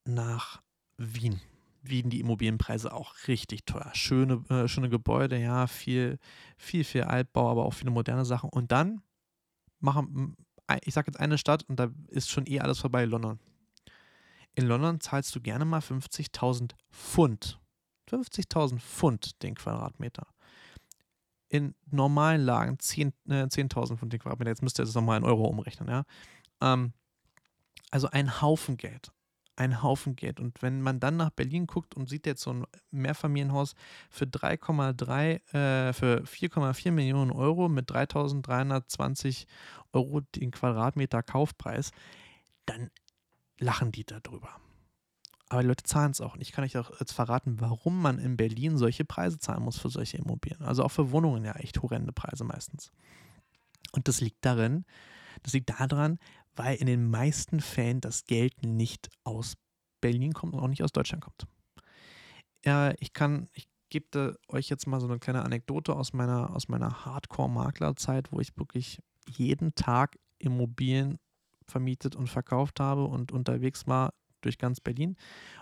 nach 0.05 0.63
Wien. 0.97 1.41
Wien 1.83 2.11
die 2.11 2.21
Immobilienpreise 2.21 2.93
auch 2.93 3.15
richtig 3.27 3.65
teuer. 3.65 3.91
Schöne, 3.95 4.45
äh, 4.49 4.69
schöne 4.69 4.89
Gebäude, 4.91 5.39
ja, 5.39 5.67
viel, 5.67 6.19
viel, 6.57 6.85
viel 6.85 7.03
Altbau, 7.03 7.51
aber 7.51 7.65
auch 7.65 7.75
viele 7.75 7.91
moderne 7.91 8.25
Sachen. 8.25 8.51
Und 8.51 8.71
dann 8.71 9.03
machen, 9.81 10.37
ich 10.83 10.95
sage 10.95 11.11
jetzt 11.11 11.21
eine 11.21 11.39
Stadt 11.39 11.65
und 11.65 11.79
da 11.79 11.91
ist 12.09 12.31
schon 12.31 12.47
eh 12.47 12.61
alles 12.61 12.79
vorbei, 12.79 13.05
London. 13.05 13.39
In 14.55 14.67
London 14.67 15.01
zahlst 15.01 15.35
du 15.35 15.41
gerne 15.41 15.65
mal 15.65 15.81
50.000 15.81 16.73
Pfund. 16.91 17.61
50.000 18.11 18.81
Pfund 18.81 19.43
den 19.43 19.55
Quadratmeter. 19.55 20.27
In 21.49 21.75
normalen 21.91 22.43
Lagen 22.43 22.77
10.000 22.77 23.45
äh, 23.45 23.49
10 23.49 23.71
Pfund 23.71 24.13
den 24.13 24.21
Quadratmeter. 24.21 24.51
Jetzt 24.51 24.63
müsst 24.63 24.79
ihr 24.79 24.85
das 24.85 24.95
nochmal 24.95 25.19
in 25.19 25.25
Euro 25.25 25.45
umrechnen, 25.45 25.89
ja. 25.89 26.05
Ähm, 26.61 26.93
also 27.91 28.09
ein 28.11 28.43
Haufen 28.43 28.77
Geld. 28.77 29.13
Ein 29.59 29.83
Haufen 29.83 30.15
Geld. 30.15 30.39
Und 30.39 30.63
wenn 30.63 30.81
man 30.81 31.01
dann 31.01 31.17
nach 31.17 31.31
Berlin 31.31 31.67
guckt 31.67 31.97
und 31.97 32.09
sieht 32.09 32.27
jetzt 32.27 32.43
so 32.43 32.53
ein 32.53 32.65
Mehrfamilienhaus 32.93 33.75
für 34.09 34.27
3,3, 34.27 35.53
äh, 35.53 35.93
für 35.93 36.23
4,4 36.25 36.93
Millionen 36.93 37.33
Euro 37.33 37.69
mit 37.69 37.91
3.320 37.91 39.47
Euro 39.93 40.21
den 40.21 40.53
Quadratmeter 40.53 41.25
Kaufpreis, 41.25 41.91
dann 42.67 42.91
lachen 43.59 43.91
die 43.91 44.05
darüber. 44.05 44.61
Aber 45.49 45.63
die 45.63 45.69
Leute 45.69 45.83
zahlen 45.83 46.13
es 46.13 46.21
auch. 46.21 46.35
Und 46.35 46.41
ich 46.41 46.53
kann 46.53 46.65
euch 46.65 46.77
auch 46.77 47.01
jetzt 47.01 47.13
verraten, 47.13 47.61
warum 47.61 48.01
man 48.01 48.21
in 48.21 48.37
Berlin 48.37 48.77
solche 48.77 49.05
Preise 49.05 49.41
zahlen 49.41 49.65
muss 49.65 49.79
für 49.79 49.89
solche 49.89 50.19
Immobilien. 50.19 50.63
Also 50.63 50.85
auch 50.85 50.91
für 50.91 51.11
Wohnungen 51.11 51.45
ja 51.45 51.53
echt 51.57 51.83
horrende 51.83 52.13
Preise 52.13 52.45
meistens. 52.45 52.93
Und 53.93 54.07
das 54.07 54.21
liegt 54.21 54.45
darin, 54.45 54.85
das 55.43 55.55
liegt 55.55 55.71
daran, 55.71 56.19
weil 56.59 56.77
in 56.77 56.87
den 56.87 57.09
meisten 57.09 57.61
Fällen 57.61 58.01
das 58.01 58.25
Geld 58.25 58.65
nicht 58.65 59.09
aus 59.25 59.55
Berlin 60.01 60.33
kommt 60.33 60.55
und 60.55 60.61
auch 60.61 60.69
nicht 60.69 60.83
aus 60.83 60.93
Deutschland 60.93 61.23
kommt. 61.23 61.47
Ja, 62.65 62.93
ich 62.99 63.13
kann, 63.13 63.49
ich 63.53 63.69
gebe 63.91 64.37
euch 64.49 64.69
jetzt 64.69 64.87
mal 64.87 65.01
so 65.01 65.07
eine 65.07 65.21
kleine 65.21 65.45
Anekdote 65.45 65.95
aus 65.95 66.13
meiner, 66.13 66.55
aus 66.55 66.69
meiner 66.69 67.05
Hardcore-Maklerzeit, 67.05 68.33
wo 68.33 68.41
ich 68.41 68.57
wirklich 68.57 69.01
jeden 69.29 69.75
Tag 69.77 70.19
Immobilien 70.39 71.19
vermietet 71.65 72.17
und 72.17 72.29
verkauft 72.29 72.81
habe 72.81 73.05
und 73.05 73.31
unterwegs 73.31 73.87
war 73.87 74.15
durch 74.41 74.59
ganz 74.59 74.81
Berlin. 74.81 75.17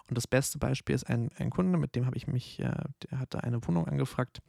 Und 0.08 0.16
das 0.16 0.26
beste 0.26 0.58
Beispiel 0.58 0.94
ist 0.94 1.04
ein, 1.04 1.30
ein 1.36 1.50
Kunde, 1.50 1.78
mit 1.78 1.94
dem 1.94 2.06
habe 2.06 2.16
ich 2.16 2.26
mich, 2.26 2.58
äh, 2.60 2.84
der 3.10 3.18
hatte 3.18 3.44
eine 3.44 3.66
Wohnung 3.66 3.86
angefragt 3.86 4.40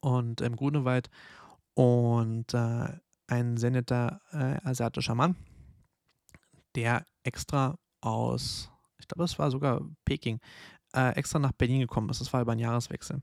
und 0.00 0.40
im 0.40 0.54
Grunewald 0.54 1.10
und 1.74 2.54
äh, 2.54 2.98
ein 3.26 3.56
sehr 3.56 3.70
netter 3.70 4.20
äh, 4.32 4.58
asiatischer 4.66 5.14
Mann, 5.14 5.36
der 6.74 7.04
extra 7.22 7.78
aus, 8.00 8.70
ich 8.98 9.08
glaube, 9.08 9.22
das 9.22 9.38
war 9.38 9.50
sogar 9.50 9.80
Peking, 10.04 10.40
äh, 10.94 11.14
extra 11.16 11.38
nach 11.38 11.52
Berlin 11.52 11.80
gekommen 11.80 12.08
ist. 12.10 12.20
Das 12.20 12.32
war 12.32 12.42
über 12.42 12.52
einen 12.52 12.60
Jahreswechsel. 12.60 13.22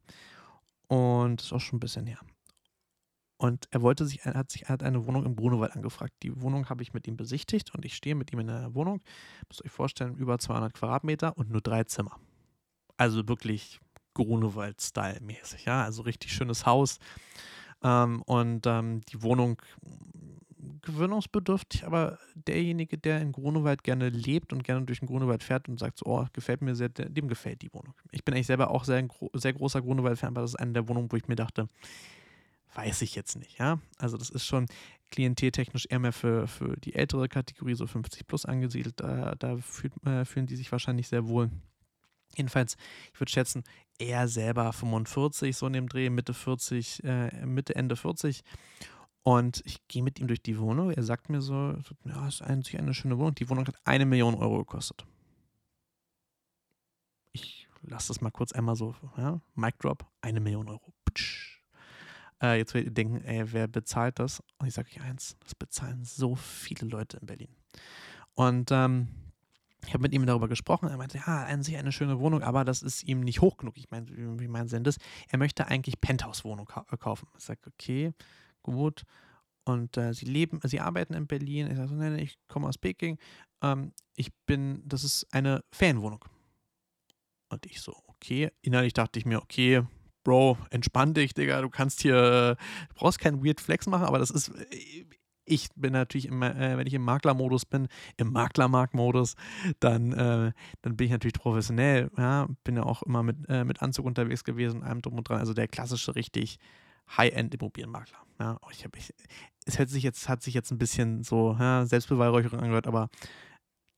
Und 0.87 1.39
das 1.39 1.47
ist 1.47 1.53
auch 1.53 1.61
schon 1.61 1.77
ein 1.77 1.81
bisschen 1.81 2.05
her. 2.05 2.19
Und 3.37 3.67
er 3.71 3.81
wollte 3.81 4.05
sich, 4.05 4.23
er 4.23 4.35
hat 4.35 4.51
sich, 4.51 4.63
er 4.63 4.69
hat 4.69 4.83
eine 4.83 5.07
Wohnung 5.07 5.25
im 5.25 5.35
Grunewald 5.35 5.75
angefragt. 5.75 6.13
Die 6.21 6.39
Wohnung 6.41 6.69
habe 6.69 6.83
ich 6.83 6.93
mit 6.93 7.07
ihm 7.07 7.17
besichtigt 7.17 7.73
und 7.73 7.85
ich 7.85 7.95
stehe 7.95 8.13
mit 8.13 8.31
ihm 8.31 8.39
in 8.39 8.47
der 8.47 8.75
Wohnung. 8.75 9.01
Ihr 9.49 9.65
euch 9.65 9.71
vorstellen, 9.71 10.15
über 10.15 10.37
200 10.37 10.73
Quadratmeter 10.73 11.35
und 11.37 11.49
nur 11.49 11.61
drei 11.61 11.83
Zimmer. 11.85 12.19
Also 12.97 13.27
wirklich 13.27 13.79
Grunewald-Style-mäßig, 14.13 15.65
ja, 15.65 15.83
also 15.83 16.03
richtig 16.03 16.33
schönes 16.33 16.65
Haus. 16.65 16.99
Ähm, 17.83 18.21
und 18.23 18.65
ähm, 18.67 19.01
die 19.11 19.21
Wohnung 19.23 19.61
gewöhnungsbedürftig, 20.81 21.85
aber 21.85 22.17
derjenige, 22.35 22.97
der 22.97 23.21
in 23.21 23.31
Grunewald 23.31 23.83
gerne 23.83 24.09
lebt 24.09 24.53
und 24.53 24.63
gerne 24.63 24.85
durch 24.85 24.99
den 24.99 25.07
Grunewald 25.07 25.43
fährt 25.43 25.69
und 25.69 25.79
sagt, 25.79 25.99
so, 25.99 26.05
oh, 26.07 26.25
gefällt 26.33 26.61
mir 26.61 26.75
sehr, 26.75 26.89
dem 26.89 27.27
gefällt 27.27 27.61
die 27.61 27.73
Wohnung. 27.73 27.93
Ich 28.11 28.23
bin 28.23 28.33
eigentlich 28.33 28.47
selber 28.47 28.71
auch 28.71 28.83
sehr, 28.83 29.07
sehr 29.33 29.53
großer 29.53 29.81
Grunewald-Fan, 29.81 30.29
aber 30.29 30.41
das 30.41 30.51
ist 30.51 30.59
eine 30.59 30.73
der 30.73 30.87
Wohnungen, 30.87 31.11
wo 31.11 31.15
ich 31.17 31.27
mir 31.27 31.35
dachte, 31.35 31.67
weiß 32.73 33.01
ich 33.01 33.15
jetzt 33.15 33.35
nicht, 33.35 33.59
ja. 33.59 33.79
Also 33.97 34.17
das 34.17 34.29
ist 34.29 34.45
schon 34.45 34.67
klienteltechnisch 35.11 35.87
eher 35.89 35.99
mehr 35.99 36.13
für, 36.13 36.47
für 36.47 36.77
die 36.77 36.95
ältere 36.95 37.27
Kategorie, 37.27 37.75
so 37.75 37.85
50 37.85 38.27
plus 38.27 38.45
angesiedelt. 38.45 38.99
Da, 38.99 39.35
da 39.35 39.57
fühlt, 39.57 39.93
äh, 40.05 40.25
fühlen 40.25 40.47
die 40.47 40.55
sich 40.55 40.71
wahrscheinlich 40.71 41.07
sehr 41.07 41.27
wohl. 41.27 41.51
Jedenfalls, 42.35 42.77
ich 43.13 43.19
würde 43.19 43.31
schätzen, 43.31 43.63
er 43.99 44.27
selber 44.27 44.73
45, 44.73 45.55
so 45.55 45.67
in 45.67 45.73
dem 45.73 45.89
Dreh, 45.89 46.09
Mitte 46.09 46.33
40, 46.33 47.03
äh, 47.03 47.45
Mitte, 47.45 47.75
Ende 47.75 47.95
40. 47.95 48.41
Und 49.23 49.61
ich 49.65 49.87
gehe 49.87 50.01
mit 50.01 50.19
ihm 50.19 50.27
durch 50.27 50.41
die 50.41 50.57
Wohnung. 50.57 50.91
Er 50.91 51.03
sagt 51.03 51.29
mir 51.29 51.41
so, 51.41 51.75
ja, 52.05 52.27
ist 52.27 52.41
eigentlich 52.41 52.77
eine 52.79 52.93
schöne 52.93 53.17
Wohnung. 53.19 53.35
Die 53.35 53.49
Wohnung 53.49 53.67
hat 53.67 53.75
eine 53.83 54.05
Million 54.05 54.35
Euro 54.35 54.59
gekostet. 54.59 55.05
Ich 57.31 57.67
lasse 57.81 58.07
das 58.09 58.21
mal 58.21 58.31
kurz 58.31 58.51
einmal 58.51 58.75
so, 58.75 58.95
ja, 59.17 59.39
Mic 59.55 59.77
Drop, 59.79 60.05
eine 60.21 60.39
Million 60.39 60.67
Euro. 60.69 60.93
Äh, 62.41 62.57
jetzt 62.57 62.73
werdet 62.73 62.89
ihr 62.89 62.93
denken, 62.93 63.23
ey, 63.23 63.51
wer 63.53 63.67
bezahlt 63.67 64.17
das? 64.19 64.41
Und 64.57 64.67
ich 64.67 64.73
sage 64.73 64.89
euch 64.89 65.01
eins, 65.01 65.35
das 65.41 65.53
bezahlen 65.53 66.03
so 66.03 66.35
viele 66.35 66.87
Leute 66.87 67.17
in 67.17 67.27
Berlin. 67.27 67.55
Und 68.33 68.71
ähm, 68.71 69.09
ich 69.85 69.93
habe 69.93 70.03
mit 70.03 70.13
ihm 70.13 70.25
darüber 70.25 70.47
gesprochen. 70.47 70.89
Er 70.89 70.97
meinte, 70.97 71.17
ja, 71.17 71.43
an 71.45 71.63
sich 71.63 71.77
eine 71.77 71.91
schöne 71.91 72.19
Wohnung, 72.19 72.43
aber 72.43 72.65
das 72.65 72.81
ist 72.81 73.03
ihm 73.03 73.21
nicht 73.21 73.41
hoch 73.41 73.57
genug. 73.57 73.77
Ich 73.77 73.89
meine, 73.89 74.07
wie 74.39 74.47
meinen 74.47 74.67
Sie 74.67 74.75
denn 74.75 74.83
das? 74.83 74.97
Er 75.29 75.37
möchte 75.37 75.67
eigentlich 75.67 75.99
Penthouse-Wohnung 76.01 76.65
kaufen. 76.99 77.27
Ich 77.37 77.43
sage, 77.43 77.59
okay, 77.67 78.13
gut. 78.61 79.03
Und 79.63 79.97
äh, 79.97 80.13
sie 80.13 80.25
leben, 80.25 80.59
sie 80.63 80.79
arbeiten 80.79 81.13
in 81.13 81.27
Berlin. 81.27 81.67
Ich 81.67 81.77
sage 81.77 81.89
so, 81.89 81.95
nein, 81.95 82.17
ich 82.19 82.37
komme 82.47 82.67
aus 82.67 82.77
Peking. 82.77 83.17
Ähm, 83.61 83.93
ich 84.15 84.31
bin, 84.45 84.81
das 84.85 85.03
ist 85.03 85.27
eine 85.31 85.63
Ferienwohnung. 85.71 86.25
Und 87.49 87.65
ich 87.65 87.81
so, 87.81 87.95
okay. 88.07 88.51
Innerlich 88.61 88.93
dachte 88.93 89.19
ich 89.19 89.25
mir, 89.25 89.41
okay, 89.41 89.83
Bro, 90.23 90.57
entspann 90.69 91.13
dich, 91.13 91.33
Digga. 91.33 91.61
Du 91.61 91.69
kannst 91.69 92.01
hier, 92.01 92.55
du 92.89 92.95
brauchst 92.95 93.19
keinen 93.19 93.43
Weird 93.43 93.59
Flex 93.59 93.87
machen, 93.87 94.05
aber 94.05 94.19
das 94.19 94.29
ist, 94.29 94.49
äh, 94.49 95.05
ich 95.45 95.69
bin 95.75 95.93
natürlich, 95.93 96.27
im, 96.27 96.41
äh, 96.41 96.77
wenn 96.77 96.88
ich 96.88 96.93
im 96.93 97.04
Maklermodus 97.04 97.65
bin, 97.65 97.88
im 98.17 98.32
Maklermarktmodus, 98.32 99.36
dann, 99.80 100.13
äh, 100.13 100.51
dann 100.82 100.97
bin 100.97 101.06
ich 101.06 101.12
natürlich 101.12 101.34
professionell. 101.34 102.10
Ja? 102.17 102.47
Bin 102.63 102.75
ja 102.75 102.84
auch 102.84 103.04
immer 103.04 103.23
mit, 103.23 103.38
äh, 103.49 103.63
mit 103.63 103.82
Anzug 103.82 104.06
unterwegs 104.06 104.43
gewesen, 104.43 104.84
allem 104.84 105.01
drum 105.01 105.17
und 105.17 105.27
dran. 105.27 105.39
Also 105.39 105.54
der 105.54 105.67
klassische, 105.67 106.15
richtig 106.15 106.60
High-End-Immobilienmakler. 107.17 108.17
Ja? 108.39 108.58
Oh, 108.62 108.67
ich 108.71 108.86
ich, 108.95 109.13
es 109.65 109.80
hat 109.80 109.89
sich, 109.89 110.04
jetzt, 110.04 110.30
hat 110.30 110.43
sich 110.43 110.54
jetzt 110.54 110.71
ein 110.71 110.77
bisschen 110.77 111.23
so 111.23 111.56
ja, 111.60 111.86
Selbstbeweihräucherung 111.86 112.60
angehört, 112.60 112.88
aber 112.88 113.10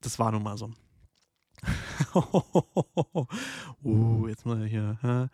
das 0.02 0.20
war 0.20 0.32
nun 0.32 0.44
mal 0.44 0.58
so. 0.58 0.72
uh, 3.84 4.28
jetzt 4.28 4.46
mal 4.46 4.66
hier. 4.66 4.98
Ja? 5.04 5.30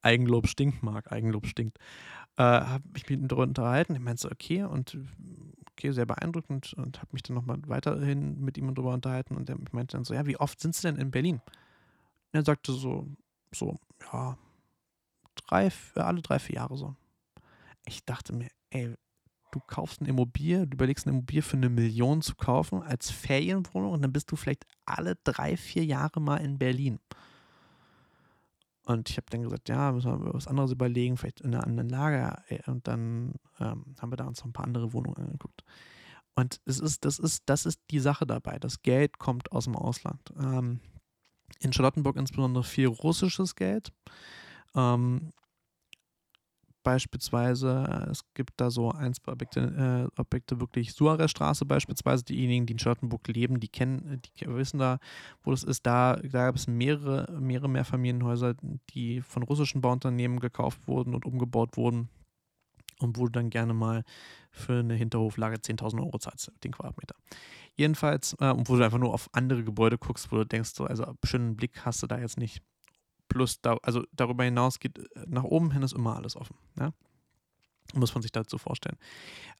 Eigenlob 0.00 0.46
stinkt, 0.48 0.82
Marc, 0.82 1.12
Eigenlob 1.12 1.46
stinkt. 1.46 1.78
Äh, 2.38 2.42
habe 2.42 2.84
ich 2.94 3.08
mich 3.08 3.18
darüber 3.22 3.42
unterhalten. 3.42 3.94
Ich 3.96 4.00
meinte 4.00 4.22
so, 4.22 4.30
okay, 4.30 4.62
und 4.62 4.96
okay, 5.72 5.90
sehr 5.90 6.06
beeindruckend 6.06 6.72
und 6.74 6.98
habe 6.98 7.08
mich 7.12 7.24
dann 7.24 7.34
nochmal 7.34 7.58
weiterhin 7.66 8.40
mit 8.40 8.56
ihm 8.56 8.72
darüber 8.74 8.94
unterhalten 8.94 9.36
und 9.36 9.50
er 9.50 9.56
meinte 9.72 9.96
dann 9.96 10.04
so, 10.04 10.14
ja, 10.14 10.24
wie 10.26 10.36
oft 10.36 10.60
sind 10.60 10.74
Sie 10.74 10.82
denn 10.82 10.96
in 10.96 11.10
Berlin? 11.10 11.36
Und 11.36 12.40
er 12.40 12.44
sagte 12.44 12.72
so, 12.72 13.08
so, 13.52 13.78
ja, 14.12 14.38
drei, 15.34 15.70
alle 15.96 16.22
drei, 16.22 16.38
vier 16.38 16.56
Jahre 16.56 16.76
so. 16.76 16.94
Ich 17.86 18.04
dachte 18.04 18.32
mir, 18.32 18.48
ey, 18.70 18.94
du 19.50 19.60
kaufst 19.66 20.00
eine 20.00 20.10
Immobilie, 20.10 20.66
du 20.66 20.74
überlegst 20.74 21.06
eine 21.06 21.16
Immobilie 21.16 21.42
für 21.42 21.56
eine 21.56 21.70
Million 21.70 22.22
zu 22.22 22.36
kaufen 22.36 22.82
als 22.82 23.10
Ferienwohnung 23.10 23.92
und 23.92 24.02
dann 24.02 24.12
bist 24.12 24.30
du 24.30 24.36
vielleicht 24.36 24.64
alle 24.84 25.16
drei, 25.24 25.56
vier 25.56 25.84
Jahre 25.84 26.20
mal 26.20 26.36
in 26.36 26.58
Berlin. 26.58 27.00
Und 28.88 29.10
ich 29.10 29.18
habe 29.18 29.26
dann 29.28 29.42
gesagt, 29.42 29.68
ja, 29.68 29.92
müssen 29.92 30.24
wir 30.24 30.32
was 30.32 30.46
anderes 30.48 30.72
überlegen, 30.72 31.18
vielleicht 31.18 31.42
in 31.42 31.54
einer 31.54 31.66
anderen 31.66 31.90
Lage. 31.90 32.42
Und 32.66 32.88
dann 32.88 33.34
ähm, 33.60 33.84
haben 34.00 34.10
wir 34.10 34.16
da 34.16 34.24
uns 34.24 34.38
noch 34.38 34.46
ein 34.46 34.54
paar 34.54 34.64
andere 34.64 34.94
Wohnungen 34.94 35.26
angeguckt. 35.26 35.62
Und 36.34 36.62
es 36.64 36.80
ist, 36.80 37.04
das 37.04 37.18
ist, 37.18 37.42
das 37.44 37.66
ist 37.66 37.82
die 37.90 37.98
Sache 37.98 38.26
dabei. 38.26 38.58
Das 38.58 38.80
Geld 38.80 39.18
kommt 39.18 39.52
aus 39.52 39.64
dem 39.64 39.76
Ausland. 39.76 40.32
Ähm, 40.40 40.80
in 41.60 41.74
Charlottenburg 41.74 42.16
insbesondere 42.16 42.64
viel 42.64 42.86
russisches 42.86 43.56
Geld. 43.56 43.92
Ähm, 44.74 45.32
beispielsweise, 46.88 48.08
es 48.10 48.24
gibt 48.32 48.52
da 48.56 48.70
so 48.70 48.90
ein, 48.90 49.12
zwei 49.12 49.32
Objekte, 49.32 50.08
äh, 50.16 50.18
Objekte 50.18 50.58
wirklich 50.58 50.94
Suarezstraße 50.94 51.66
beispielsweise, 51.66 52.24
diejenigen, 52.24 52.64
die 52.64 52.72
in 52.72 52.78
Charlottenburg 52.78 53.28
leben, 53.28 53.60
die 53.60 53.68
kennen, 53.68 54.22
die 54.40 54.46
wissen 54.46 54.78
da, 54.78 54.98
wo 55.42 55.50
das 55.50 55.64
ist. 55.64 55.84
Da, 55.84 56.16
da 56.16 56.46
gab 56.46 56.56
es 56.56 56.66
mehrere, 56.66 57.30
mehrere 57.38 57.68
Mehrfamilienhäuser, 57.68 58.54
die 58.94 59.20
von 59.20 59.42
russischen 59.42 59.82
Bauunternehmen 59.82 60.40
gekauft 60.40 60.88
wurden 60.88 61.14
und 61.14 61.26
umgebaut 61.26 61.76
wurden 61.76 62.08
und 63.00 63.18
wo 63.18 63.26
du 63.26 63.32
dann 63.32 63.50
gerne 63.50 63.74
mal 63.74 64.02
für 64.50 64.78
eine 64.78 64.94
Hinterhoflage 64.94 65.56
10.000 65.56 66.00
Euro 66.00 66.18
zahlst, 66.18 66.50
den 66.64 66.72
Quadratmeter. 66.72 67.16
Jedenfalls, 67.74 68.32
äh, 68.40 68.54
wo 68.56 68.76
du 68.76 68.82
einfach 68.82 68.98
nur 68.98 69.12
auf 69.12 69.28
andere 69.32 69.62
Gebäude 69.62 69.98
guckst, 69.98 70.32
wo 70.32 70.36
du 70.36 70.46
denkst, 70.46 70.70
so, 70.70 70.86
also 70.86 71.04
schönen 71.22 71.54
Blick 71.54 71.84
hast 71.84 72.02
du 72.02 72.06
da 72.06 72.18
jetzt 72.18 72.38
nicht 72.38 72.62
plus, 73.28 73.60
da, 73.60 73.76
also 73.82 74.04
darüber 74.12 74.44
hinaus 74.44 74.80
geht, 74.80 74.98
nach 75.26 75.44
oben 75.44 75.70
hin 75.70 75.82
ist 75.82 75.92
immer 75.92 76.16
alles 76.16 76.36
offen. 76.36 76.56
Ja? 76.78 76.92
Muss 77.94 78.14
man 78.14 78.20
sich 78.20 78.32
dazu 78.32 78.58
vorstellen. 78.58 78.98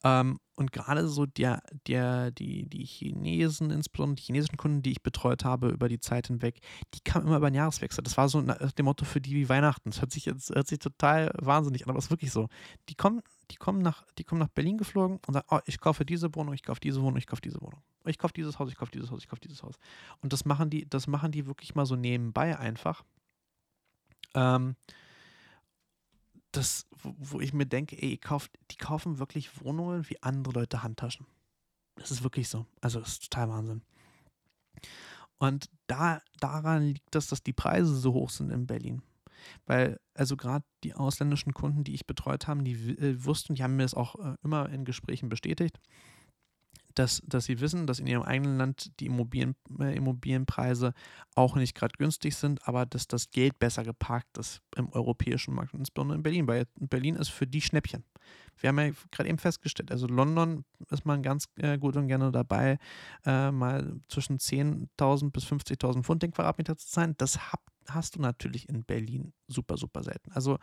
Ähm, 0.05 0.39
und 0.55 0.71
gerade 0.71 1.09
so 1.09 1.25
der, 1.25 1.63
der, 1.87 2.31
die, 2.31 2.69
die 2.69 2.85
Chinesen, 2.85 3.71
insbesondere 3.71 4.17
die 4.17 4.23
chinesischen 4.23 4.59
Kunden, 4.59 4.83
die 4.83 4.91
ich 4.91 5.03
betreut 5.03 5.47
habe 5.47 5.71
über 5.71 5.89
die 5.89 5.99
Zeit 5.99 6.27
hinweg, 6.27 6.61
die 6.93 7.01
kamen 7.01 7.27
immer 7.27 7.39
über 7.39 7.51
den 7.51 7.55
Jahreswechsel. 7.55 8.05
Das 8.05 8.19
war 8.19 8.29
so 8.29 8.43
nach 8.43 8.73
dem 8.73 8.85
Motto 8.85 9.07
für 9.07 9.23
die 9.23 9.35
wie 9.35 9.49
Weihnachten. 9.49 9.91
Das 9.91 10.03
hört 10.03 10.13
sich 10.13 10.27
jetzt 10.27 10.51
hört 10.51 10.67
sich 10.67 10.79
total 10.79 11.33
wahnsinnig 11.39 11.85
an, 11.85 11.91
aber 11.91 11.99
es 11.99 12.07
ist 12.07 12.11
wirklich 12.11 12.31
so. 12.31 12.49
Die 12.91 12.95
kommen, 12.95 13.23
die 13.51 13.57
kommen 13.57 13.81
nach, 13.81 14.05
die 14.19 14.25
kommen 14.25 14.41
nach 14.41 14.49
Berlin 14.49 14.77
geflogen 14.77 15.21
und 15.27 15.33
sagen, 15.33 15.47
oh, 15.51 15.61
ich 15.65 15.81
kaufe 15.81 16.05
diese 16.05 16.35
Wohnung, 16.35 16.53
ich 16.53 16.63
kaufe 16.63 16.81
diese 16.81 17.01
Wohnung, 17.01 17.17
ich 17.17 17.27
kaufe 17.27 17.43
diese 17.43 17.63
Wohnung. 17.63 17.81
Ich 18.05 18.19
kaufe 18.19 18.35
dieses 18.35 18.59
Haus, 18.59 18.69
ich 18.71 18.77
kaufe 18.77 18.93
dieses 18.93 19.11
Haus, 19.11 19.23
ich 19.23 19.29
kaufe 19.29 19.41
dieses 19.41 19.63
Haus. 19.63 19.77
Und 20.21 20.35
das 20.35 20.45
machen 20.45 20.69
die, 20.69 20.87
das 20.87 21.07
machen 21.07 21.33
die 21.33 21.47
wirklich 21.47 21.75
mal 21.75 21.87
so 21.87 21.97
nebenbei 21.97 22.59
einfach. 22.59 23.05
Ähm, 24.35 24.77
das, 26.53 26.87
wo, 26.91 27.15
wo, 27.19 27.41
ich 27.41 27.53
mir 27.53 27.67
denke, 27.67 28.01
ey, 28.01 28.17
kauft, 28.17 28.53
die 28.71 28.77
kaufen 28.77 29.19
wirklich 29.19 29.63
Wohnungen 29.63 30.09
wie 30.09 30.23
andere 30.23 30.55
Leute 30.55 30.83
Handtaschen. 30.83 31.27
Das 31.97 32.11
ist 32.11 32.23
wirklich 32.23 32.49
so. 32.49 32.67
Also, 32.81 33.01
das 33.01 33.11
ist 33.11 33.31
total 33.31 33.49
Wahnsinn. 33.51 33.83
Und 35.39 35.71
da, 35.87 36.21
daran 36.41 36.83
liegt 36.83 37.15
das, 37.15 37.29
dass 37.29 37.43
die 37.43 37.53
Preise 37.53 37.95
so 37.97 38.13
hoch 38.13 38.31
sind 38.31 38.51
in 38.51 38.67
Berlin. 38.67 39.03
Weil, 39.67 40.01
also 40.15 40.37
gerade 40.37 40.65
die 40.83 40.95
ausländischen 40.95 41.55
Kunden, 41.55 41.85
die 41.85 41.95
ich 41.95 42.07
betreut 42.07 42.49
habe, 42.49 42.63
die 42.63 42.73
äh, 42.73 43.25
wussten, 43.25 43.55
die 43.55 43.63
haben 43.63 43.77
mir 43.77 43.85
das 43.85 43.95
auch 43.95 44.17
äh, 44.17 44.35
immer 44.43 44.69
in 44.71 44.85
Gesprächen 44.85 45.29
bestätigt, 45.29 45.79
dass, 46.99 47.23
dass 47.27 47.45
sie 47.45 47.61
wissen, 47.61 47.87
dass 47.87 48.01
in 48.01 48.07
ihrem 48.07 48.23
eigenen 48.23 48.59
Land 48.59 48.91
die 48.99 49.07
Immobilien, 49.07 49.55
äh, 49.79 49.97
Immobilienpreise 49.97 50.93
auch 51.35 51.55
nicht 51.55 51.75
gerade 51.75 51.95
günstig 51.97 52.35
sind, 52.35 52.67
aber 52.67 52.87
dass 52.87 53.07
das 53.07 53.31
Geld 53.31 53.59
besser 53.59 53.85
geparkt 53.85 54.37
ist 54.39 54.61
im 54.77 54.89
europäischen 54.93 55.55
Markt, 55.55 55.75
insbesondere 55.75 56.17
in 56.17 56.23
Berlin, 56.23 56.47
weil 56.49 56.67
Berlin 56.77 57.15
ist 57.15 57.29
für 57.29 57.47
die 57.47 57.61
Schnäppchen. 57.61 58.05
Wir 58.57 58.69
haben 58.69 58.79
ja 58.79 58.91
gerade 59.13 59.29
eben 59.29 59.39
festgestellt, 59.39 59.93
also 59.93 60.07
London 60.09 60.65
ist 60.91 61.07
man 61.07 61.23
ganz 61.23 61.47
äh, 61.57 61.79
gut 61.79 61.97
und 61.97 62.09
gerne 62.09 62.33
dabei, 62.33 62.79
äh, 63.25 63.53
mal 63.53 64.01
zwischen 64.09 64.39
10.000 64.39 65.31
bis 65.31 65.45
50.000 65.45 66.03
Pfund 66.03 66.23
den 66.23 66.33
Quadratmeter 66.33 66.77
zu 66.77 66.89
zahlen. 66.89 67.15
Das 67.19 67.53
hab, 67.53 67.61
hast 67.87 68.17
du 68.17 68.21
natürlich 68.21 68.69
in 68.69 68.85
Berlin 68.85 69.33
super, 69.47 69.77
super 69.77 70.03
selten. 70.03 70.33
Also 70.33 70.59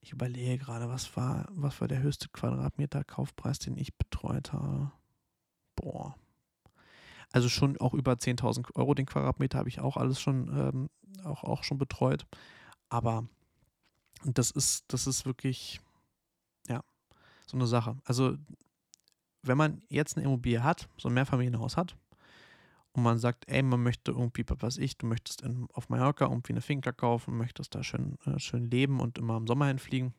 ich 0.00 0.12
überlege 0.12 0.58
gerade, 0.58 0.88
was 0.88 1.16
war, 1.16 1.46
was 1.50 1.80
war 1.80 1.88
der 1.88 2.02
höchste 2.02 2.28
Quadratmeter 2.28 3.04
Kaufpreis, 3.04 3.60
den 3.60 3.78
ich 3.78 3.96
betreut 3.96 4.52
habe? 4.52 4.90
Boah. 5.76 6.14
Also 7.32 7.48
schon 7.48 7.76
auch 7.78 7.94
über 7.94 8.12
10.000 8.12 8.74
Euro 8.76 8.94
den 8.94 9.06
Quadratmeter 9.06 9.58
habe 9.58 9.68
ich 9.68 9.80
auch 9.80 9.96
alles 9.96 10.20
schon, 10.20 10.48
ähm, 10.48 10.90
auch, 11.24 11.42
auch 11.44 11.64
schon 11.64 11.78
betreut. 11.78 12.26
Aber 12.88 13.26
das 14.24 14.50
ist, 14.50 14.84
das 14.88 15.06
ist 15.06 15.26
wirklich, 15.26 15.80
ja, 16.68 16.82
so 17.46 17.56
eine 17.56 17.66
Sache. 17.66 17.96
Also, 18.04 18.36
wenn 19.42 19.58
man 19.58 19.82
jetzt 19.88 20.16
eine 20.16 20.26
Immobilie 20.26 20.62
hat, 20.62 20.88
so 20.96 21.08
ein 21.08 21.14
Mehrfamilienhaus 21.14 21.76
hat, 21.76 21.96
und 22.92 23.02
man 23.02 23.18
sagt, 23.18 23.48
ey, 23.48 23.62
man 23.62 23.82
möchte 23.82 24.12
irgendwie, 24.12 24.44
was 24.46 24.62
weiß 24.62 24.78
ich, 24.78 24.96
du 24.96 25.06
möchtest 25.06 25.42
in, 25.42 25.66
auf 25.72 25.88
Mallorca 25.88 26.26
irgendwie 26.26 26.52
eine 26.52 26.60
Finca 26.60 26.92
kaufen, 26.92 27.36
möchtest 27.36 27.74
da 27.74 27.82
schön, 27.82 28.16
äh, 28.24 28.38
schön 28.38 28.70
leben 28.70 29.00
und 29.00 29.18
immer 29.18 29.36
im 29.36 29.48
Sommer 29.48 29.66
hinfliegen, 29.66 30.14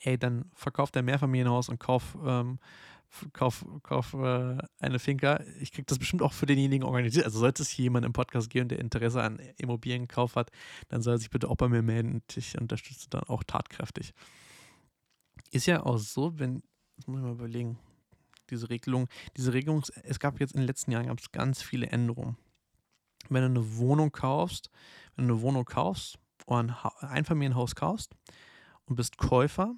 ey, 0.00 0.18
dann 0.18 0.50
verkauft 0.54 0.96
dein 0.96 1.04
Mehrfamilienhaus 1.04 1.68
und 1.68 1.78
kauf, 1.78 2.18
ähm, 2.24 2.58
kauf, 3.32 3.64
kauf 3.82 4.14
äh, 4.14 4.58
eine 4.78 4.98
Finca. 4.98 5.40
Ich 5.60 5.72
kriege 5.72 5.86
das 5.86 5.98
bestimmt 5.98 6.22
auch 6.22 6.32
für 6.32 6.46
denjenigen 6.46 6.86
organisiert. 6.86 7.24
Also 7.24 7.38
sollte 7.38 7.62
es 7.62 7.68
hier 7.68 7.84
jemand 7.84 8.06
im 8.06 8.12
Podcast 8.12 8.50
geben, 8.50 8.68
der 8.68 8.78
Interesse 8.78 9.22
an 9.22 9.38
Immobilienkauf 9.56 10.36
hat, 10.36 10.50
dann 10.88 11.02
soll 11.02 11.14
er 11.14 11.18
sich 11.18 11.30
bitte 11.30 11.48
auch 11.48 11.56
bei 11.56 11.68
mir 11.68 11.82
melden. 11.82 12.22
Ich 12.34 12.58
unterstütze 12.60 13.08
dann 13.10 13.24
auch 13.24 13.44
tatkräftig. 13.44 14.14
Ist 15.50 15.66
ja 15.66 15.84
auch 15.84 15.98
so, 15.98 16.38
wenn, 16.38 16.62
das 16.96 17.06
muss 17.06 17.18
ich 17.18 17.24
mal 17.24 17.32
überlegen, 17.32 17.78
diese 18.50 18.70
Regelung, 18.70 19.08
diese 19.36 19.52
Regelung, 19.52 19.82
es 20.02 20.18
gab 20.18 20.40
jetzt 20.40 20.54
in 20.54 20.60
den 20.60 20.66
letzten 20.66 20.90
Jahren 20.90 21.06
gab 21.06 21.18
es 21.18 21.32
ganz 21.32 21.62
viele 21.62 21.86
Änderungen. 21.86 22.36
Wenn 23.28 23.42
du 23.42 23.60
eine 23.60 23.76
Wohnung 23.76 24.10
kaufst, 24.12 24.70
wenn 25.16 25.28
du 25.28 25.34
eine 25.34 25.42
Wohnung 25.42 25.64
kaufst 25.64 26.18
oder 26.46 26.58
ein 26.58 26.70
Einfamilienhaus 27.00 27.74
kaufst 27.74 28.14
und 28.86 28.96
bist 28.96 29.18
Käufer, 29.18 29.74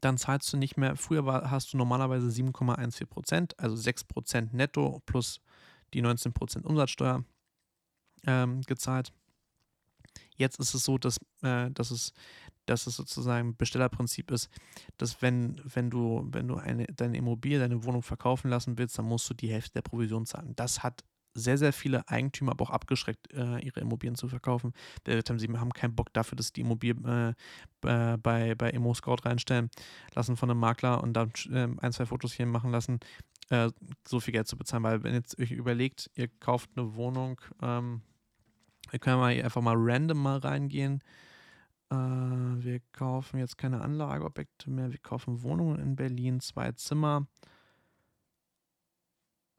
dann 0.00 0.18
zahlst 0.18 0.52
du 0.52 0.56
nicht 0.56 0.76
mehr, 0.76 0.96
früher 0.96 1.26
war, 1.26 1.50
hast 1.50 1.72
du 1.72 1.76
normalerweise 1.76 2.28
7,14 2.28 3.06
Prozent, 3.06 3.58
also 3.58 3.76
6 3.76 4.04
Prozent 4.04 4.54
netto 4.54 5.02
plus 5.06 5.40
die 5.94 6.02
19 6.02 6.32
Prozent 6.32 6.66
Umsatzsteuer 6.66 7.24
ähm, 8.26 8.62
gezahlt. 8.62 9.12
Jetzt 10.36 10.58
ist 10.60 10.74
es 10.74 10.84
so, 10.84 10.98
dass, 10.98 11.18
äh, 11.42 11.70
dass, 11.70 11.90
es, 11.90 12.12
dass 12.66 12.86
es 12.86 12.96
sozusagen 12.96 13.56
Bestellerprinzip 13.56 14.30
ist, 14.30 14.48
dass 14.98 15.22
wenn, 15.22 15.60
wenn 15.64 15.90
du, 15.90 16.26
wenn 16.30 16.48
du 16.48 16.56
eine, 16.56 16.86
deine 16.86 17.16
Immobilie, 17.16 17.58
deine 17.58 17.84
Wohnung 17.84 18.02
verkaufen 18.02 18.50
lassen 18.50 18.78
willst, 18.78 18.98
dann 18.98 19.06
musst 19.06 19.28
du 19.30 19.34
die 19.34 19.50
Hälfte 19.50 19.74
der 19.74 19.82
Provision 19.82 20.26
zahlen. 20.26 20.54
Das 20.56 20.82
hat 20.82 21.04
sehr, 21.36 21.58
sehr 21.58 21.72
viele 21.72 22.08
Eigentümer 22.08 22.52
aber 22.52 22.64
auch 22.64 22.70
abgeschreckt, 22.70 23.32
äh, 23.32 23.58
ihre 23.60 23.80
Immobilien 23.80 24.16
zu 24.16 24.28
verkaufen. 24.28 24.72
Sie 25.06 25.48
haben 25.48 25.72
keinen 25.72 25.94
Bock 25.94 26.12
dafür, 26.12 26.36
dass 26.36 26.52
die 26.52 26.62
Immobilie 26.62 26.96
äh, 27.04 27.34
äh, 27.86 28.16
bei, 28.16 28.54
bei 28.54 28.70
Immo 28.70 28.94
Scout 28.94 29.24
reinstellen 29.24 29.70
lassen 30.14 30.36
von 30.36 30.50
einem 30.50 30.60
Makler 30.60 31.02
und 31.02 31.12
dann 31.12 31.30
äh, 31.50 31.68
ein, 31.80 31.92
zwei 31.92 32.06
Fotos 32.06 32.32
hier 32.32 32.46
machen 32.46 32.70
lassen, 32.70 33.00
äh, 33.50 33.70
so 34.06 34.20
viel 34.20 34.32
Geld 34.32 34.48
zu 34.48 34.56
bezahlen. 34.56 34.82
Weil 34.82 35.02
wenn 35.02 35.14
jetzt 35.14 35.38
euch 35.38 35.52
überlegt, 35.52 36.10
ihr 36.14 36.28
kauft 36.40 36.70
eine 36.76 36.94
Wohnung, 36.96 37.40
ähm, 37.62 38.02
wir 38.90 38.98
können 38.98 39.18
mal 39.18 39.42
einfach 39.42 39.62
mal 39.62 39.76
random 39.76 40.22
mal 40.22 40.38
reingehen. 40.38 41.02
Äh, 41.90 41.96
wir 41.96 42.80
kaufen 42.92 43.38
jetzt 43.38 43.58
keine 43.58 43.80
Anlageobjekte 43.80 44.70
mehr, 44.70 44.90
wir 44.90 44.98
kaufen 44.98 45.42
Wohnungen 45.42 45.80
in 45.80 45.96
Berlin, 45.96 46.40
zwei 46.40 46.72
Zimmer. 46.72 47.26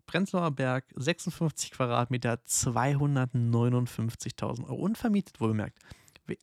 Prenzlauer 0.08 0.52
Berg, 0.52 0.86
56 0.96 1.72
Quadratmeter, 1.72 2.40
259.000 2.48 4.66
Euro. 4.66 4.76
Unvermietet, 4.76 5.40
wohlgemerkt. 5.40 5.78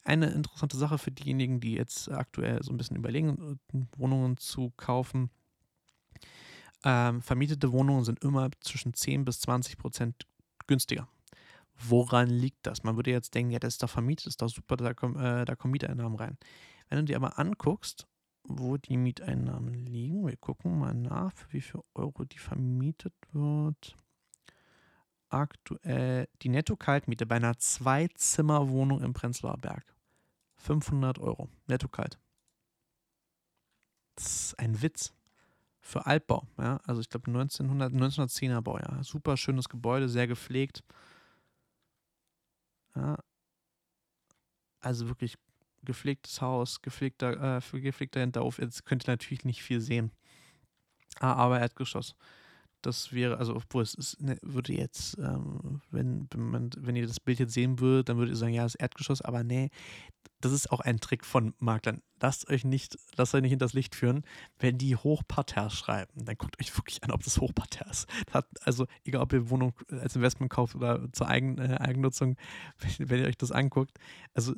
Eine 0.05 0.31
interessante 0.31 0.77
Sache 0.77 0.99
für 0.99 1.11
diejenigen, 1.11 1.61
die 1.61 1.75
jetzt 1.75 2.09
aktuell 2.11 2.63
so 2.63 2.73
ein 2.73 2.77
bisschen 2.77 2.97
überlegen, 2.97 3.59
Wohnungen 3.97 4.37
zu 4.37 4.73
kaufen. 4.77 5.31
Ähm, 6.85 7.23
vermietete 7.23 7.73
Wohnungen 7.73 8.05
sind 8.05 8.23
immer 8.23 8.51
zwischen 8.61 8.95
10 8.95 9.25
bis 9.25 9.41
20 9.41 9.79
Prozent 9.79 10.27
günstiger. 10.67 11.09
Woran 11.77 12.29
liegt 12.29 12.67
das? 12.67 12.85
Man 12.85 12.97
würde 12.97 13.11
jetzt 13.11 13.35
denken, 13.35 13.51
ja, 13.51 13.59
das 13.59 13.75
ist 13.75 13.83
doch 13.83 13.91
vermietet, 13.91 14.27
das 14.27 14.35
ist 14.35 14.43
doch 14.43 14.49
super, 14.49 14.77
da, 14.77 14.95
kommen, 14.95 15.17
äh, 15.17 15.45
da 15.45 15.57
kommen 15.57 15.73
Mieteinnahmen 15.73 16.17
rein. 16.17 16.39
Wenn 16.89 16.99
du 16.99 17.05
dir 17.05 17.17
aber 17.17 17.39
anguckst, 17.39 18.07
wo 18.45 18.77
die 18.77 18.97
Mieteinnahmen 18.97 19.75
liegen. 19.75 20.27
Wir 20.27 20.37
gucken 20.37 20.79
mal 20.79 20.95
nach, 20.95 21.33
für 21.33 21.53
wie 21.53 21.61
viel 21.61 21.81
Euro 21.95 22.25
die 22.25 22.39
vermietet 22.39 23.15
wird. 23.33 23.97
Aktuell 25.29 26.29
die 26.43 26.51
Netto-Kaltmiete 26.51 27.27
bei 27.27 27.37
einer 27.37 27.59
Zwei-Zimmer-Wohnung 27.59 29.03
im 29.03 29.15
Prenzlauer 29.15 29.57
Berg. 29.57 29.95
500 30.57 31.19
Euro. 31.19 31.49
Netto-Kalt. 31.67 32.19
Das 34.15 34.27
ist 34.27 34.59
ein 34.59 34.81
Witz. 34.81 35.13
Für 35.81 36.07
Altbau. 36.07 36.47
Ja? 36.57 36.81
Also 36.85 37.01
ich 37.01 37.09
glaube 37.09 37.27
1900, 37.27 37.93
1910er 37.93 38.61
Baujahr. 38.61 39.03
Super 39.05 39.37
schönes 39.37 39.69
Gebäude, 39.69 40.09
sehr 40.09 40.27
gepflegt. 40.27 40.83
Ja. 42.95 43.19
Also 44.81 45.09
wirklich 45.09 45.37
gepflegtes 45.85 46.41
Haus, 46.41 46.83
gepflegter, 46.83 47.59
äh, 47.59 47.81
gepflegter 47.81 48.21
Hinterhof. 48.21 48.59
Jetzt 48.59 48.85
könnt 48.87 49.07
ihr 49.07 49.13
natürlich 49.13 49.45
nicht 49.45 49.63
viel 49.63 49.81
sehen. 49.81 50.11
Ah, 51.21 51.35
aber 51.35 51.61
Erdgeschoss. 51.61 52.17
Das 52.83 53.15
wäre, 53.15 53.39
also 53.39 53.57
obwohl 53.57 53.83
es 53.83 53.95
ist, 53.95 54.21
ne, 54.21 54.37
würde 54.43 54.75
jetzt, 54.75 55.17
ähm, 55.19 55.81
wenn, 55.91 56.29
wenn, 56.33 56.51
man, 56.51 56.71
wenn 56.77 56.97
ihr 56.97 57.07
das 57.07 57.19
Bild 57.19 57.39
jetzt 57.39 57.55
sehen 57.55 57.81
würdet, 57.81 58.11
dann 58.11 58.19
würdet 58.19 58.35
ihr 58.35 58.39
sagen, 58.39 58.53
ja, 58.53 58.63
das 58.63 58.75
Erdgeschoss, 58.75 59.23
aber 59.23 59.43
nee, 59.43 59.71
das 60.45 60.53
ist 60.53 60.71
auch 60.71 60.81
ein 60.81 61.01
Trick 61.01 61.25
von 61.25 61.55
Maklern. 61.59 62.03
Lasst 62.21 62.51
euch 62.51 62.65
nicht, 62.65 62.99
lasst 63.17 63.35
euch 63.35 63.41
nicht 63.41 63.51
hinters 63.51 63.73
Licht 63.73 63.95
führen. 63.95 64.25
Wenn 64.59 64.77
die 64.77 64.97
Hochparterre 64.97 65.71
schreiben, 65.71 66.13
dann 66.27 66.37
guckt 66.37 66.61
euch 66.61 66.77
wirklich 66.77 67.03
an, 67.03 67.11
ob 67.11 67.23
das 67.23 67.41
Hochparterre 67.41 67.91
ist. 67.91 68.07
Das 68.31 68.45
also, 68.61 68.87
egal 69.05 69.23
ob 69.23 69.33
ihr 69.33 69.49
Wohnung 69.49 69.73
als 69.89 70.17
Investment 70.17 70.51
kauft 70.51 70.75
oder 70.75 71.11
zur 71.13 71.29
Eigen, 71.29 71.57
äh, 71.59 71.77
Eigennutzung, 71.81 72.37
wenn, 72.99 73.09
wenn 73.09 73.21
ihr 73.21 73.29
euch 73.29 73.39
das 73.39 73.53
anguckt, 73.53 73.99
also 74.35 74.55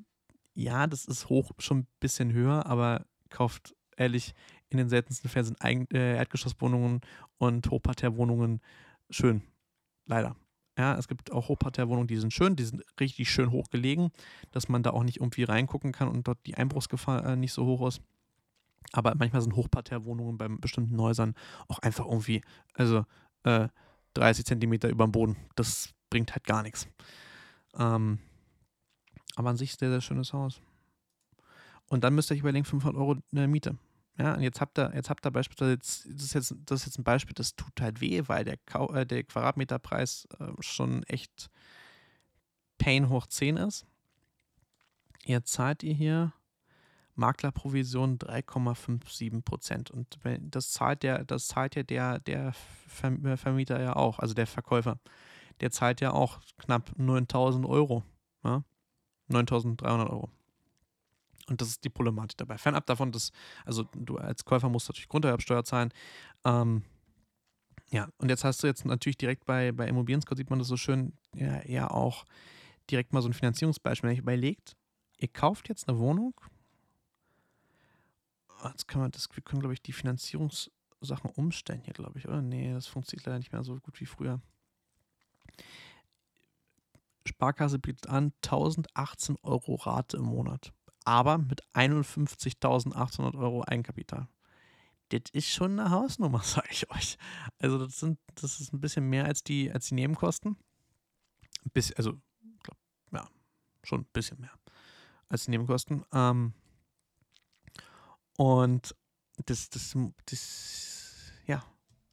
ja, 0.56 0.86
das 0.86 1.04
ist 1.04 1.28
hoch 1.28 1.52
schon 1.58 1.80
ein 1.80 1.86
bisschen 2.00 2.32
höher, 2.32 2.66
aber 2.66 3.04
kauft 3.30 3.74
ehrlich, 3.96 4.34
in 4.70 4.78
den 4.78 4.88
seltensten 4.88 5.30
Fällen 5.30 5.46
sind 5.46 5.62
Eigen, 5.62 5.86
äh, 5.92 6.16
Erdgeschosswohnungen 6.16 7.02
und 7.38 7.70
Hochparterrewohnungen 7.70 8.60
schön. 9.10 9.42
Leider. 10.06 10.34
Ja, 10.78 10.96
es 10.98 11.08
gibt 11.08 11.32
auch 11.32 11.48
Hochparterrewohnungen, 11.48 12.06
die 12.06 12.16
sind 12.16 12.32
schön, 12.32 12.56
die 12.56 12.64
sind 12.64 12.82
richtig 13.00 13.30
schön 13.30 13.50
hoch 13.50 13.68
gelegen, 13.70 14.10
dass 14.50 14.68
man 14.68 14.82
da 14.82 14.90
auch 14.90 15.04
nicht 15.04 15.18
irgendwie 15.18 15.44
reingucken 15.44 15.92
kann 15.92 16.08
und 16.08 16.26
dort 16.26 16.38
die 16.46 16.54
Einbruchsgefahr 16.54 17.24
äh, 17.24 17.36
nicht 17.36 17.52
so 17.52 17.64
hoch 17.64 17.86
ist. 17.86 18.00
Aber 18.92 19.14
manchmal 19.14 19.42
sind 19.42 19.56
Hochparterrewohnungen 19.56 20.38
bei 20.38 20.48
bestimmten 20.48 21.00
Häusern 21.00 21.34
auch 21.68 21.78
einfach 21.80 22.06
irgendwie, 22.06 22.42
also 22.74 23.04
äh, 23.44 23.68
30 24.14 24.44
Zentimeter 24.44 24.88
über 24.88 25.06
dem 25.06 25.12
Boden. 25.12 25.36
Das 25.54 25.92
bringt 26.10 26.32
halt 26.32 26.44
gar 26.44 26.62
nichts. 26.62 26.88
Ähm, 27.78 28.20
aber 29.36 29.50
an 29.50 29.56
sich 29.56 29.74
sehr, 29.74 29.90
sehr 29.90 30.00
schönes 30.00 30.32
Haus. 30.32 30.60
Und 31.88 32.02
dann 32.02 32.14
müsst 32.14 32.30
ihr 32.30 32.34
euch 32.34 32.40
überlegen, 32.40 32.64
500 32.64 33.00
Euro 33.00 33.16
eine 33.30 33.46
Miete. 33.46 33.78
Ja, 34.18 34.34
und 34.34 34.42
jetzt 34.42 34.60
habt 34.60 34.78
ihr, 34.78 34.92
jetzt 34.94 35.10
habt 35.10 35.24
ihr 35.24 35.30
beispielsweise, 35.30 35.72
jetzt, 35.72 36.06
das, 36.06 36.24
ist 36.24 36.34
jetzt, 36.34 36.54
das 36.64 36.80
ist 36.80 36.86
jetzt 36.86 36.98
ein 36.98 37.04
Beispiel, 37.04 37.34
das 37.34 37.54
tut 37.54 37.80
halt 37.80 38.00
weh, 38.00 38.22
weil 38.26 38.44
der, 38.44 38.56
Kau 38.56 38.92
äh, 38.92 39.06
der 39.06 39.22
Quadratmeterpreis 39.24 40.26
äh, 40.40 40.46
schon 40.60 41.02
echt 41.04 41.50
Pain 42.78 43.08
hoch 43.10 43.26
10 43.26 43.58
ist. 43.58 43.86
Jetzt 45.24 45.52
zahlt 45.52 45.82
ihr 45.82 45.94
hier 45.94 46.32
Maklerprovision 47.14 48.18
3,57 48.18 49.42
Prozent. 49.42 49.90
Und 49.90 50.18
das 50.40 50.70
zahlt 50.70 51.02
der, 51.02 51.24
das 51.24 51.48
zahlt 51.48 51.74
ja 51.74 51.82
der, 51.82 52.20
der 52.20 52.54
Vermieter 52.86 53.80
ja 53.82 53.96
auch, 53.96 54.18
also 54.18 54.34
der 54.34 54.46
Verkäufer. 54.46 54.98
Der 55.60 55.70
zahlt 55.70 56.00
ja 56.00 56.12
auch 56.12 56.40
knapp 56.58 56.92
9000 56.96 57.66
Euro. 57.66 58.02
Ja? 58.44 58.62
9300 59.28 60.10
Euro. 60.10 60.30
Und 61.48 61.60
das 61.60 61.68
ist 61.68 61.84
die 61.84 61.90
Problematik 61.90 62.38
dabei. 62.38 62.58
Fernab 62.58 62.86
davon, 62.86 63.12
dass, 63.12 63.30
also 63.64 63.84
du 63.94 64.16
als 64.18 64.44
Käufer 64.44 64.68
musst 64.68 64.88
natürlich 64.88 65.08
Grunderwerbsteuer 65.08 65.64
zahlen. 65.64 65.92
Ähm, 66.44 66.82
ja, 67.90 68.08
und 68.18 68.28
jetzt 68.28 68.42
hast 68.42 68.62
du 68.62 68.66
jetzt 68.66 68.84
natürlich 68.84 69.16
direkt 69.16 69.44
bei, 69.46 69.70
bei 69.70 69.86
Immobilien-Scout 69.86 70.36
sieht 70.36 70.50
man 70.50 70.58
das 70.58 70.68
so 70.68 70.76
schön, 70.76 71.12
ja, 71.34 71.64
ja 71.66 71.90
auch 71.90 72.24
direkt 72.90 73.12
mal 73.12 73.22
so 73.22 73.28
ein 73.28 73.34
Finanzierungsbeispiel. 73.34 74.08
Wenn 74.08 74.16
ihr 74.16 74.22
überlegt, 74.22 74.76
ihr 75.18 75.28
kauft 75.28 75.68
jetzt 75.68 75.88
eine 75.88 75.98
Wohnung, 75.98 76.34
jetzt 78.64 78.88
können 78.88 79.04
wir 79.04 79.08
das, 79.10 79.28
wir 79.32 79.42
können, 79.42 79.60
glaube 79.60 79.74
ich, 79.74 79.82
die 79.82 79.92
Finanzierungssachen 79.92 81.30
umstellen 81.36 81.82
hier, 81.84 81.94
glaube 81.94 82.18
ich, 82.18 82.26
oder? 82.26 82.42
Nee, 82.42 82.72
das 82.72 82.86
funktioniert 82.88 83.26
leider 83.26 83.38
nicht 83.38 83.52
mehr 83.52 83.62
so 83.62 83.76
gut 83.76 84.00
wie 84.00 84.06
früher. 84.06 84.40
Sparkasse 87.36 87.78
bietet 87.78 88.06
an 88.06 88.32
1018 88.42 89.36
Euro 89.42 89.74
Rate 89.74 90.16
im 90.16 90.24
Monat, 90.24 90.72
aber 91.04 91.36
mit 91.36 91.62
51.800 91.74 93.38
Euro 93.38 93.62
Eigenkapital. 93.62 94.26
Das 95.10 95.20
ist 95.32 95.50
schon 95.50 95.78
eine 95.78 95.90
Hausnummer, 95.90 96.40
sage 96.42 96.68
ich 96.70 96.90
euch. 96.90 97.18
Also 97.58 97.78
das 97.78 98.00
sind, 98.00 98.18
das 98.36 98.58
ist 98.58 98.72
ein 98.72 98.80
bisschen 98.80 99.10
mehr 99.10 99.26
als 99.26 99.44
die, 99.44 99.70
als 99.70 99.88
die 99.88 99.96
Nebenkosten. 99.96 100.56
Ein 101.66 101.70
bisschen, 101.74 101.96
also, 101.98 102.14
glaub, 102.62 102.78
ja, 103.12 103.28
schon 103.82 104.00
ein 104.00 104.08
bisschen 104.14 104.40
mehr 104.40 104.52
als 105.28 105.44
die 105.44 105.50
Nebenkosten. 105.50 106.06
Ähm, 106.12 106.54
und 108.38 108.96
das, 109.44 109.68
das, 109.68 109.94
das, 110.24 111.32
ja, 111.46 111.62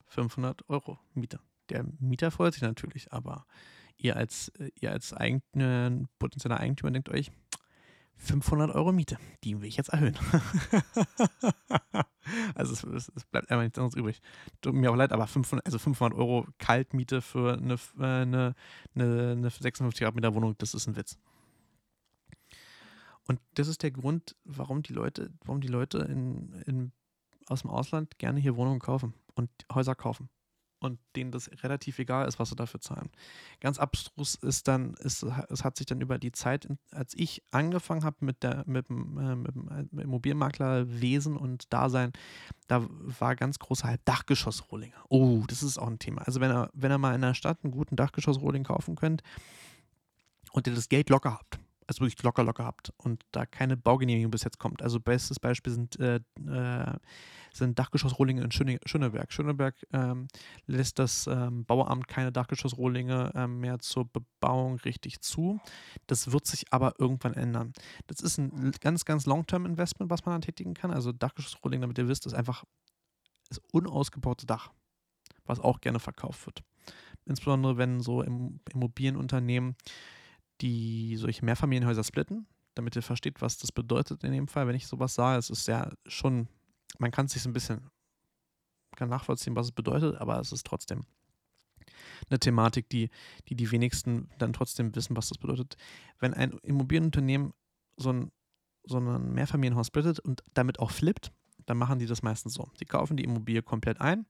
500 0.07 0.67
Euro 0.69 0.99
Mieter. 1.13 1.39
Der 1.69 1.85
Mieter 1.99 2.29
freut 2.29 2.55
sich 2.55 2.61
natürlich, 2.63 3.13
aber 3.13 3.45
ihr 4.03 4.15
als, 4.17 4.51
ihr 4.79 4.91
als 4.91 5.13
Eigentümer, 5.13 6.07
potenzieller 6.19 6.59
Eigentümer 6.59 6.91
denkt 6.91 7.09
euch, 7.09 7.31
500 8.17 8.75
Euro 8.75 8.91
Miete, 8.91 9.17
die 9.43 9.59
will 9.59 9.67
ich 9.67 9.77
jetzt 9.77 9.89
erhöhen. 9.89 10.15
also 12.55 12.73
es, 12.73 12.83
es, 12.83 13.11
es, 13.15 13.25
bleibt 13.25 13.49
einfach 13.49 13.63
nichts 13.63 13.79
anderes 13.79 13.95
übrig. 13.95 14.21
Tut 14.61 14.75
mir 14.75 14.91
auch 14.91 14.95
leid, 14.95 15.11
aber 15.11 15.25
500, 15.25 15.65
also 15.65 15.79
500 15.79 16.17
Euro 16.17 16.45
Kaltmiete 16.59 17.21
für 17.21 17.53
eine, 17.53 17.73
äh, 17.73 18.03
eine, 18.03 18.55
eine, 18.93 19.31
eine 19.31 19.49
56 19.49 19.99
Quadratmeter 19.99 20.35
Wohnung, 20.35 20.55
das 20.57 20.73
ist 20.73 20.87
ein 20.87 20.95
Witz. 20.95 21.17
Und 23.25 23.39
das 23.55 23.67
ist 23.67 23.83
der 23.83 23.91
Grund, 23.91 24.35
warum 24.43 24.83
die 24.83 24.93
Leute, 24.93 25.31
warum 25.45 25.61
die 25.61 25.69
Leute 25.69 25.99
in, 25.99 26.53
in, 26.65 26.91
aus 27.47 27.61
dem 27.61 27.71
Ausland 27.71 28.19
gerne 28.19 28.39
hier 28.39 28.55
Wohnungen 28.57 28.79
kaufen 28.79 29.13
und 29.33 29.49
Häuser 29.73 29.95
kaufen 29.95 30.29
und 30.83 30.99
denen 31.15 31.31
das 31.31 31.49
relativ 31.63 31.99
egal 31.99 32.27
ist, 32.27 32.39
was 32.39 32.49
sie 32.49 32.55
dafür 32.55 32.81
zahlen. 32.81 33.09
Ganz 33.59 33.79
abstrus 33.79 34.35
ist 34.35 34.67
dann, 34.67 34.93
ist, 34.95 35.23
es 35.23 35.63
hat 35.63 35.77
sich 35.77 35.85
dann 35.85 36.01
über 36.01 36.17
die 36.17 36.31
Zeit, 36.31 36.67
als 36.91 37.13
ich 37.15 37.43
angefangen 37.51 38.03
habe 38.03 38.17
mit, 38.21 38.37
mit, 38.65 38.89
dem, 38.89 39.17
äh, 39.17 39.35
mit 39.35 39.55
dem 39.55 39.69
äh, 39.69 40.01
Immobilienmaklerwesen 40.03 41.37
und 41.37 41.71
Dasein, 41.71 42.11
da 42.67 42.85
war 42.89 43.35
ganz 43.35 43.59
großer 43.59 43.87
halt 43.87 44.01
Dachgeschossrohlinge. 44.05 44.93
Oh, 45.09 45.43
das 45.47 45.63
ist 45.63 45.77
auch 45.77 45.87
ein 45.87 45.99
Thema. 45.99 46.21
Also 46.23 46.39
wenn 46.39 46.51
ihr, 46.51 46.69
wenn 46.73 46.91
ihr 46.91 46.97
mal 46.97 47.15
in 47.15 47.21
der 47.21 47.33
Stadt 47.33 47.59
einen 47.63 47.71
guten 47.71 47.95
Dachgeschossrohling 47.95 48.63
kaufen 48.63 48.95
könnt 48.95 49.23
und 50.51 50.67
ihr 50.67 50.75
das 50.75 50.89
Geld 50.89 51.09
locker 51.09 51.33
habt, 51.33 51.59
also 51.87 52.01
wirklich 52.01 52.21
locker, 52.23 52.43
locker 52.43 52.65
habt 52.65 52.93
und 52.97 53.23
da 53.31 53.45
keine 53.45 53.77
Baugenehmigung 53.77 54.31
bis 54.31 54.43
jetzt 54.43 54.59
kommt. 54.59 54.81
Also 54.81 54.99
bestes 54.99 55.39
Beispiel 55.39 55.73
sind, 55.73 55.99
äh, 55.99 56.19
äh, 56.47 56.97
sind 57.53 57.77
Dachgeschossrohlinge 57.77 58.43
in 58.43 58.51
Schöneberg. 58.51 59.31
Schöneberg 59.31 59.75
ähm, 59.91 60.27
lässt 60.65 60.99
das 60.99 61.27
ähm, 61.27 61.65
Bauamt 61.65 62.07
keine 62.07 62.31
Dachgeschossrohlinge 62.31 63.31
äh, 63.35 63.47
mehr 63.47 63.79
zur 63.79 64.05
Bebauung 64.05 64.77
richtig 64.79 65.21
zu. 65.21 65.59
Das 66.07 66.31
wird 66.31 66.45
sich 66.45 66.71
aber 66.71 66.95
irgendwann 66.99 67.33
ändern. 67.33 67.73
Das 68.07 68.21
ist 68.21 68.37
ein 68.37 68.71
ganz, 68.81 69.05
ganz 69.05 69.25
Long-Term-Investment, 69.25 70.09
was 70.09 70.25
man 70.25 70.33
dann 70.33 70.41
tätigen 70.41 70.73
kann. 70.73 70.91
Also 70.91 71.11
Dachgeschossrohling, 71.11 71.81
damit 71.81 71.97
ihr 71.97 72.07
wisst, 72.07 72.25
ist 72.25 72.33
einfach 72.33 72.63
das 73.49 73.59
unausgebaute 73.71 74.45
Dach, 74.45 74.71
was 75.45 75.59
auch 75.59 75.81
gerne 75.81 75.99
verkauft 75.99 76.45
wird. 76.45 76.63
Insbesondere 77.25 77.77
wenn 77.77 78.01
so 78.01 78.21
Immobilienunternehmen 78.21 79.75
die 80.63 81.17
solche 81.17 81.45
Mehrfamilienhäuser 81.45 82.03
splitten, 82.03 82.47
damit 82.73 82.95
ihr 82.95 83.03
versteht, 83.03 83.41
was 83.41 83.57
das 83.57 83.71
bedeutet 83.71 84.23
in 84.23 84.31
dem 84.31 84.47
Fall. 84.47 84.67
Wenn 84.67 84.75
ich 84.75 84.87
sowas 84.87 85.13
sage, 85.13 85.37
es 85.37 85.49
ist 85.49 85.67
ja 85.67 85.91
schon, 86.07 86.47
man 86.97 87.11
kann 87.11 87.27
es 87.27 87.33
sich 87.33 87.43
so 87.43 87.49
ein 87.49 87.53
bisschen, 87.53 87.89
kann 88.95 89.09
nachvollziehen, 89.09 89.55
was 89.55 89.67
es 89.67 89.71
bedeutet, 89.71 90.15
aber 90.15 90.39
es 90.39 90.51
ist 90.51 90.65
trotzdem 90.65 91.01
eine 92.29 92.39
Thematik, 92.39 92.89
die, 92.89 93.09
die 93.49 93.55
die 93.55 93.69
wenigsten 93.71 94.29
dann 94.37 94.53
trotzdem 94.53 94.95
wissen, 94.95 95.15
was 95.17 95.29
das 95.29 95.37
bedeutet. 95.37 95.75
Wenn 96.19 96.33
ein 96.33 96.53
Immobilienunternehmen 96.63 97.53
so 97.97 98.11
ein, 98.11 98.31
so 98.85 98.99
ein 98.99 99.33
Mehrfamilienhaus 99.33 99.87
splittet 99.87 100.19
und 100.19 100.43
damit 100.53 100.79
auch 100.79 100.91
flippt, 100.91 101.31
dann 101.65 101.77
machen 101.77 101.99
die 101.99 102.05
das 102.05 102.23
meistens 102.23 102.53
so. 102.53 102.69
Die 102.79 102.85
kaufen 102.85 103.17
die 103.17 103.23
Immobilie 103.23 103.61
komplett 103.61 104.01
ein, 104.01 104.25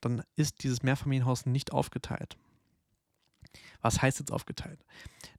dann 0.00 0.22
ist 0.36 0.64
dieses 0.64 0.82
Mehrfamilienhaus 0.82 1.46
nicht 1.46 1.72
aufgeteilt. 1.72 2.36
Was 3.80 4.02
heißt 4.02 4.18
jetzt 4.18 4.32
aufgeteilt? 4.32 4.84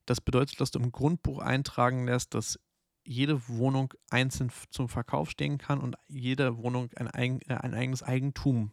Das 0.05 0.21
bedeutet, 0.21 0.59
dass 0.61 0.71
du 0.71 0.79
im 0.79 0.91
Grundbuch 0.91 1.39
eintragen 1.39 2.05
lässt, 2.05 2.33
dass 2.33 2.59
jede 3.03 3.47
Wohnung 3.47 3.93
einzeln 4.09 4.51
zum 4.71 4.89
Verkauf 4.89 5.29
stehen 5.29 5.57
kann 5.57 5.79
und 5.79 5.95
jede 6.07 6.57
Wohnung 6.57 6.89
ein, 6.95 7.07
eigen, 7.07 7.39
äh, 7.41 7.55
ein 7.55 7.73
eigenes 7.73 8.03
Eigentum 8.03 8.71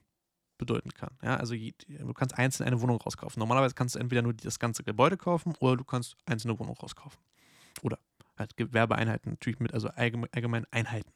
bedeuten 0.59 0.91
kann. 0.91 1.11
Ja, 1.23 1.37
also 1.37 1.55
du 1.55 2.15
kannst 2.15 2.39
einzeln 2.39 2.67
eine 2.67 2.81
Wohnung 2.81 2.99
rauskaufen. 2.99 3.41
Normalerweise 3.41 3.75
kannst 3.75 3.95
du 3.95 3.99
entweder 3.99 4.23
nur 4.23 4.33
das 4.33 4.59
ganze 4.59 4.85
Gebäude 4.85 5.17
kaufen 5.17 5.55
oder 5.61 5.77
du 5.77 5.85
kannst 5.85 6.17
einzelne 6.25 6.59
Wohnungen 6.59 6.79
rauskaufen. 6.79 7.21
Oder 7.83 7.99
halt 8.39 8.57
Gewerbeeinheiten, 8.57 9.33
natürlich 9.33 9.61
mit 9.61 9.75
also 9.75 9.89
allgemeinen 9.89 10.67
Einheiten. 10.71 11.13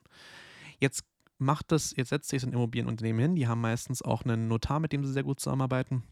Jetzt 0.78 1.04
macht 1.38 1.72
das, 1.72 1.94
jetzt 1.96 2.08
setzt 2.08 2.28
sich 2.28 2.42
ein 2.42 2.52
Immobilienunternehmen 2.52 3.22
hin, 3.22 3.34
die 3.34 3.46
haben 3.46 3.60
meistens 3.60 4.02
auch 4.02 4.24
einen 4.24 4.48
Notar, 4.48 4.80
mit 4.80 4.92
dem 4.92 5.04
sie 5.04 5.12
sehr 5.12 5.22
gut 5.22 5.40
zusammenarbeiten 5.40 6.02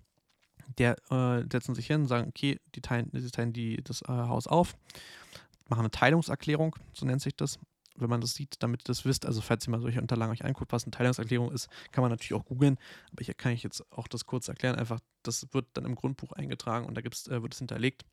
der 0.78 0.96
äh, 1.10 1.44
setzen 1.50 1.74
sich 1.74 1.86
hin 1.86 2.02
und 2.02 2.06
sagen, 2.06 2.28
okay, 2.28 2.60
die 2.74 2.80
teilen, 2.80 3.10
die 3.12 3.30
teilen 3.30 3.52
die, 3.52 3.82
das 3.82 4.02
äh, 4.02 4.08
Haus 4.08 4.46
auf, 4.46 4.76
machen 5.68 5.80
eine 5.80 5.90
Teilungserklärung, 5.90 6.76
so 6.92 7.06
nennt 7.06 7.22
sich 7.22 7.36
das, 7.36 7.58
wenn 7.96 8.10
man 8.10 8.20
das 8.20 8.34
sieht, 8.34 8.56
damit 8.62 8.82
ihr 8.82 8.86
das 8.86 9.04
wisst. 9.04 9.24
Also 9.24 9.40
falls 9.40 9.66
ihr 9.66 9.70
mal 9.70 9.80
solche 9.80 10.00
Unterlagen 10.00 10.32
euch 10.32 10.44
anguckt, 10.44 10.72
was 10.72 10.84
eine 10.84 10.90
Teilungserklärung 10.90 11.52
ist, 11.52 11.68
kann 11.92 12.02
man 12.02 12.10
natürlich 12.10 12.34
auch 12.34 12.44
googeln. 12.44 12.76
Aber 13.12 13.24
hier 13.24 13.34
kann 13.34 13.52
ich 13.52 13.62
jetzt 13.62 13.84
auch 13.92 14.08
das 14.08 14.26
kurz 14.26 14.48
erklären. 14.48 14.74
Einfach, 14.74 15.00
das 15.22 15.46
wird 15.52 15.66
dann 15.74 15.84
im 15.84 15.94
Grundbuch 15.94 16.32
eingetragen 16.32 16.86
und 16.86 16.96
da 16.96 17.00
gibt's, 17.02 17.28
äh, 17.28 17.40
wird 17.42 17.54
es 17.54 17.58
hinterlegt 17.58 18.04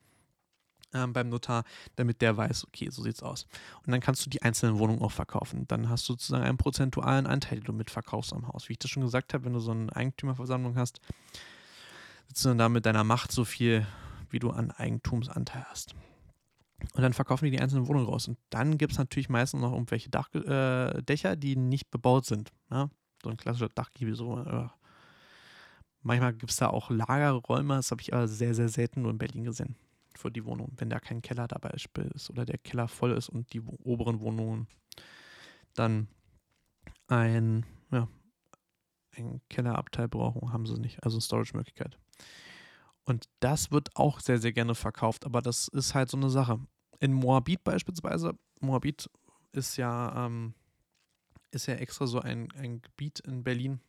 ähm, 0.94 1.14
beim 1.14 1.30
Notar, 1.30 1.64
damit 1.96 2.22
der 2.22 2.38
weiß, 2.38 2.66
okay, 2.68 2.90
so 2.90 3.02
sieht's 3.02 3.24
aus. 3.24 3.48
Und 3.86 3.92
dann 3.92 4.02
kannst 4.02 4.26
du 4.26 4.30
die 4.30 4.42
einzelnen 4.42 4.78
Wohnungen 4.78 5.02
auch 5.02 5.12
verkaufen. 5.12 5.68
Dann 5.68 5.90
hast 5.90 6.08
du 6.08 6.14
sozusagen 6.14 6.44
einen 6.44 6.58
prozentualen 6.58 7.28
Anteil, 7.28 7.60
den 7.60 7.66
du 7.66 7.74
mitverkaufst 7.74 8.34
am 8.34 8.48
Haus. 8.48 8.70
Wie 8.70 8.74
ich 8.74 8.80
das 8.80 8.92
schon 8.92 9.04
gesagt 9.04 9.34
habe, 9.34 9.46
wenn 9.46 9.54
du 9.54 9.60
so 9.60 9.72
eine 9.72 9.96
Eigentümerversammlung 9.96 10.76
hast, 10.78 11.00
sitzt 12.32 12.46
du 12.46 12.50
dann 12.50 12.58
da 12.58 12.70
mit 12.70 12.86
deiner 12.86 13.04
Macht 13.04 13.34
so 13.34 13.44
viel, 13.44 13.86
wie 14.30 14.40
du 14.40 14.52
an 14.52 14.72
Eigentumsanteil 14.72 15.66
hast. 15.66 15.96
Und 16.94 17.02
dann 17.02 17.12
verkaufen 17.12 17.44
die 17.44 17.52
die 17.52 17.60
einzelnen 17.60 17.90
Wohnungen 17.90 18.06
raus. 18.06 18.30
Und 18.30 18.38
dann 18.50 18.78
gibt 18.78 18.94
es 18.94 18.98
natürlich 18.98 19.28
meistens 19.28 19.60
noch 19.60 19.74
irgendwelche 19.74 20.10
Dach, 20.10 20.34
äh, 20.34 21.02
Dächer, 21.04 21.36
die 21.36 21.58
nicht 21.58 21.92
bebaut 21.92 22.26
sind. 22.26 22.54
Ne? 22.70 22.90
So 23.22 23.30
ein 23.30 23.36
klassischer 23.36 23.68
Dachgiebel. 23.68 24.16
So, 24.16 24.40
äh. 24.40 24.70
Manchmal 26.04 26.32
gibt 26.32 26.52
es 26.52 26.58
da 26.58 26.70
auch 26.70 26.90
Lagerräume, 26.90 27.76
das 27.76 27.92
habe 27.92 28.02
ich 28.02 28.14
aber 28.14 28.30
sehr, 28.30 28.56
sehr 28.56 28.70
selten 28.70 29.02
nur 29.02 29.12
in 29.12 29.18
Berlin 29.18 29.44
gesehen. 29.44 29.76
Für 30.16 30.32
die 30.32 30.46
Wohnung, 30.46 30.72
wenn 30.78 30.90
da 30.90 31.02
kein 31.02 31.22
Keller 31.22 31.50
dabei 31.50 31.72
ist 31.72 32.30
oder 32.30 32.46
der 32.46 32.58
Keller 32.58 32.88
voll 32.88 33.12
ist 33.12 33.28
und 33.28 33.52
die 33.52 33.60
oberen 33.60 34.22
Wohnungen 34.22 34.68
dann 35.76 36.08
ein, 37.08 37.66
ja, 37.92 38.08
ein 39.18 39.42
Kellerabteil 39.50 40.08
brauchen, 40.08 40.54
haben 40.54 40.66
sie 40.66 40.80
nicht. 40.80 41.04
Also 41.04 41.18
eine 41.18 41.22
Storage-Möglichkeit. 41.22 41.98
Und 43.04 43.26
das 43.40 43.72
wird 43.72 43.96
auch 43.96 44.20
sehr, 44.20 44.40
sehr 44.40 44.54
gerne 44.54 44.76
verkauft, 44.76 45.26
aber 45.26 45.42
das 45.42 45.68
ist 45.70 45.96
halt 45.96 46.10
so 46.10 46.18
eine 46.18 46.30
Sache. 46.30 46.60
In 47.00 47.14
Moabit 47.14 47.64
beispielsweise, 47.64 48.34
Moabit 48.60 49.10
ist 49.52 49.78
ja, 49.78 50.26
ähm, 50.26 50.54
ist 51.52 51.66
ja 51.66 51.76
extra 51.76 52.08
so 52.08 52.20
ein, 52.20 52.52
ein 52.54 52.82
Gebiet 52.82 53.20
in 53.22 53.44
Berlin, 53.44 53.82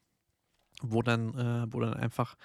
wo 0.81 1.03
dann, 1.03 1.35
äh, 1.35 1.73
wo 1.73 1.81
dann 1.81 1.95
einfach 1.95 2.37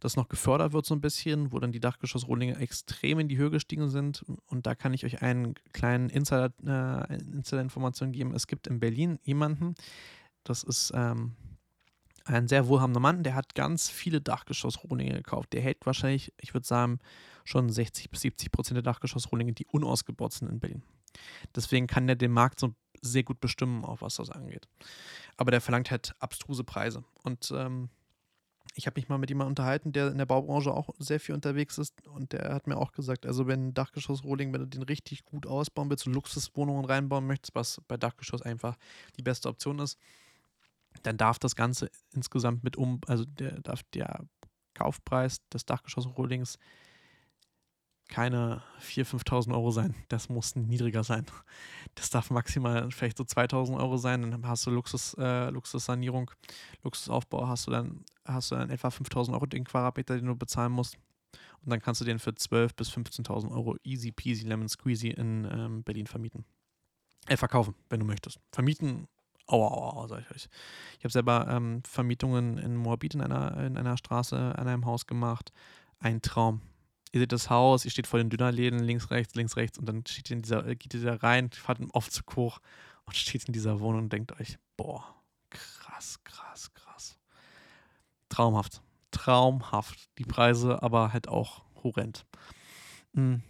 das 0.00 0.16
noch 0.16 0.28
gefördert 0.28 0.72
wird 0.72 0.86
so 0.86 0.94
ein 0.94 1.00
bisschen, 1.00 1.52
wo 1.52 1.58
dann 1.58 1.72
die 1.72 1.80
Dachgeschossrohlinge 1.80 2.56
extrem 2.56 3.18
in 3.20 3.28
die 3.28 3.36
Höhe 3.36 3.50
gestiegen 3.50 3.90
sind. 3.90 4.24
Und 4.46 4.66
da 4.66 4.74
kann 4.74 4.94
ich 4.94 5.04
euch 5.04 5.22
einen 5.22 5.54
kleinen 5.72 6.08
Insider, 6.08 6.52
äh, 6.64 7.14
Insider-Information 7.16 8.12
geben. 8.12 8.34
Es 8.34 8.46
gibt 8.46 8.66
in 8.66 8.80
Berlin 8.80 9.18
jemanden, 9.22 9.74
das 10.42 10.62
ist 10.62 10.92
ähm, 10.94 11.36
ein 12.24 12.48
sehr 12.48 12.68
wohlhabender 12.68 13.00
Mann, 13.00 13.22
der 13.22 13.34
hat 13.34 13.54
ganz 13.54 13.88
viele 13.88 14.20
Dachgeschossrohlinge 14.20 15.14
gekauft. 15.14 15.52
Der 15.52 15.62
hält 15.62 15.84
wahrscheinlich, 15.86 16.32
ich 16.40 16.54
würde 16.54 16.66
sagen, 16.66 16.98
schon 17.44 17.70
60 17.70 18.10
bis 18.10 18.20
70 18.22 18.52
Prozent 18.52 18.76
der 18.76 18.82
Dachgeschossrohlinge, 18.82 19.52
die 19.52 19.66
unausgebaut 19.66 20.32
sind 20.32 20.50
in 20.50 20.60
Berlin. 20.60 20.82
Deswegen 21.54 21.86
kann 21.86 22.06
der 22.06 22.16
den 22.16 22.32
Markt 22.32 22.60
so 22.60 22.74
sehr 23.00 23.22
gut 23.22 23.40
bestimmen, 23.40 23.84
auch 23.84 24.02
was 24.02 24.16
das 24.16 24.30
angeht. 24.30 24.68
Aber 25.36 25.50
der 25.50 25.60
verlangt 25.60 25.90
halt 25.90 26.14
abstruse 26.18 26.64
Preise. 26.64 27.02
Und 27.22 27.52
ähm, 27.56 27.88
ich 28.74 28.86
habe 28.86 29.00
mich 29.00 29.08
mal 29.08 29.18
mit 29.18 29.30
jemandem 29.30 29.50
unterhalten, 29.50 29.92
der 29.92 30.10
in 30.10 30.18
der 30.18 30.26
Baubranche 30.26 30.72
auch 30.72 30.90
sehr 30.98 31.18
viel 31.18 31.34
unterwegs 31.34 31.78
ist 31.78 32.06
und 32.06 32.32
der 32.32 32.54
hat 32.54 32.66
mir 32.66 32.76
auch 32.76 32.92
gesagt, 32.92 33.26
also 33.26 33.46
wenn 33.46 33.74
Dachgeschossrohling, 33.74 34.52
wenn 34.52 34.60
du 34.60 34.66
den 34.66 34.82
richtig 34.82 35.24
gut 35.24 35.46
ausbauen 35.46 35.90
willst, 35.90 36.06
Luxuswohnungen 36.06 36.84
reinbauen 36.84 37.26
möchtest, 37.26 37.54
was 37.54 37.80
bei 37.88 37.96
Dachgeschoss 37.96 38.42
einfach 38.42 38.76
die 39.16 39.22
beste 39.22 39.48
Option 39.48 39.80
ist, 39.80 39.98
dann 41.02 41.16
darf 41.16 41.38
das 41.38 41.56
Ganze 41.56 41.90
insgesamt 42.12 42.64
mit 42.64 42.76
um, 42.76 43.00
also 43.06 43.24
der 43.24 43.60
darf 43.60 43.82
der 43.94 44.26
Kaufpreis 44.74 45.46
des 45.48 45.64
Dachgeschossrohlings 45.66 46.58
keine 48.10 48.62
4.000, 48.80 49.24
5.000 49.24 49.54
Euro 49.54 49.70
sein. 49.70 49.94
Das 50.08 50.28
muss 50.28 50.56
niedriger 50.56 51.04
sein. 51.04 51.24
Das 51.94 52.10
darf 52.10 52.30
maximal 52.30 52.90
vielleicht 52.90 53.16
so 53.16 53.24
2.000 53.24 53.78
Euro 53.78 53.96
sein. 53.96 54.30
Dann 54.30 54.46
hast 54.46 54.66
du 54.66 54.70
Luxus, 54.70 55.14
äh, 55.18 55.48
Luxussanierung, 55.50 56.30
Luxusaufbau, 56.82 57.46
hast 57.46 57.68
du 57.68 57.70
dann, 57.70 58.04
hast 58.24 58.50
du 58.50 58.56
dann 58.56 58.68
etwa 58.70 58.88
5.000 58.88 59.32
Euro 59.32 59.46
den 59.46 59.64
Quadratmeter, 59.64 60.16
den 60.16 60.26
du 60.26 60.34
bezahlen 60.34 60.72
musst. 60.72 60.98
Und 61.62 61.70
dann 61.70 61.80
kannst 61.80 62.00
du 62.00 62.04
den 62.04 62.18
für 62.18 62.30
12.000 62.30 62.76
bis 62.76 62.90
15.000 62.90 63.50
Euro 63.52 63.76
easy 63.84 64.10
peasy 64.10 64.44
lemon 64.44 64.68
squeezy 64.68 65.08
in 65.08 65.48
ähm, 65.50 65.82
Berlin 65.84 66.06
vermieten. 66.06 66.44
Äh, 67.28 67.36
verkaufen, 67.36 67.74
wenn 67.88 68.00
du 68.00 68.06
möchtest. 68.06 68.40
Vermieten 68.50 69.06
Aua, 69.46 69.68
aua, 69.68 69.92
aua, 69.94 70.08
sag 70.08 70.20
ich 70.20 70.30
euch. 70.30 70.48
Ich 70.98 71.04
habe 71.04 71.12
selber 71.12 71.46
ähm, 71.48 71.82
Vermietungen 71.84 72.58
in 72.58 72.76
Moabit 72.76 73.14
in 73.14 73.20
einer, 73.20 73.56
in 73.64 73.76
einer 73.76 73.96
Straße, 73.96 74.36
an 74.36 74.68
einem 74.68 74.86
Haus 74.86 75.06
gemacht. 75.06 75.52
Ein 75.98 76.22
Traum. 76.22 76.62
Ihr 77.12 77.20
seht 77.20 77.32
das 77.32 77.50
Haus, 77.50 77.84
ihr 77.84 77.90
steht 77.90 78.06
vor 78.06 78.18
den 78.18 78.30
Dönerläden, 78.30 78.78
links, 78.78 79.10
rechts, 79.10 79.34
links, 79.34 79.56
rechts 79.56 79.78
und 79.78 79.86
dann 79.86 80.04
steht 80.06 80.30
in 80.30 80.42
dieser, 80.42 80.64
äh, 80.66 80.76
geht 80.76 80.94
ihr 80.94 81.02
da 81.02 81.16
rein, 81.16 81.50
fahrt 81.50 81.80
im 81.80 81.90
Aufzug 81.90 82.36
hoch 82.36 82.60
und 83.04 83.16
steht 83.16 83.46
in 83.46 83.52
dieser 83.52 83.80
Wohnung 83.80 84.02
und 84.02 84.12
denkt 84.12 84.38
euch, 84.40 84.58
boah, 84.76 85.04
krass, 85.50 86.22
krass, 86.22 86.72
krass. 86.72 87.18
Traumhaft. 88.28 88.80
Traumhaft. 89.10 90.08
Die 90.18 90.24
Preise 90.24 90.82
aber 90.82 91.12
halt 91.12 91.26
auch 91.28 91.64
horrend. 91.82 92.24
Mhm. 93.12 93.42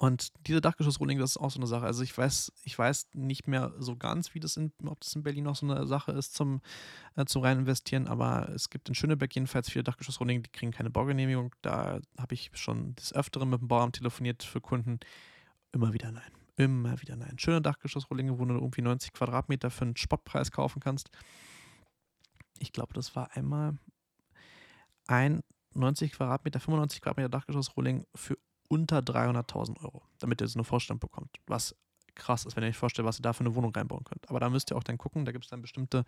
Und 0.00 0.32
diese 0.46 0.62
Dachgeschossrohling, 0.62 1.18
das 1.18 1.32
ist 1.32 1.36
auch 1.36 1.50
so 1.50 1.58
eine 1.58 1.66
Sache. 1.66 1.84
Also 1.84 2.02
ich 2.02 2.16
weiß, 2.16 2.54
ich 2.64 2.78
weiß 2.78 3.08
nicht 3.12 3.46
mehr 3.46 3.74
so 3.80 3.96
ganz, 3.96 4.34
wie 4.34 4.40
das 4.40 4.56
in, 4.56 4.72
ob 4.86 4.98
das 5.00 5.14
in 5.14 5.22
Berlin 5.22 5.44
noch 5.44 5.56
so 5.56 5.70
eine 5.70 5.86
Sache 5.86 6.12
ist 6.12 6.34
zum, 6.34 6.62
äh, 7.16 7.26
zum 7.26 7.42
rein 7.42 7.58
investieren, 7.58 8.08
aber 8.08 8.48
es 8.48 8.70
gibt 8.70 8.88
in 8.88 8.94
Schöneberg 8.94 9.34
jedenfalls 9.34 9.68
viele 9.68 9.84
Dachgeschossrohlinge, 9.84 10.40
die 10.40 10.50
kriegen 10.52 10.72
keine 10.72 10.88
Baugenehmigung. 10.88 11.54
Da 11.60 12.00
habe 12.16 12.32
ich 12.32 12.50
schon 12.54 12.94
des 12.94 13.12
Öfteren 13.12 13.50
mit 13.50 13.60
dem 13.60 13.68
Bauamt 13.68 13.96
telefoniert 13.96 14.42
für 14.42 14.62
Kunden. 14.62 15.00
Immer 15.70 15.92
wieder 15.92 16.10
nein. 16.10 16.32
immer 16.56 16.98
wieder. 17.02 17.16
Nein, 17.16 17.38
schöne 17.38 17.60
Dachgeschossrohlinge, 17.60 18.38
wo 18.38 18.46
du 18.46 18.54
irgendwie 18.54 18.80
90 18.80 19.12
Quadratmeter 19.12 19.68
für 19.68 19.84
einen 19.84 19.98
Spottpreis 19.98 20.50
kaufen 20.50 20.80
kannst. 20.80 21.10
Ich 22.58 22.72
glaube, 22.72 22.94
das 22.94 23.14
war 23.14 23.36
einmal 23.36 23.76
ein 25.08 25.42
90 25.74 26.12
Quadratmeter, 26.12 26.58
95 26.58 27.02
Quadratmeter 27.02 27.28
Dachgeschossrohling 27.28 28.06
für 28.14 28.38
unter 28.70 29.00
300.000 29.00 29.82
Euro, 29.82 30.02
damit 30.20 30.40
ihr 30.40 30.48
so 30.48 30.58
eine 30.58 30.64
Vorstellung 30.64 31.00
bekommt, 31.00 31.36
was 31.46 31.74
krass 32.14 32.44
ist, 32.44 32.54
wenn 32.54 32.62
ihr 32.62 32.68
euch 32.68 32.76
vorstellt, 32.76 33.06
was 33.06 33.18
ihr 33.18 33.22
da 33.22 33.32
für 33.32 33.40
eine 33.40 33.54
Wohnung 33.54 33.74
reinbauen 33.74 34.04
könnt. 34.04 34.28
Aber 34.28 34.38
da 34.38 34.48
müsst 34.48 34.70
ihr 34.70 34.76
auch 34.76 34.84
dann 34.84 34.98
gucken, 34.98 35.24
da 35.24 35.32
gibt 35.32 35.44
es 35.44 35.50
dann 35.50 35.60
bestimmte 35.60 36.04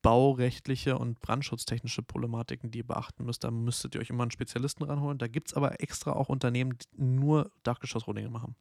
baurechtliche 0.00 0.96
und 0.96 1.20
brandschutztechnische 1.20 2.02
Problematiken, 2.02 2.70
die 2.70 2.78
ihr 2.78 2.86
beachten 2.86 3.24
müsst. 3.24 3.44
Da 3.44 3.50
müsstet 3.50 3.94
ihr 3.94 4.00
euch 4.00 4.10
immer 4.10 4.22
einen 4.22 4.30
Spezialisten 4.30 4.84
ranholen. 4.84 5.18
Da 5.18 5.28
gibt 5.28 5.48
es 5.48 5.54
aber 5.54 5.80
extra 5.80 6.12
auch 6.12 6.28
Unternehmen, 6.28 6.78
die 6.78 7.02
nur 7.02 7.50
Dachgeschossrohlinge 7.62 8.30
machen. 8.30 8.56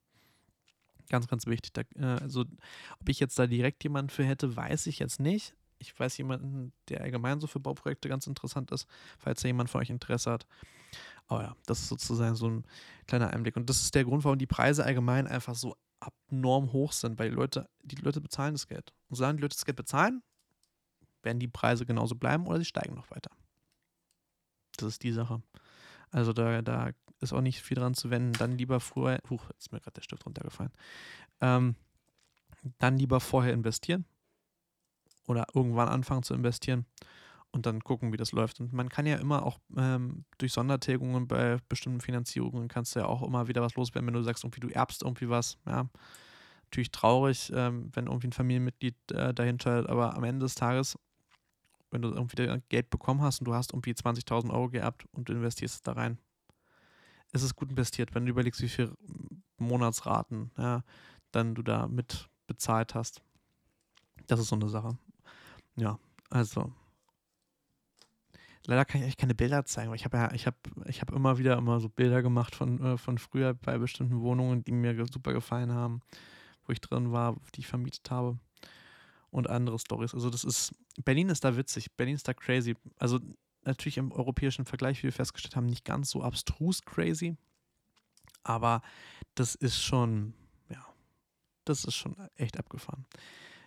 Ganz, 1.10 1.28
ganz 1.28 1.46
wichtig. 1.46 1.74
Da, 1.74 1.82
äh, 1.96 2.22
also, 2.22 2.42
ob 3.00 3.10
ich 3.10 3.20
jetzt 3.20 3.38
da 3.40 3.48
direkt 3.48 3.84
jemanden 3.84 4.10
für 4.10 4.26
hätte, 4.26 4.56
weiß 4.56 4.88
ich 4.88 5.00
jetzt 5.00 5.20
nicht. 5.20 5.54
Ich 5.78 5.98
weiß 5.98 6.18
jemanden, 6.18 6.74
der 6.90 7.02
allgemein 7.02 7.40
so 7.40 7.48
für 7.48 7.60
Bauprojekte 7.60 8.10
ganz 8.10 8.28
interessant 8.28 8.72
ist, 8.72 8.88
falls 9.18 9.42
da 9.42 9.48
jemand 9.48 9.70
von 9.70 9.82
euch 9.82 9.90
Interesse 9.90 10.32
hat. 10.32 10.46
Aber 11.28 11.44
ja, 11.44 11.56
das 11.66 11.80
ist 11.80 11.88
sozusagen 11.88 12.36
so 12.36 12.50
ein 12.50 12.66
kleiner 13.08 13.32
Einblick. 13.32 13.56
Und 13.56 13.70
das 13.70 13.82
ist 13.82 13.96
der 13.96 14.04
Grund, 14.04 14.24
warum 14.24 14.38
die 14.38 14.48
Preise 14.48 14.84
allgemein 14.84 15.28
einfach 15.28 15.56
so 15.56 15.76
abnorm 16.00 16.74
hoch 16.74 16.92
sind, 16.92 17.20
weil 17.20 17.30
die 17.30 17.36
Leute, 17.36 17.70
die 17.84 17.96
Leute 17.96 18.22
bezahlen 18.22 18.54
das 18.54 18.68
Geld. 18.68 18.94
Und 19.10 19.16
solange 19.16 19.38
die 19.38 19.42
Leute 19.44 19.56
das 19.56 19.66
Geld 19.66 19.78
bezahlen, 19.78 20.24
werden 21.24 21.40
die 21.40 21.48
Preise 21.48 21.86
genauso 21.86 22.16
bleiben 22.16 22.48
oder 22.48 22.58
sie 22.58 22.66
steigen 22.66 22.96
noch 22.96 23.12
weiter. 23.12 23.32
Das 24.78 24.88
ist 24.88 25.04
die 25.04 25.12
Sache. 25.12 25.42
Also 26.10 26.34
da, 26.34 26.62
da 26.62 26.92
ist 27.20 27.34
auch 27.34 27.42
nicht 27.42 27.62
viel 27.62 27.76
dran 27.76 27.94
zu 27.94 28.10
wenden. 28.10 28.34
Dann 28.34 28.58
lieber 28.58 28.80
vorher, 28.80 29.22
huch, 29.30 29.44
jetzt 29.50 29.68
ist 29.68 29.72
mir 29.72 29.80
gerade 29.80 29.94
der 29.94 30.02
Stift 30.02 30.26
runtergefallen. 30.26 30.72
Ähm, 31.40 31.76
dann 32.80 32.98
lieber 32.98 33.20
vorher 33.20 33.54
investieren 33.54 34.06
oder 35.28 35.46
irgendwann 35.54 35.88
anfangen 35.88 36.24
zu 36.24 36.34
investieren 36.34 36.86
und 37.52 37.66
dann 37.66 37.84
gucken, 37.84 38.14
wie 38.14 38.18
das 38.18 38.32
läuft. 38.32 38.60
Und 38.60 38.74
man 38.74 38.90
kann 38.90 39.06
ja 39.06 39.18
immer 39.18 39.46
auch 39.46 39.60
ähm, 39.78 40.26
durch 40.38 40.54
Sondertilgungen 40.54 41.28
bei 41.28 41.58
bestimmten 41.68 42.02
Finanzierungen 42.02 42.68
kannst 42.68 42.96
du 42.96 43.02
ja 43.02 43.06
auch 43.06 43.22
immer 43.24 43.48
wieder 43.48 43.62
was 43.62 43.76
loswerden, 43.76 44.08
wenn 44.08 44.14
du 44.14 44.24
sagst, 44.24 44.44
irgendwie 44.44 44.62
du 44.62 44.70
erbst 44.70 45.04
irgendwie 45.04 45.30
was. 45.30 45.58
Ja, 45.66 45.90
natürlich 46.66 46.92
traurig, 46.92 47.52
ähm, 47.54 47.90
wenn 47.94 48.08
irgendwie 48.08 48.28
ein 48.28 48.34
Familienmitglied 48.34 48.96
äh, 49.12 49.34
dahinter, 49.34 49.90
aber 49.90 50.16
am 50.16 50.24
Ende 50.24 50.46
des 50.46 50.56
Tages, 50.56 50.98
wenn 51.92 52.02
du 52.02 52.10
irgendwie 52.10 52.62
Geld 52.70 52.90
bekommen 52.90 53.22
hast 53.22 53.40
und 53.40 53.46
du 53.46 53.54
hast 53.54 53.74
irgendwie 53.74 53.92
20.000 53.92 54.52
Euro 54.52 54.70
geerbt 54.70 55.06
und 55.12 55.28
du 55.28 55.34
investierst 55.34 55.76
es 55.76 55.82
da 55.82 55.92
rein, 55.92 56.18
ist 57.34 57.44
es 57.44 57.56
gut 57.56 57.70
investiert, 57.70 58.16
wenn 58.16 58.26
du 58.26 58.32
überlegst, 58.32 58.62
wie 58.62 58.70
viele 58.70 58.94
Monatsraten 59.58 60.52
ja, 60.58 60.84
dann 61.32 61.56
du 61.56 61.62
da 61.62 61.88
mit 61.88 62.30
bezahlt 62.48 62.96
hast. 62.96 63.22
Das 64.28 64.40
ist 64.40 64.50
so 64.50 64.56
eine 64.56 64.70
Sache. 64.70 64.98
Ja, 65.76 66.00
also 66.30 66.72
Leider 68.66 68.86
kann 68.86 69.02
ich 69.02 69.08
euch 69.08 69.18
keine 69.18 69.34
Bilder 69.34 69.66
zeigen, 69.66 69.90
weil 69.90 69.96
ich 69.96 70.06
habe 70.06 70.18
ja, 70.18 70.32
ich 70.34 70.46
habe, 70.46 70.58
ich 70.86 71.02
habe 71.02 71.16
immer 71.16 71.38
wieder 71.38 71.58
immer 71.58 71.80
so 71.80 71.90
Bilder 71.90 72.22
gemacht 72.22 72.56
von, 72.56 72.80
äh, 72.84 72.98
von 72.98 73.18
früher 73.18 73.54
bei 73.54 73.78
bestimmten 73.78 74.22
Wohnungen, 74.22 74.64
die 74.64 74.72
mir 74.72 75.06
super 75.08 75.34
gefallen 75.34 75.74
haben, 75.74 76.02
wo 76.66 76.74
ich 76.74 76.82
drin 76.82 77.12
war, 77.12 77.38
die 77.56 77.62
ich 77.62 77.68
vermietet 77.68 78.12
habe 78.12 78.38
und 79.32 79.50
andere 79.50 79.80
Stories. 79.80 80.14
Also 80.14 80.30
das 80.30 80.44
ist, 80.44 80.74
Berlin 81.04 81.30
ist 81.30 81.44
da 81.44 81.58
witzig, 81.58 81.92
Berlin 81.96 82.16
ist 82.16 82.28
da 82.28 82.34
crazy. 82.34 82.76
Also 82.98 83.20
natürlich 83.64 83.98
im 83.98 84.12
europäischen 84.12 84.66
Vergleich, 84.66 85.00
wie 85.00 85.04
wir 85.04 85.14
festgestellt 85.14 85.56
haben, 85.56 85.66
nicht 85.66 85.86
ganz 85.86 86.12
so 86.12 86.22
abstrus 86.22 86.84
crazy, 86.84 87.38
aber 88.44 88.82
das 89.36 89.56
ist 89.56 89.82
schon, 89.82 90.34
ja, 90.70 90.86
das 91.66 91.86
ist 91.86 91.96
schon 91.96 92.16
echt 92.36 92.58
abgefahren. 92.58 93.06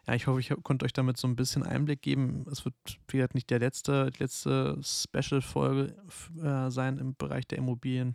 Ja, 0.06 0.14
ich 0.14 0.26
hoffe, 0.26 0.40
ich 0.40 0.52
konnte 0.62 0.84
euch 0.84 0.92
damit 0.92 1.16
so 1.16 1.26
ein 1.26 1.36
bisschen 1.36 1.62
Einblick 1.62 2.02
geben. 2.02 2.44
Es 2.50 2.64
wird 2.64 2.74
vielleicht 3.08 3.34
nicht 3.34 3.48
der 3.48 3.58
letzte, 3.58 4.10
letzte 4.18 4.78
Special-Folge 4.82 5.96
äh, 6.42 6.70
sein 6.70 6.98
im 6.98 7.14
Bereich 7.14 7.46
der 7.46 7.58
Immobilien. 7.58 8.14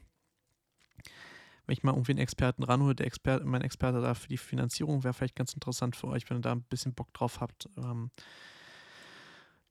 Wenn 1.66 1.74
ich 1.74 1.84
mal 1.84 1.94
irgendwie 1.94 2.12
einen 2.12 2.20
Experten 2.20 2.64
ranhole, 2.64 2.96
der 2.96 3.08
Experte, 3.08 3.46
mein 3.46 3.62
Experte 3.62 4.02
da 4.02 4.14
für 4.14 4.28
die 4.28 4.38
Finanzierung 4.38 5.04
wäre 5.04 5.14
vielleicht 5.14 5.36
ganz 5.36 5.54
interessant 5.54 5.96
für 5.96 6.08
euch, 6.08 6.30
wenn 6.30 6.38
ihr 6.38 6.42
da 6.42 6.52
ein 6.52 6.64
bisschen 6.64 6.94
Bock 6.94 7.12
drauf 7.14 7.42
habt. 7.42 7.70
Ähm, 7.78 8.12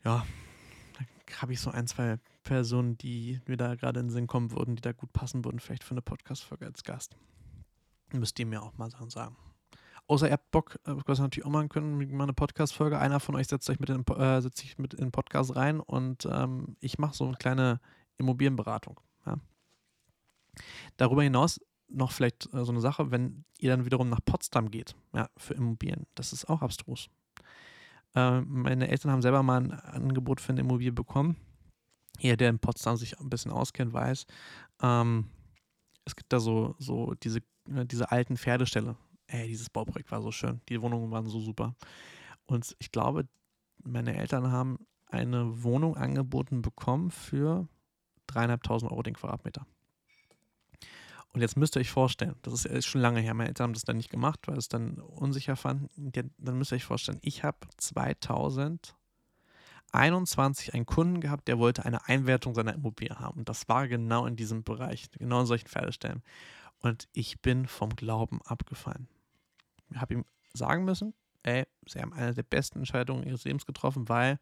ja, 0.04 0.26
da 0.98 1.36
habe 1.40 1.52
ich 1.52 1.60
so 1.60 1.70
ein, 1.70 1.86
zwei 1.86 2.18
Personen, 2.42 2.98
die 2.98 3.40
mir 3.46 3.56
da 3.56 3.74
gerade 3.74 4.00
in 4.00 4.06
den 4.06 4.12
Sinn 4.12 4.26
kommen 4.26 4.50
würden, 4.52 4.74
die 4.74 4.82
da 4.82 4.92
gut 4.92 5.12
passen 5.12 5.44
würden, 5.44 5.60
vielleicht 5.60 5.84
für 5.84 5.92
eine 5.92 6.02
Podcast-Folge 6.02 6.66
als 6.66 6.82
Gast. 6.82 7.16
Müsst 8.12 8.38
ihr 8.38 8.46
mir 8.46 8.62
auch 8.62 8.76
mal 8.78 8.90
sagen. 8.90 9.36
Außer 10.08 10.26
ihr 10.26 10.32
habt 10.32 10.50
Bock, 10.50 10.76
äh, 10.86 10.94
was 11.06 11.18
wir 11.18 11.24
natürlich 11.24 11.44
auch 11.44 11.50
machen 11.50 11.68
können, 11.68 12.16
mal 12.16 12.24
eine 12.24 12.32
Podcast-Folge. 12.32 12.98
Einer 12.98 13.20
von 13.20 13.36
euch 13.36 13.46
setzt 13.46 13.68
euch 13.68 13.78
mit 13.78 13.90
in, 13.90 14.04
äh, 14.06 14.40
setzt 14.40 14.58
sich 14.58 14.78
mit 14.78 14.94
in 14.94 15.06
den 15.06 15.12
Podcast 15.12 15.54
rein 15.54 15.80
und 15.80 16.26
ähm, 16.30 16.76
ich 16.80 16.98
mache 16.98 17.14
so 17.14 17.26
eine 17.26 17.36
kleine 17.36 17.78
Immobilienberatung. 18.16 18.98
Ja. 19.26 19.36
Darüber 20.96 21.22
hinaus 21.22 21.60
noch 21.88 22.12
vielleicht 22.12 22.52
äh, 22.54 22.64
so 22.64 22.72
eine 22.72 22.80
Sache, 22.80 23.10
wenn 23.10 23.44
ihr 23.58 23.70
dann 23.70 23.84
wiederum 23.84 24.08
nach 24.08 24.20
Potsdam 24.24 24.70
geht, 24.70 24.96
ja, 25.14 25.28
für 25.36 25.54
Immobilien. 25.54 26.06
Das 26.14 26.32
ist 26.32 26.48
auch 26.48 26.62
abstrus. 26.62 27.10
Äh, 28.14 28.40
meine 28.40 28.88
Eltern 28.88 29.12
haben 29.12 29.22
selber 29.22 29.42
mal 29.42 29.60
ein 29.60 29.72
Angebot 29.72 30.40
für 30.40 30.52
eine 30.52 30.62
Immobilie 30.62 30.92
bekommen. 30.92 31.36
Jeder, 32.18 32.38
der 32.38 32.50
in 32.50 32.58
Potsdam 32.58 32.96
sich 32.96 33.20
ein 33.20 33.28
bisschen 33.28 33.52
auskennt, 33.52 33.92
weiß, 33.92 34.26
ähm, 34.82 35.28
es 36.06 36.16
gibt 36.16 36.32
da 36.32 36.40
so, 36.40 36.74
so 36.78 37.12
diese, 37.22 37.40
äh, 37.70 37.84
diese 37.84 38.10
alten 38.10 38.38
Pferdeställe, 38.38 38.96
ey, 39.28 39.46
dieses 39.46 39.70
Bauprojekt 39.70 40.10
war 40.10 40.22
so 40.22 40.32
schön. 40.32 40.60
Die 40.68 40.82
Wohnungen 40.82 41.10
waren 41.10 41.26
so 41.26 41.40
super. 41.40 41.74
Und 42.46 42.74
ich 42.78 42.90
glaube, 42.90 43.28
meine 43.84 44.16
Eltern 44.16 44.50
haben 44.50 44.78
eine 45.06 45.62
Wohnung 45.62 45.96
angeboten 45.96 46.62
bekommen 46.62 47.10
für 47.10 47.68
dreieinhalbtausend 48.26 48.90
Euro 48.90 49.02
den 49.02 49.14
Quadratmeter. 49.14 49.66
Und 51.32 51.42
jetzt 51.42 51.56
müsst 51.56 51.76
ihr 51.76 51.80
euch 51.80 51.90
vorstellen, 51.90 52.36
das 52.42 52.64
ist, 52.64 52.86
schon 52.86 53.02
lange 53.02 53.20
her, 53.20 53.34
meine 53.34 53.48
Eltern 53.48 53.64
haben 53.64 53.74
das 53.74 53.84
dann 53.84 53.98
nicht 53.98 54.10
gemacht, 54.10 54.40
weil 54.46 54.56
es 54.56 54.68
dann 54.68 54.98
unsicher 54.98 55.56
fanden. 55.56 55.90
Dann 56.38 56.58
müsst 56.58 56.72
ihr 56.72 56.76
euch 56.76 56.84
vorstellen, 56.84 57.18
ich 57.22 57.44
habe 57.44 57.58
2021 57.76 60.74
einen 60.74 60.86
Kunden 60.86 61.20
gehabt, 61.20 61.48
der 61.48 61.58
wollte 61.58 61.84
eine 61.84 62.08
Einwertung 62.08 62.54
seiner 62.54 62.74
Immobilie 62.74 63.18
haben. 63.18 63.40
Und 63.40 63.48
das 63.48 63.68
war 63.68 63.88
genau 63.88 64.26
in 64.26 64.36
diesem 64.36 64.64
Bereich, 64.64 65.10
genau 65.12 65.40
in 65.40 65.46
solchen 65.46 65.68
Pferdestellen. 65.68 66.22
Und 66.80 67.08
ich 67.12 67.42
bin 67.42 67.66
vom 67.66 67.90
Glauben 67.90 68.40
abgefallen 68.42 69.08
habe 69.96 70.14
ihm 70.14 70.24
sagen 70.54 70.84
müssen, 70.84 71.14
ey, 71.42 71.66
sie 71.86 72.00
haben 72.00 72.12
eine 72.12 72.34
der 72.34 72.42
besten 72.42 72.80
Entscheidungen 72.80 73.24
ihres 73.24 73.44
Lebens 73.44 73.66
getroffen, 73.66 74.08
weil 74.08 74.38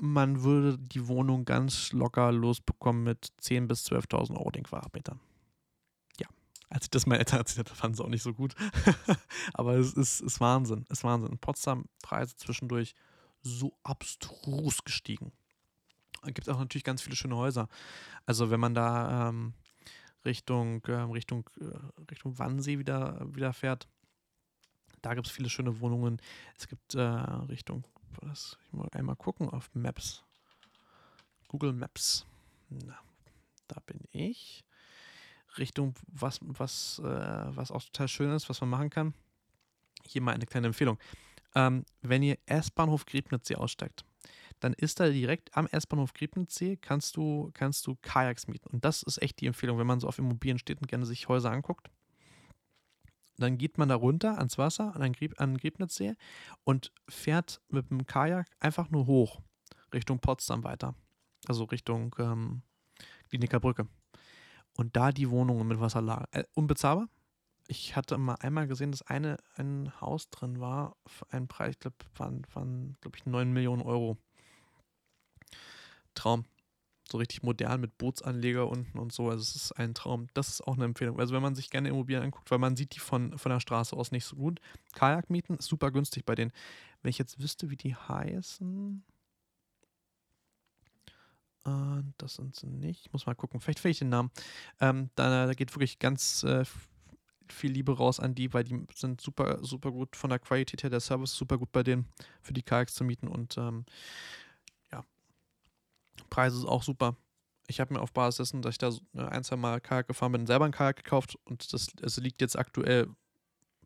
man 0.00 0.42
würde 0.42 0.78
die 0.78 1.06
Wohnung 1.06 1.44
ganz 1.44 1.92
locker 1.92 2.32
losbekommen 2.32 3.04
mit 3.04 3.32
10.000 3.40 3.66
bis 3.66 3.86
12.000 3.86 4.36
Euro 4.36 4.50
den 4.50 4.64
Quadratmeter. 4.64 5.18
Ja, 6.18 6.26
als 6.70 6.86
ich 6.86 6.90
das 6.90 7.06
meinen 7.06 7.20
Eltern 7.20 7.38
erzählt 7.38 7.68
habe, 7.68 7.76
fanden 7.78 7.96
sie 7.96 8.04
auch 8.04 8.08
nicht 8.08 8.22
so 8.22 8.34
gut. 8.34 8.54
Aber 9.54 9.74
es 9.74 9.92
ist, 9.94 10.20
ist 10.20 10.40
Wahnsinn, 10.40 10.86
ist 10.88 11.04
Wahnsinn. 11.04 11.32
In 11.32 11.38
Potsdam 11.38 11.84
Preise 12.02 12.36
zwischendurch 12.36 12.94
so 13.42 13.76
abstrus 13.82 14.84
gestiegen. 14.84 15.32
Gibt 16.26 16.48
auch 16.48 16.58
natürlich 16.58 16.84
ganz 16.84 17.02
viele 17.02 17.16
schöne 17.16 17.36
Häuser. 17.36 17.68
Also 18.26 18.50
wenn 18.50 18.60
man 18.60 18.74
da 18.74 19.28
ähm, 19.28 19.54
Richtung, 20.24 20.84
äh, 20.86 20.92
Richtung, 20.92 21.48
äh, 21.60 22.10
Richtung 22.10 22.38
Wannsee 22.38 22.78
wieder, 22.78 23.20
wieder 23.34 23.52
fährt. 23.52 23.88
Da 25.00 25.14
gibt 25.14 25.26
es 25.26 25.32
viele 25.32 25.50
schöne 25.50 25.80
Wohnungen. 25.80 26.20
Es 26.56 26.68
gibt 26.68 26.94
äh, 26.94 27.00
Richtung, 27.00 27.84
was, 28.20 28.56
ich 28.66 28.72
muss 28.72 28.88
einmal 28.92 29.16
gucken 29.16 29.48
auf 29.48 29.70
Maps. 29.74 30.22
Google 31.48 31.72
Maps. 31.72 32.24
Na, 32.68 32.98
da 33.68 33.80
bin 33.84 34.00
ich. 34.12 34.64
Richtung, 35.58 35.94
was, 36.06 36.38
was, 36.42 37.00
äh, 37.00 37.04
was 37.04 37.70
auch 37.70 37.82
total 37.82 38.08
schön 38.08 38.30
ist, 38.30 38.48
was 38.48 38.60
man 38.60 38.70
machen 38.70 38.90
kann. 38.90 39.14
Hier 40.06 40.22
mal 40.22 40.34
eine 40.34 40.46
kleine 40.46 40.68
Empfehlung. 40.68 40.98
Ähm, 41.54 41.84
wenn 42.00 42.22
ihr 42.22 42.38
S-Bahnhof 42.46 43.04
Griebnitzsee 43.04 43.56
aussteigt, 43.56 44.04
dann 44.62 44.74
ist 44.74 45.00
da 45.00 45.08
direkt 45.08 45.56
am 45.56 45.66
S-Bahnhof 45.66 46.14
Griebnitzsee 46.14 46.76
kannst 46.76 47.16
du, 47.16 47.50
kannst 47.52 47.84
du 47.88 47.96
Kajaks 48.00 48.46
mieten. 48.46 48.68
Und 48.68 48.84
das 48.84 49.02
ist 49.02 49.20
echt 49.20 49.40
die 49.40 49.46
Empfehlung, 49.46 49.76
wenn 49.78 49.88
man 49.88 49.98
so 49.98 50.06
auf 50.06 50.18
Immobilien 50.18 50.58
steht 50.58 50.80
und 50.80 50.86
gerne 50.86 51.04
sich 51.04 51.28
Häuser 51.28 51.50
anguckt. 51.50 51.90
Dann 53.38 53.58
geht 53.58 53.76
man 53.76 53.88
da 53.88 53.96
runter 53.96 54.38
ans 54.38 54.58
Wasser, 54.58 54.94
an, 54.94 55.12
Grieb, 55.14 55.40
an 55.40 55.56
Griebnitzsee 55.56 56.14
und 56.62 56.92
fährt 57.08 57.60
mit 57.70 57.90
dem 57.90 58.06
Kajak 58.06 58.46
einfach 58.60 58.88
nur 58.88 59.06
hoch, 59.06 59.40
Richtung 59.92 60.20
Potsdam 60.20 60.62
weiter. 60.62 60.94
Also 61.48 61.64
Richtung 61.64 62.14
ähm, 62.20 62.62
Kliniker 63.30 63.58
Brücke. 63.58 63.88
Und 64.76 64.94
da 64.94 65.10
die 65.10 65.28
Wohnungen 65.28 65.66
mit 65.66 65.80
Wasserlage. 65.80 66.28
Äh, 66.30 66.44
unbezahlbar. 66.54 67.08
Ich 67.66 67.96
hatte 67.96 68.16
mal 68.16 68.36
einmal 68.36 68.68
gesehen, 68.68 68.92
dass 68.92 69.02
eine, 69.02 69.38
ein 69.56 69.92
Haus 70.00 70.30
drin 70.30 70.60
war 70.60 70.94
für 71.04 71.32
einen 71.32 71.48
Preis, 71.48 71.72
ich 71.72 71.80
glaube, 71.80 71.96
waren, 72.14 72.46
waren 72.54 72.96
glaube 73.00 73.16
ich, 73.16 73.26
9 73.26 73.52
Millionen 73.52 73.82
Euro. 73.82 74.18
Traum. 76.14 76.44
so 77.10 77.18
richtig 77.18 77.42
modern 77.42 77.80
mit 77.80 77.98
Bootsanleger 77.98 78.68
unten 78.68 78.98
und 78.98 79.12
so. 79.12 79.28
Also 79.28 79.42
es 79.42 79.54
ist 79.56 79.72
ein 79.72 79.94
Traum. 79.94 80.28
Das 80.34 80.48
ist 80.48 80.66
auch 80.66 80.74
eine 80.74 80.84
Empfehlung. 80.84 81.20
Also 81.20 81.34
wenn 81.34 81.42
man 81.42 81.54
sich 81.54 81.70
gerne 81.70 81.88
Immobilien 81.88 82.22
anguckt, 82.22 82.50
weil 82.50 82.58
man 82.58 82.76
sieht 82.76 82.94
die 82.94 83.00
von, 83.00 83.38
von 83.38 83.50
der 83.50 83.60
Straße 83.60 83.96
aus 83.96 84.12
nicht 84.12 84.24
so 84.24 84.36
gut. 84.36 84.60
Kajak 84.94 85.30
mieten 85.30 85.58
super 85.60 85.90
günstig 85.90 86.24
bei 86.24 86.34
denen. 86.34 86.52
Wenn 87.02 87.10
ich 87.10 87.18
jetzt 87.18 87.40
wüsste, 87.40 87.70
wie 87.70 87.76
die 87.76 87.94
heißen. 87.94 89.04
Äh, 91.66 92.02
das 92.18 92.34
sind 92.34 92.56
sie 92.56 92.66
nicht. 92.66 93.06
Ich 93.06 93.12
muss 93.12 93.26
mal 93.26 93.34
gucken. 93.34 93.60
Vielleicht 93.60 93.80
finde 93.80 93.92
ich 93.92 93.98
den 93.98 94.08
Namen. 94.08 94.30
Ähm, 94.80 95.10
da, 95.14 95.46
da, 95.46 95.54
geht 95.54 95.74
wirklich 95.74 95.98
ganz 95.98 96.44
äh, 96.44 96.64
viel 97.48 97.72
Liebe 97.72 97.96
raus 97.96 98.20
an 98.20 98.34
die, 98.34 98.52
weil 98.52 98.64
die 98.64 98.86
sind 98.94 99.20
super, 99.20 99.58
super 99.62 99.92
gut 99.92 100.16
von 100.16 100.30
der 100.30 100.38
Qualität 100.38 100.82
her. 100.82 100.90
Der 100.90 101.00
Service 101.00 101.32
ist 101.32 101.38
super 101.38 101.58
gut 101.58 101.72
bei 101.72 101.82
denen 101.82 102.06
für 102.40 102.52
die 102.52 102.62
Kajaks 102.62 102.94
zu 102.94 103.04
mieten 103.04 103.28
und 103.28 103.56
ähm, 103.58 103.84
Preis 106.32 106.54
ist 106.54 106.64
auch 106.64 106.82
super. 106.82 107.14
Ich 107.66 107.78
habe 107.78 107.92
mir 107.92 108.00
auf 108.00 108.12
Basis 108.14 108.38
dessen, 108.38 108.62
dass 108.62 108.72
ich 108.72 108.78
da 108.78 108.88
äh, 109.14 109.20
ein, 109.20 109.44
zwei 109.44 109.56
Mal 109.56 109.82
Kajak 109.82 110.08
gefahren 110.08 110.32
bin, 110.32 110.46
selber 110.46 110.64
ein 110.64 110.72
Kajak 110.72 110.96
gekauft 110.96 111.38
und 111.44 111.72
das, 111.74 111.88
das 111.94 112.16
liegt 112.16 112.40
jetzt 112.40 112.58
aktuell 112.58 113.08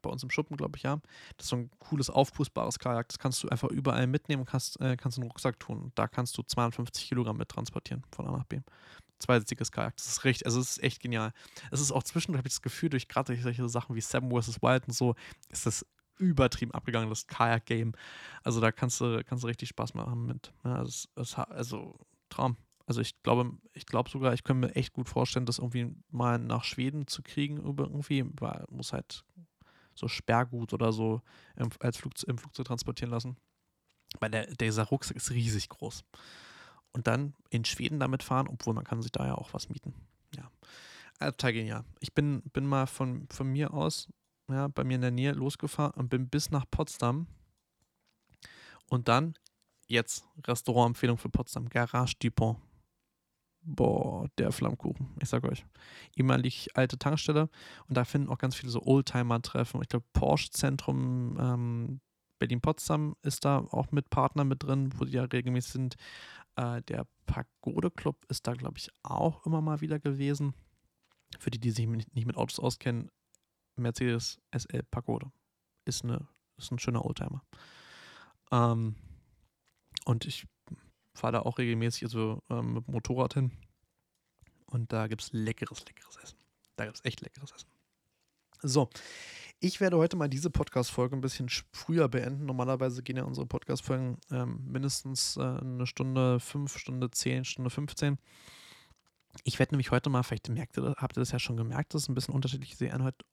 bei 0.01 0.11
uns 0.11 0.23
im 0.23 0.31
Schuppen, 0.31 0.57
glaube 0.57 0.77
ich, 0.77 0.85
ja. 0.85 1.01
Das 1.37 1.47
ist 1.47 1.51
so 1.51 1.57
ein 1.57 1.71
cooles, 1.81 2.09
aufpustbares 2.09 2.79
Kajak. 2.79 3.09
Das 3.09 3.19
kannst 3.19 3.43
du 3.43 3.49
einfach 3.49 3.69
überall 3.71 4.07
mitnehmen 4.07 4.45
kannst, 4.45 4.81
äh, 4.81 4.97
kannst 4.97 5.19
in 5.19 5.25
Rucksack 5.25 5.59
tun. 5.59 5.91
Da 5.97 6.07
kannst 6.07 6.39
du 6.39 6.43
52 6.43 7.09
Kilogramm 7.09 7.37
mit 7.37 7.49
transportieren 7.49 8.05
von 8.15 8.29
A 8.29 8.31
nach 8.31 8.45
B. 8.45 8.61
Zweisitziges 9.19 9.73
Kajak. 9.73 9.97
Das 9.97 10.07
ist 10.07 10.25
richtig, 10.25 10.47
also 10.47 10.61
es 10.61 10.77
ist 10.77 10.83
echt 10.85 11.01
genial. 11.01 11.33
Es 11.73 11.81
ist 11.81 11.91
auch 11.91 12.05
zwischendurch, 12.05 12.39
habe 12.39 12.49
ich 12.49 12.55
das 12.55 12.63
Gefühl, 12.63 12.91
durch 12.91 13.09
gerade 13.09 13.37
solche 13.37 13.69
Sachen 13.69 13.97
wie 13.97 14.01
Seven 14.01 14.31
vs. 14.31 14.63
Wild 14.63 14.87
und 14.87 14.95
so, 14.95 15.17
ist 15.49 15.67
das 15.67 15.85
übertrieben 16.19 16.73
abgegangen, 16.73 17.11
das 17.11 17.27
Kajak-Game. 17.27 17.93
Also 18.45 18.61
da 18.61 18.71
kannst 18.71 19.01
du, 19.01 19.25
kannst 19.25 19.43
du 19.43 19.49
richtig 19.49 19.71
Spaß 19.71 19.95
machen 19.95 20.27
mit. 20.27 20.53
Ja, 20.65 20.83
es, 20.83 21.09
es, 21.17 21.35
also 21.35 21.99
Traum. 22.37 22.57
Also 22.87 23.01
ich 23.01 23.21
glaube, 23.23 23.53
ich 23.73 23.87
glaube 23.87 24.11
sogar, 24.11 24.33
ich 24.33 24.45
könnte 24.45 24.69
mir 24.69 24.77
echt 24.77 24.93
gut 24.93 25.09
vorstellen, 25.09 25.47
das 25.47 25.59
irgendwie 25.59 25.93
mal 26.11 26.39
nach 26.39 26.65
Schweden 26.65 27.07
zu 27.07 27.23
kriegen, 27.23 27.57
irgendwie, 27.57 28.25
weil 28.39 28.65
muss 28.71 28.93
halt 28.93 29.25
so 29.95 30.07
Sperrgut 30.07 30.73
oder 30.73 30.93
so 30.93 31.23
im, 31.57 31.71
als 31.81 31.97
Flug, 31.97 32.13
im 32.27 32.39
Flugzeug 32.39 32.67
transportieren 32.67 33.11
lassen. 33.11 33.37
Weil 34.21 34.31
der, 34.31 34.47
dieser 34.55 34.85
Rucksack 34.85 35.17
ist 35.17 35.31
riesig 35.31 35.69
groß. 35.69 36.05
Und 36.93 37.07
dann 37.07 37.35
in 37.51 37.65
Schweden 37.65 37.99
damit 37.99 38.23
fahren, 38.23 38.47
obwohl 38.49 38.75
man 38.75 38.85
kann 38.85 39.03
sich 39.03 39.13
da 39.13 39.27
ja 39.27 39.35
auch 39.35 39.53
was 39.53 39.69
mieten. 39.69 39.95
Ja. 40.35 40.51
Total 41.19 41.53
genial. 41.53 41.85
Ich 42.01 42.15
bin, 42.15 42.43
bin 42.53 42.67
mal 42.67 42.87
von, 42.87 43.27
von 43.31 43.49
mir 43.49 43.75
aus, 43.75 44.09
ja, 44.49 44.69
bei 44.69 44.85
mir 44.85 44.95
in 44.95 45.01
der 45.01 45.11
Nähe 45.11 45.33
losgefahren 45.33 45.95
und 45.95 46.09
bin 46.09 46.29
bis 46.29 46.51
nach 46.51 46.67
Potsdam 46.71 47.27
und 48.89 49.09
dann 49.09 49.35
jetzt 49.87 50.27
Restaurantempfehlung 50.45 51.19
für 51.19 51.29
Potsdam, 51.29 51.69
Garage 51.69 52.15
Dupont. 52.21 52.59
Boah, 53.63 54.29
der 54.39 54.53
Flammkuchen, 54.53 55.17
ich 55.21 55.29
sag 55.29 55.43
euch. 55.43 55.67
Ehemalig 56.15 56.69
alte 56.75 56.99
Tankstelle 56.99 57.49
und 57.89 57.97
da 57.97 58.05
finden 58.05 58.29
auch 58.29 58.39
ganz 58.39 58.55
viele 58.55 58.71
so 58.71 58.83
Oldtimer-Treffen. 58.83 59.83
Ich 59.83 59.89
glaube, 59.89 60.07
Porsche-Zentrum 60.13 61.37
ähm, 61.41 62.01
Berlin-Potsdam 62.39 63.17
ist 63.23 63.45
da 63.45 63.59
auch 63.59 63.91
mit 63.93 64.11
Partner 64.11 64.45
mit 64.45 64.63
drin, 64.63 64.93
wo 64.97 65.05
die 65.05 65.15
ja 65.15 65.25
regelmäßig 65.25 65.73
sind. 65.73 65.97
Äh, 66.57 66.83
der 66.83 67.07
Pagode-Club 67.27 68.25
ist 68.29 68.47
da, 68.47 68.55
glaube 68.55 68.79
ich, 68.79 68.91
auch 69.03 69.45
immer 69.47 69.61
mal 69.61 69.81
wieder 69.81 69.99
gewesen. 69.99 70.55
Für 71.39 71.51
die, 71.51 71.59
die 71.59 71.71
sich 71.71 71.87
nicht 71.87 72.27
mit 72.27 72.37
Autos 72.37 72.61
auskennen, 72.61 73.11
Mercedes 73.77 74.41
SL 74.57 74.83
Pagode 74.85 75.31
ist, 75.85 76.05
eine, 76.05 76.29
ist 76.57 76.71
ein 76.71 76.79
schöner 76.79 77.05
Oldtimer. 77.05 77.43
Ähm, 78.53 78.95
und 80.07 80.25
ich 80.25 80.47
fahre 81.15 81.35
da 81.35 81.41
auch 81.41 81.59
regelmäßig 81.59 82.05
also, 82.05 82.43
ähm, 82.49 82.75
mit 82.75 82.87
dem 82.87 82.93
Motorrad 82.93 83.35
hin. 83.35 83.51
Und 84.67 84.93
da 84.93 85.07
gibt 85.09 85.23
es 85.23 85.33
leckeres, 85.33 85.85
leckeres 85.85 86.17
Essen. 86.17 86.39
Da 86.77 86.85
gibt 86.85 86.97
es 86.97 87.05
echt 87.05 87.21
leckeres 87.21 87.53
Essen. 87.53 87.69
So, 88.63 88.89
ich 89.59 89.81
werde 89.81 89.97
heute 89.97 90.17
mal 90.17 90.29
diese 90.29 90.51
Podcast-Folge 90.51 91.17
ein 91.17 91.21
bisschen 91.21 91.49
früher 91.73 92.09
beenden. 92.09 92.47
Normalerweise 92.47 93.03
gehen 93.03 93.17
ja 93.17 93.25
unsere 93.25 93.47
Podcast-Folgen 93.47 94.19
ähm, 94.31 94.61
mindestens 94.67 95.37
äh, 95.37 95.43
eine 95.43 95.87
Stunde, 95.87 96.41
fünf 96.41 96.79
Stunde, 96.79 97.11
zehn, 97.11 97.45
Stunde 97.45 97.71
15. 97.71 98.19
Ich 99.45 99.59
werde 99.59 99.75
nämlich 99.75 99.91
heute 99.91 100.09
mal, 100.09 100.23
vielleicht 100.23 100.49
merkt 100.49 100.79
ihr, 100.79 100.95
habt 100.97 101.17
ihr 101.17 101.21
das 101.21 101.33
ja 101.33 101.39
schon 101.39 101.57
gemerkt, 101.57 101.95
dass 101.95 102.03
es 102.03 102.09
ein 102.09 102.15
bisschen 102.15 102.35
unterschiedlich 102.35 102.77
sehen 102.77 103.03
heute 103.03 103.25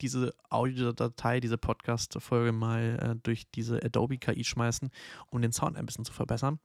diese 0.00 0.34
Audiodatei, 0.50 1.40
diese 1.40 1.58
Podcast-Folge 1.58 2.52
mal 2.52 2.98
äh, 3.00 3.16
durch 3.22 3.50
diese 3.50 3.82
Adobe 3.82 4.18
KI 4.18 4.44
schmeißen, 4.44 4.90
um 5.30 5.42
den 5.42 5.52
Sound 5.52 5.76
ein 5.76 5.86
bisschen 5.86 6.04
zu 6.04 6.12
verbessern. 6.12 6.58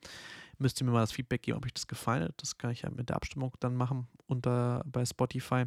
Müsst 0.57 0.81
ihr 0.81 0.85
mir 0.85 0.91
mal 0.91 1.01
das 1.01 1.11
Feedback 1.11 1.43
geben, 1.43 1.57
ob 1.57 1.65
euch 1.65 1.73
das 1.73 1.87
gefallen 1.87 2.23
hat. 2.23 2.33
Das 2.37 2.57
kann 2.57 2.71
ich 2.71 2.81
ja 2.81 2.89
mit 2.89 3.09
der 3.09 3.15
Abstimmung 3.15 3.53
dann 3.59 3.75
machen 3.75 4.07
unter 4.27 4.83
bei 4.85 5.05
Spotify. 5.05 5.65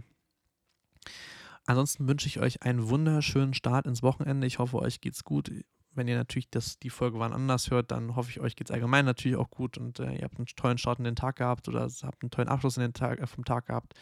Ansonsten 1.67 2.09
wünsche 2.09 2.27
ich 2.27 2.41
euch 2.41 2.63
einen 2.63 2.89
wunderschönen 2.89 3.55
Start 3.55 3.87
ins 3.87 4.03
Wochenende. 4.03 4.47
Ich 4.47 4.59
hoffe, 4.59 4.79
euch 4.79 5.01
geht's 5.01 5.25
gut 5.25 5.51
wenn 5.95 6.09
ihr 6.09 6.17
natürlich 6.17 6.51
das, 6.51 6.79
die 6.79 6.91
Folge 6.91 7.19
wann 7.19 7.33
anders 7.33 7.71
hört, 7.71 7.91
dann 7.91 8.17
hoffe 8.17 8.31
ich, 8.31 8.41
euch 8.41 8.57
geht 8.57 8.71
es 8.71 8.75
allgemein 8.75 9.05
natürlich 9.05 9.37
auch 9.37 9.51
gut 9.51 9.79
und 9.79 10.01
äh, 10.01 10.15
ihr 10.17 10.23
habt 10.25 10.39
einen 10.39 10.47
tollen 10.47 10.79
Start 10.79 10.99
in 10.99 11.05
den 11.05 11.17
Tag 11.17 11.37
gehabt 11.37 11.69
oder 11.69 11.83
habt 11.83 12.23
einen 12.23 12.31
tollen 12.31 12.49
Abschluss 12.49 12.77
in 12.77 12.83
den 12.83 12.95
Tag, 12.95 13.21
äh, 13.21 13.27
vom 13.27 13.45
Tag 13.45 13.67
gehabt 13.67 13.95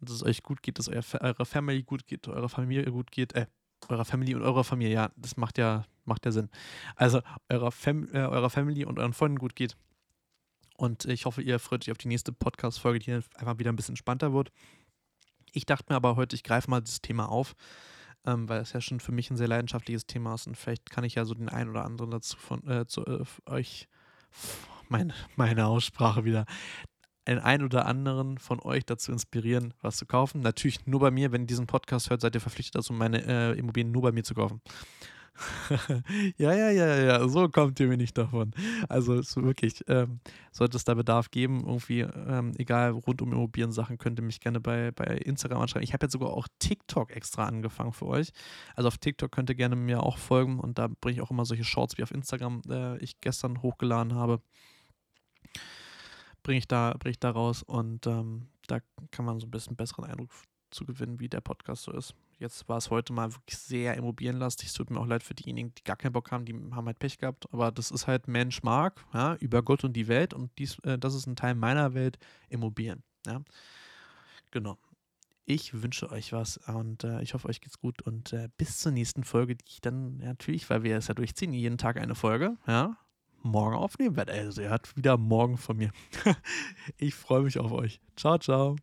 und 0.00 0.08
dass 0.08 0.16
es 0.16 0.22
euch 0.22 0.42
gut 0.42 0.62
geht, 0.62 0.78
dass 0.78 0.88
euer, 0.88 1.02
eure 1.20 1.46
Family 1.46 1.82
gut 1.82 2.06
geht, 2.06 2.28
eure 2.28 2.48
Familie 2.48 2.90
gut 2.90 3.10
geht, 3.10 3.34
äh, 3.34 3.46
eurer 3.88 4.04
Family 4.04 4.34
und 4.34 4.42
eurer 4.42 4.64
Familie, 4.64 4.94
ja, 4.94 5.10
das 5.16 5.36
macht 5.36 5.58
ja, 5.58 5.84
macht 6.04 6.24
ja 6.24 6.32
Sinn. 6.32 6.48
Also 6.96 7.20
eurer, 7.48 7.70
Fam 7.70 8.08
äh, 8.12 8.18
eurer 8.18 8.50
Family 8.50 8.84
und 8.84 8.98
euren 8.98 9.12
Freunden 9.12 9.38
gut 9.38 9.56
geht. 9.56 9.76
Und 10.76 11.04
ich 11.04 11.24
hoffe, 11.24 11.42
ihr 11.42 11.58
freut 11.58 11.84
euch 11.84 11.92
auf 11.92 11.98
die 11.98 12.08
nächste 12.08 12.32
Podcast-Folge, 12.32 12.98
die 12.98 13.12
einfach 13.12 13.58
wieder 13.58 13.70
ein 13.70 13.76
bisschen 13.76 13.92
entspannter 13.92 14.32
wird. 14.32 14.50
Ich 15.52 15.66
dachte 15.66 15.92
mir 15.92 15.96
aber 15.96 16.16
heute, 16.16 16.34
ich 16.34 16.42
greife 16.42 16.68
mal 16.68 16.80
dieses 16.80 17.00
Thema 17.00 17.28
auf, 17.28 17.54
ähm, 18.26 18.48
weil 18.48 18.60
es 18.60 18.72
ja 18.72 18.80
schon 18.80 19.00
für 19.00 19.12
mich 19.12 19.30
ein 19.30 19.36
sehr 19.36 19.48
leidenschaftliches 19.48 20.06
Thema 20.06 20.34
ist 20.34 20.46
und 20.46 20.56
vielleicht 20.56 20.90
kann 20.90 21.04
ich 21.04 21.14
ja 21.14 21.24
so 21.24 21.34
den 21.34 21.48
einen 21.48 21.70
oder 21.70 21.84
anderen 21.84 22.10
dazu 22.10 22.36
von 22.36 22.66
äh, 22.68 22.86
zu, 22.86 23.04
äh, 23.04 23.24
euch, 23.46 23.88
meine, 24.88 25.14
meine 25.36 25.66
Aussprache 25.66 26.24
wieder, 26.24 26.44
den 27.26 27.38
einen 27.38 27.64
oder 27.64 27.86
anderen 27.86 28.38
von 28.38 28.60
euch 28.60 28.84
dazu 28.84 29.12
inspirieren, 29.12 29.72
was 29.80 29.96
zu 29.96 30.06
kaufen. 30.06 30.40
Natürlich 30.40 30.86
nur 30.86 31.00
bei 31.00 31.10
mir, 31.10 31.32
wenn 31.32 31.42
ihr 31.42 31.46
diesen 31.46 31.66
Podcast 31.66 32.10
hört, 32.10 32.20
seid 32.20 32.34
ihr 32.34 32.40
verpflichtet 32.40 32.76
dazu, 32.76 32.92
meine 32.92 33.24
äh, 33.26 33.58
Immobilien 33.58 33.92
nur 33.92 34.02
bei 34.02 34.12
mir 34.12 34.24
zu 34.24 34.34
kaufen. 34.34 34.60
ja, 36.36 36.52
ja, 36.52 36.70
ja, 36.70 36.96
ja, 36.96 37.28
so 37.28 37.48
kommt 37.48 37.80
ihr 37.80 37.88
mir 37.88 37.96
nicht 37.96 38.16
davon. 38.16 38.52
Also 38.88 39.14
es 39.14 39.36
wirklich, 39.36 39.82
ähm, 39.88 40.20
sollte 40.52 40.76
es 40.76 40.84
da 40.84 40.94
Bedarf 40.94 41.30
geben, 41.30 41.64
irgendwie, 41.66 42.00
ähm, 42.00 42.52
egal, 42.56 42.90
rund 42.90 43.20
um 43.20 43.32
Immobilien-Sachen, 43.32 43.98
könnt 43.98 44.18
ihr 44.20 44.24
mich 44.24 44.40
gerne 44.40 44.60
bei, 44.60 44.92
bei 44.92 45.04
Instagram 45.04 45.62
anschreiben. 45.62 45.82
Ich 45.82 45.92
habe 45.92 46.04
jetzt 46.04 46.12
sogar 46.12 46.30
auch 46.30 46.46
TikTok 46.60 47.10
extra 47.10 47.46
angefangen 47.46 47.92
für 47.92 48.06
euch. 48.06 48.30
Also 48.76 48.88
auf 48.88 48.98
TikTok 48.98 49.32
könnt 49.32 49.48
ihr 49.48 49.56
gerne 49.56 49.76
mir 49.76 50.02
auch 50.02 50.18
folgen 50.18 50.60
und 50.60 50.78
da 50.78 50.88
bringe 50.88 51.16
ich 51.16 51.20
auch 51.20 51.30
immer 51.30 51.44
solche 51.44 51.64
Shorts 51.64 51.98
wie 51.98 52.04
auf 52.04 52.12
Instagram, 52.12 52.62
äh, 52.68 52.98
ich 52.98 53.20
gestern 53.20 53.60
hochgeladen 53.60 54.14
habe. 54.14 54.40
Bringe 56.44 56.58
ich, 56.58 56.68
da, 56.68 56.94
bring 56.98 57.10
ich 57.10 57.18
da 57.18 57.30
raus 57.30 57.62
und 57.62 58.06
ähm, 58.06 58.48
da 58.68 58.78
kann 59.10 59.24
man 59.24 59.40
so 59.40 59.46
ein 59.46 59.50
bisschen 59.50 59.76
besseren 59.76 60.04
Eindruck 60.04 60.30
zu 60.70 60.84
gewinnen, 60.84 61.18
wie 61.18 61.28
der 61.28 61.40
Podcast 61.40 61.84
so 61.84 61.92
ist. 61.92 62.14
Jetzt 62.44 62.68
war 62.68 62.76
es 62.76 62.90
heute 62.90 63.14
mal 63.14 63.32
wirklich 63.32 63.58
sehr 63.58 63.94
immobilienlastig. 63.94 64.68
Es 64.68 64.74
tut 64.74 64.90
mir 64.90 65.00
auch 65.00 65.06
leid 65.06 65.22
für 65.22 65.32
diejenigen, 65.32 65.74
die 65.76 65.82
gar 65.82 65.96
keinen 65.96 66.12
Bock 66.12 66.30
haben, 66.30 66.44
die 66.44 66.52
haben 66.52 66.84
halt 66.84 66.98
Pech 66.98 67.16
gehabt. 67.16 67.46
Aber 67.52 67.72
das 67.72 67.90
ist 67.90 68.06
halt 68.06 68.28
Mensch 68.28 68.62
mag, 68.62 69.02
ja, 69.14 69.36
über 69.36 69.62
Gott 69.62 69.82
und 69.82 69.94
die 69.94 70.08
Welt. 70.08 70.34
Und 70.34 70.50
dies, 70.58 70.78
äh, 70.80 70.98
das 70.98 71.14
ist 71.14 71.26
ein 71.26 71.36
Teil 71.36 71.54
meiner 71.54 71.94
Welt, 71.94 72.18
Immobilien. 72.50 73.02
Ja. 73.26 73.40
Genau. 74.50 74.76
Ich 75.46 75.82
wünsche 75.82 76.10
euch 76.10 76.34
was 76.34 76.58
und 76.58 77.02
äh, 77.04 77.22
ich 77.22 77.32
hoffe, 77.32 77.48
euch 77.48 77.62
geht's 77.62 77.78
gut. 77.78 78.02
Und 78.02 78.34
äh, 78.34 78.50
bis 78.58 78.76
zur 78.76 78.92
nächsten 78.92 79.24
Folge, 79.24 79.56
die 79.56 79.64
ich 79.66 79.80
dann 79.80 80.20
ja, 80.20 80.26
natürlich, 80.26 80.68
weil 80.68 80.82
wir 80.82 80.98
es 80.98 81.08
ja 81.08 81.14
durchziehen, 81.14 81.54
jeden 81.54 81.78
Tag 81.78 81.96
eine 81.96 82.14
Folge, 82.14 82.58
ja, 82.66 82.98
morgen 83.42 83.74
aufnehmen 83.74 84.16
werde. 84.16 84.32
Also, 84.32 84.60
ihr 84.60 84.68
hört 84.68 84.94
wieder 84.98 85.16
morgen 85.16 85.56
von 85.56 85.78
mir. 85.78 85.92
ich 86.98 87.14
freue 87.14 87.42
mich 87.42 87.58
auf 87.58 87.72
euch. 87.72 88.02
Ciao, 88.16 88.36
ciao. 88.36 88.76